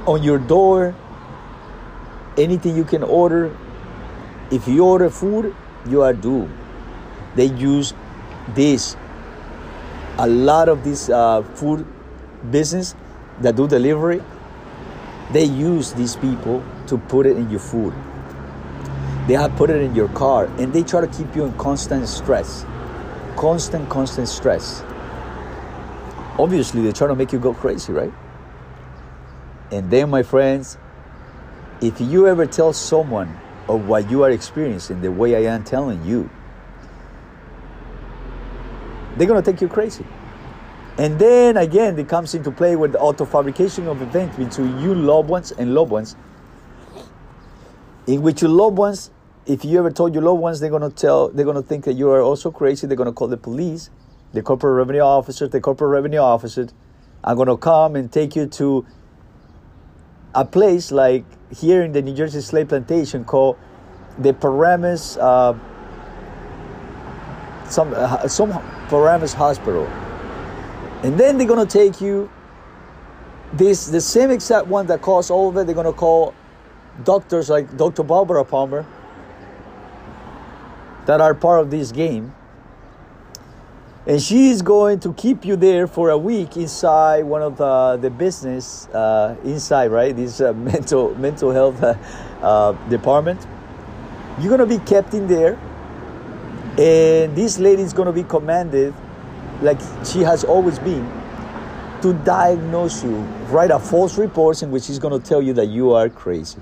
[0.05, 0.95] on your door
[2.37, 3.55] anything you can order
[4.51, 5.55] if you order food
[5.87, 6.55] you are doomed
[7.35, 7.93] they use
[8.55, 8.95] this
[10.17, 11.85] a lot of this uh, food
[12.51, 12.95] business
[13.41, 14.21] that do delivery,
[15.31, 17.93] they use these people to put it in your food.
[19.27, 22.07] They have put it in your car and they try to keep you in constant
[22.07, 22.65] stress.
[23.37, 24.83] Constant, constant stress.
[26.37, 28.11] Obviously, they try to make you go crazy, right?
[29.71, 30.77] And then, my friends,
[31.81, 33.37] if you ever tell someone
[33.67, 36.29] of what you are experiencing the way I am telling you,
[39.15, 40.05] they're gonna take you crazy.
[40.97, 44.95] And then again, it comes into play with the auto fabrication of events between you
[44.95, 46.15] loved ones and loved ones,
[48.07, 49.11] in which your loved ones,
[49.45, 52.09] if you ever told your loved ones, they're gonna tell, they're gonna think that you
[52.09, 52.87] are also crazy.
[52.87, 53.89] They're gonna call the police,
[54.33, 56.73] the corporate revenue officers, the corporate revenue officers
[57.23, 58.85] are gonna come and take you to
[60.35, 63.57] a place like here in the New Jersey slave plantation called
[64.17, 65.57] the Paramus, uh,
[67.65, 68.51] some uh, some
[68.89, 69.87] Paramus Hospital
[71.03, 72.29] and then they're gonna take you
[73.53, 76.33] this the same exact one that caused all of it, they're gonna call
[77.03, 78.03] doctors like Dr.
[78.03, 78.85] Barbara Palmer
[81.05, 82.33] that are part of this game.
[84.07, 88.09] And she's going to keep you there for a week inside one of the, the
[88.09, 90.15] business uh, inside, right?
[90.15, 91.95] This uh, mental mental health uh,
[92.41, 93.45] uh department.
[94.39, 95.59] You're gonna be kept in there,
[96.77, 98.93] and this lady is gonna be commanded
[99.61, 101.05] like she has always been,
[102.01, 103.17] to diagnose you,
[103.49, 106.61] write a false report in which she's going to tell you that you are crazy.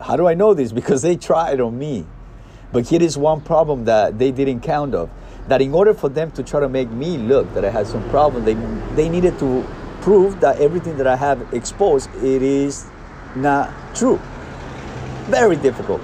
[0.00, 0.72] How do I know this?
[0.72, 2.06] Because they tried on me.
[2.72, 5.10] But here is one problem that they didn't count of.
[5.48, 8.06] That in order for them to try to make me look that I had some
[8.10, 8.54] problem, they
[8.94, 9.66] they needed to
[10.02, 12.86] prove that everything that I have exposed it is
[13.34, 14.20] not true.
[15.30, 16.02] Very difficult.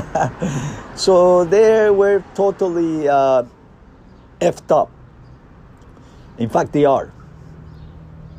[0.94, 3.44] so they were totally uh,
[4.40, 4.90] effed up.
[6.38, 7.12] In fact, they are.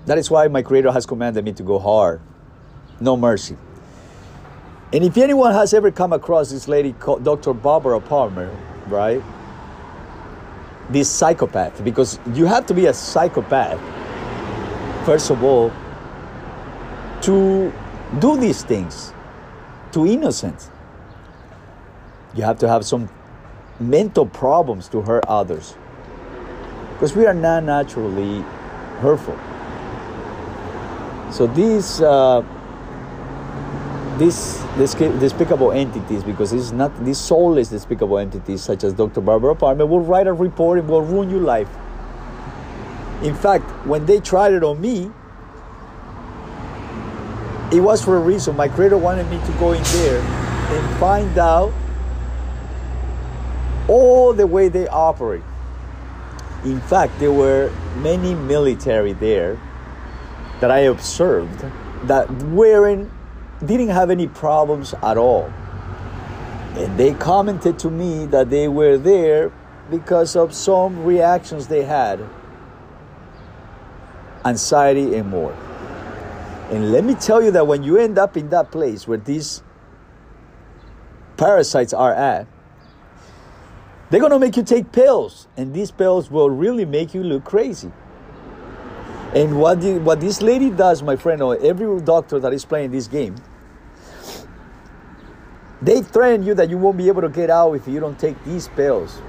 [0.06, 2.20] That is why my Creator has commanded me to go hard,
[3.00, 3.56] no mercy.
[4.94, 7.52] And if anyone has ever come across this lady called Dr.
[7.54, 8.56] Barbara Palmer,
[8.88, 9.24] right?
[10.92, 13.80] This psychopath, because you have to be a psychopath,
[15.04, 15.72] first of all,
[17.22, 17.74] to
[18.20, 19.12] do these things
[19.94, 20.70] to innocents.
[22.36, 23.10] You have to have some
[23.80, 25.76] mental problems to hurt others.
[26.94, 28.42] Because we are not naturally
[29.00, 29.40] hurtful.
[31.32, 32.44] So these uh,
[34.18, 39.22] these despicable entities, because it's not these soulless despicable entities such as Dr.
[39.22, 41.70] Barbara Palmer will write a report and will ruin your life.
[43.22, 45.10] In fact, when they tried it on me,
[47.72, 48.56] it was for a reason.
[48.56, 51.74] My creator wanted me to go in there and find out
[53.88, 55.44] all the way they operate.
[56.64, 59.60] In fact, there were many military there
[60.62, 61.66] that I observed
[62.04, 63.12] that weren't
[63.66, 65.52] didn't have any problems at all.
[66.76, 69.52] And they commented to me that they were there
[69.92, 72.20] because of some reactions they had
[74.46, 75.54] anxiety and more.
[76.72, 79.62] And let me tell you that when you end up in that place where these
[81.38, 82.48] parasites are at,
[84.10, 87.92] they're gonna make you take pills, and these pills will really make you look crazy.
[89.34, 92.92] And what the, what this lady does, my friend, or every doctor that is playing
[92.92, 93.36] this game,
[95.84, 98.42] they threaten you that you won't be able to get out if you don't take
[98.46, 99.22] these pills.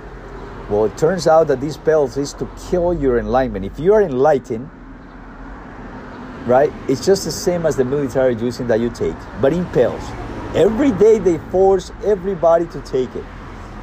[0.71, 3.65] Well, it turns out that these pills is to kill your enlightenment.
[3.65, 4.71] If you are enlightened,
[6.47, 10.03] right, it's just the same as the military juicing that you take, but in pills.
[10.55, 13.25] Every day they force everybody to take it.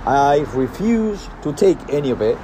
[0.05, 2.37] I refused to take any of it.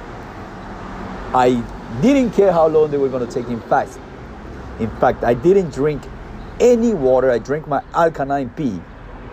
[1.34, 1.64] I
[2.02, 3.48] didn't care how long they were going to take.
[3.48, 3.98] In fact,
[4.78, 6.02] in fact, I didn't drink
[6.60, 7.30] any water.
[7.30, 8.80] I drank my alkaline P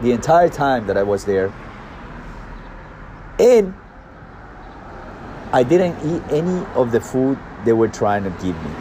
[0.02, 1.54] the entire time that I was there.
[3.40, 3.74] And
[5.52, 8.72] I didn't eat any of the food they were trying to give me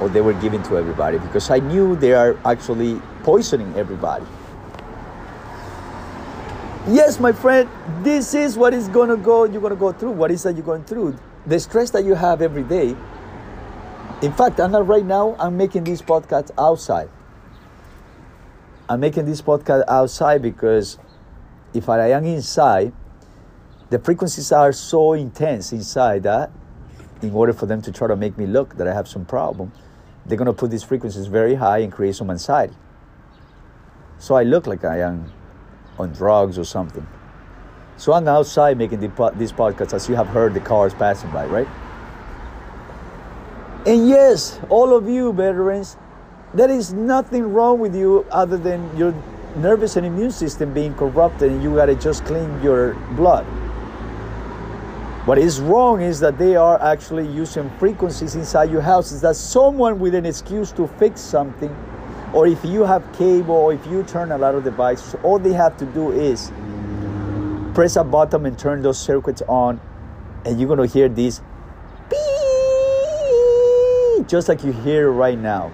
[0.00, 4.26] or they were giving to everybody because I knew they are actually poisoning everybody.
[6.88, 7.68] Yes, my friend,
[8.02, 10.10] this is what is gonna go, you're gonna go through.
[10.10, 11.16] What is that you're going through?
[11.46, 12.96] The stress that you have every day.
[14.20, 17.08] In fact, I'm not right now, I'm making this podcast outside.
[18.88, 20.98] I'm making this podcast outside because
[21.72, 22.92] if I am inside,
[23.90, 26.50] the frequencies are so intense inside that
[27.22, 29.72] in order for them to try to make me look that I have some problem,
[30.26, 32.74] they're gonna put these frequencies very high and create some anxiety.
[34.18, 35.32] So I look like I am
[35.98, 37.06] on drugs or something.
[37.96, 41.46] So I'm outside making the, this podcast as you have heard the cars passing by,
[41.46, 41.68] right?
[43.86, 45.96] And yes, all of you veterans,
[46.54, 49.14] there is nothing wrong with you other than your
[49.56, 53.44] nervous and immune system being corrupted and you gotta just clean your blood.
[55.26, 59.12] What is wrong is that they are actually using frequencies inside your house.
[59.12, 61.74] Is that someone with an excuse to fix something
[62.32, 65.52] or if you have cable or if you turn a lot of devices, all they
[65.52, 66.50] have to do is
[67.74, 69.80] press a button and turn those circuits on,
[70.44, 71.40] and you're gonna hear this
[72.10, 72.18] beep,
[74.28, 75.72] just like you hear right now.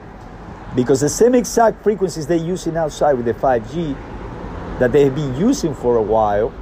[0.74, 3.96] Because the same exact frequencies they're using outside with the 5G
[4.78, 6.52] that they've been using for a while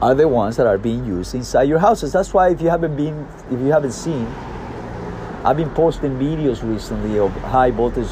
[0.00, 2.12] are the ones that are being used inside your houses.
[2.12, 4.26] That's why if you haven't been if you haven't seen
[5.44, 8.08] I've been posting videos recently of high voltage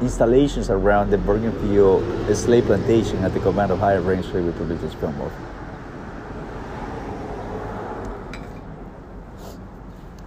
[0.00, 5.14] installations around the Bergenfield slave plantation at the command of Higher Range Slavery Provisions Film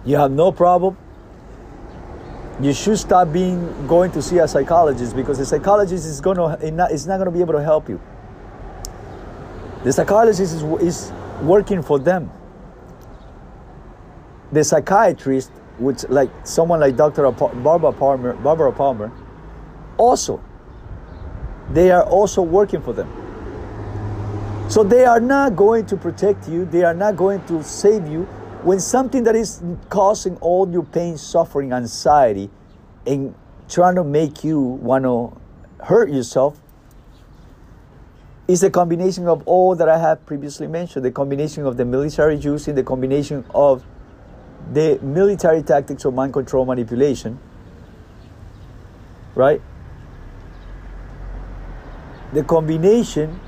[0.04, 0.96] You have no problem.
[2.60, 6.56] You should stop being going to see a psychologist because the psychologist is gonna
[6.90, 8.00] is not gonna be able to help you.
[9.82, 11.12] The psychologist is, is
[11.42, 12.30] working for them.
[14.52, 17.28] The psychiatrist which like someone like Dr.
[17.32, 19.10] Barbara Palmer, Barbara Palmer,
[19.96, 20.40] also
[21.70, 23.10] they are also working for them.
[24.68, 28.28] So they are not going to protect you, they are not going to save you
[28.64, 32.48] when something that is causing all your pain, suffering, anxiety,
[33.06, 33.34] and
[33.68, 35.38] trying to make you want to
[35.84, 36.58] hurt yourself,
[38.48, 42.38] is a combination of all that I have previously mentioned the combination of the military
[42.38, 43.84] juicing the combination of
[44.72, 47.38] the military tactics of mind control manipulation,
[49.34, 49.60] right?
[52.32, 53.40] The combination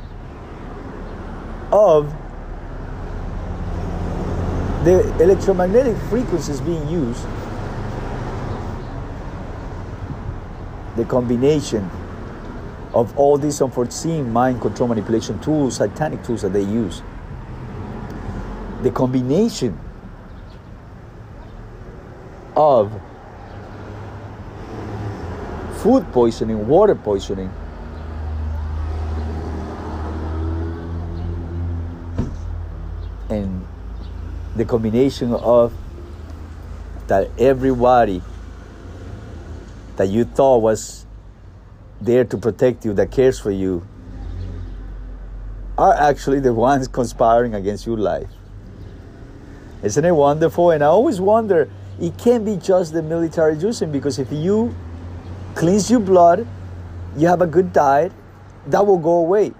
[1.72, 2.14] of
[4.86, 7.26] the electromagnetic frequencies being used,
[10.94, 11.90] the combination
[12.94, 17.02] of all these unforeseen mind control manipulation tools, satanic tools that they use,
[18.82, 19.76] the combination
[22.54, 22.92] of
[25.78, 27.52] food poisoning, water poisoning,
[33.28, 33.66] and
[34.56, 35.72] the combination of
[37.06, 38.22] that everybody
[39.96, 41.06] that you thought was
[42.00, 43.86] there to protect you, that cares for you,
[45.78, 48.30] are actually the ones conspiring against your life.
[49.82, 50.70] Isn't it wonderful?
[50.70, 51.70] And I always wonder,
[52.00, 54.74] it can't be just the military juicing because if you
[55.54, 56.46] cleanse your blood,
[57.16, 58.12] you have a good diet,
[58.66, 59.52] that will go away.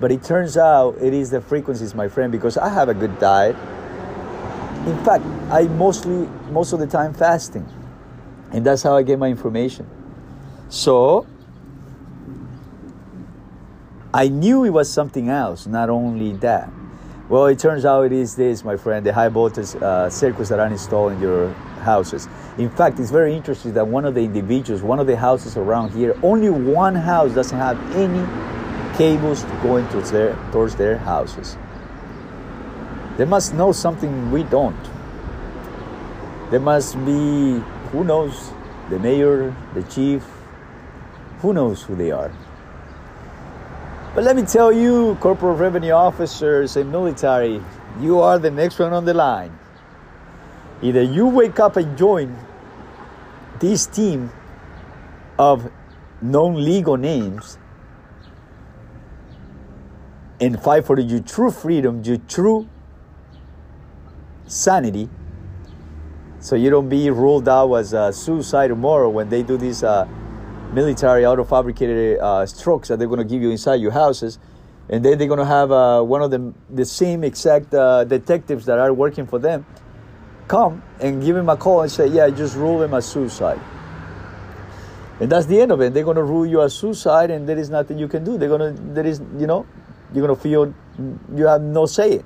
[0.00, 3.18] But it turns out it is the frequencies, my friend, because I have a good
[3.20, 3.56] diet.
[4.86, 7.66] In fact, I mostly, most of the time fasting.
[8.50, 9.88] And that's how I get my information.
[10.68, 11.26] So,
[14.12, 16.70] I knew it was something else, not only that.
[17.28, 20.58] Well, it turns out it is this, my friend, the high voltage uh, circuits that
[20.58, 21.50] are installed in your
[21.80, 22.28] houses.
[22.58, 25.92] In fact, it's very interesting that one of the individuals, one of the houses around
[25.92, 28.26] here, only one house doesn't have any
[28.98, 31.56] cables going towards their, towards their houses.
[33.22, 34.82] They must know something we don't.
[36.50, 37.62] They must be,
[37.92, 38.50] who knows,
[38.90, 40.24] the mayor, the chief,
[41.38, 42.32] who knows who they are.
[44.16, 47.62] But let me tell you, corporate revenue officers and military,
[48.00, 49.56] you are the next one on the line.
[50.82, 52.36] Either you wake up and join
[53.60, 54.32] this team
[55.38, 55.70] of
[56.20, 57.56] known legal names
[60.40, 62.68] and fight for your true freedom, your true
[64.46, 65.08] sanity,
[66.40, 70.08] so you don't be ruled out as a suicide tomorrow when they do these uh,
[70.72, 74.38] military auto fabricated uh, strokes that they're going to give you inside your houses.
[74.88, 78.66] And then they're going to have uh, one of them, the same exact uh, detectives
[78.66, 79.64] that are working for them
[80.48, 83.60] come and give him a call and say, Yeah, just rule him as suicide.
[85.20, 85.94] And that's the end of it.
[85.94, 88.36] They're going to rule you as suicide, and there is nothing you can do.
[88.36, 89.66] They're going to, there is, you know,
[90.12, 90.74] you're going to feel
[91.34, 92.22] you have no say.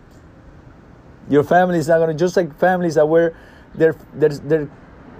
[1.29, 3.35] Your family is not going to, just like families that were,
[3.75, 4.71] their, their, their,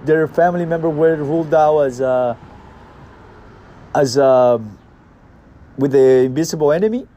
[0.05, 2.35] their family member were ruled out as, uh,
[3.93, 4.57] as uh,
[5.77, 7.07] with the invisible enemy.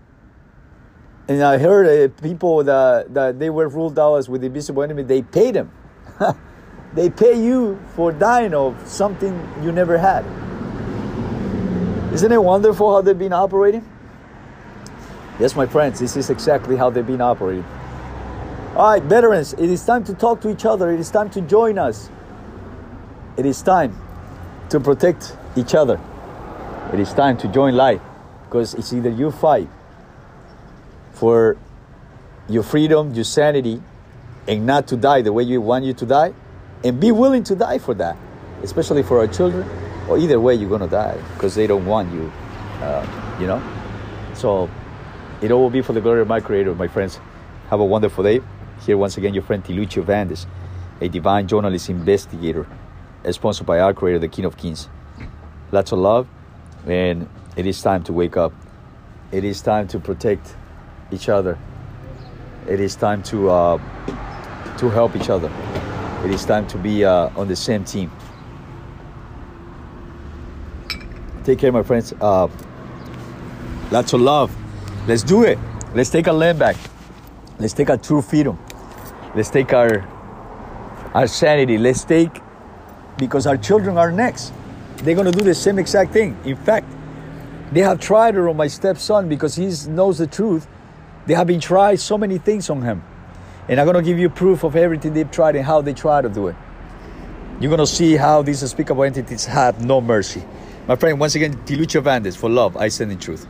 [1.29, 4.83] And I heard uh, people that, that they were ruled out as with the invisible
[4.83, 5.71] enemy, they paid them.
[6.95, 10.25] they pay you for dying of something you never had.
[12.13, 13.89] Isn't it wonderful how they've been operating?
[15.39, 17.65] Yes, my friends, this is exactly how they've been operating.
[18.81, 20.91] All right, veterans, it is time to talk to each other.
[20.91, 22.09] It is time to join us.
[23.37, 23.95] It is time
[24.71, 26.01] to protect each other.
[26.91, 28.01] It is time to join life
[28.47, 29.69] because it's either you fight
[31.13, 31.59] for
[32.49, 33.83] your freedom, your sanity,
[34.49, 36.33] and not to die the way you want you to die,
[36.83, 38.17] and be willing to die for that,
[38.63, 39.69] especially for our children,
[40.09, 42.33] or either way you're gonna die because they don't want you,
[42.81, 43.63] uh, you know.
[44.33, 44.71] So
[45.43, 47.21] it all will be for the glory of my Creator, my friends.
[47.69, 48.41] Have a wonderful day.
[48.87, 50.47] Here once again, your friend Tiluchi of Andes,
[51.01, 52.67] a divine journalist investigator,
[53.31, 54.89] sponsored by our Creator, the King of Kings.
[55.71, 56.27] Lots of love,
[56.87, 58.55] and it is time to wake up.
[59.33, 60.57] It is time to protect
[61.13, 61.59] each other.
[62.67, 63.79] It is time to uh,
[64.79, 65.53] to help each other.
[66.25, 68.11] It is time to be uh, on the same team.
[71.45, 72.15] Take care, my friends.
[72.21, 72.49] Uh,
[73.91, 74.55] lots of love.
[75.07, 75.59] Let's do it.
[75.95, 76.77] Let's take our land back.
[77.59, 78.59] Let's take our true freedom.
[79.35, 80.07] Let's take our
[81.15, 81.79] our sanity.
[81.79, 82.41] Let's take
[83.17, 84.53] because our children are next.
[84.99, 86.37] They're gonna do the same exact thing.
[86.45, 86.87] In fact,
[87.73, 90.67] they have tried it on my stepson because he knows the truth.
[91.27, 93.03] They have been tried so many things on him.
[93.69, 96.29] And I'm gonna give you proof of everything they've tried and how they try to
[96.29, 96.57] do it.
[97.61, 100.43] You're gonna see how these unspeakable entities have no mercy.
[100.89, 103.47] My friend, once again, Tiluchi of Andes, for love, I send in truth.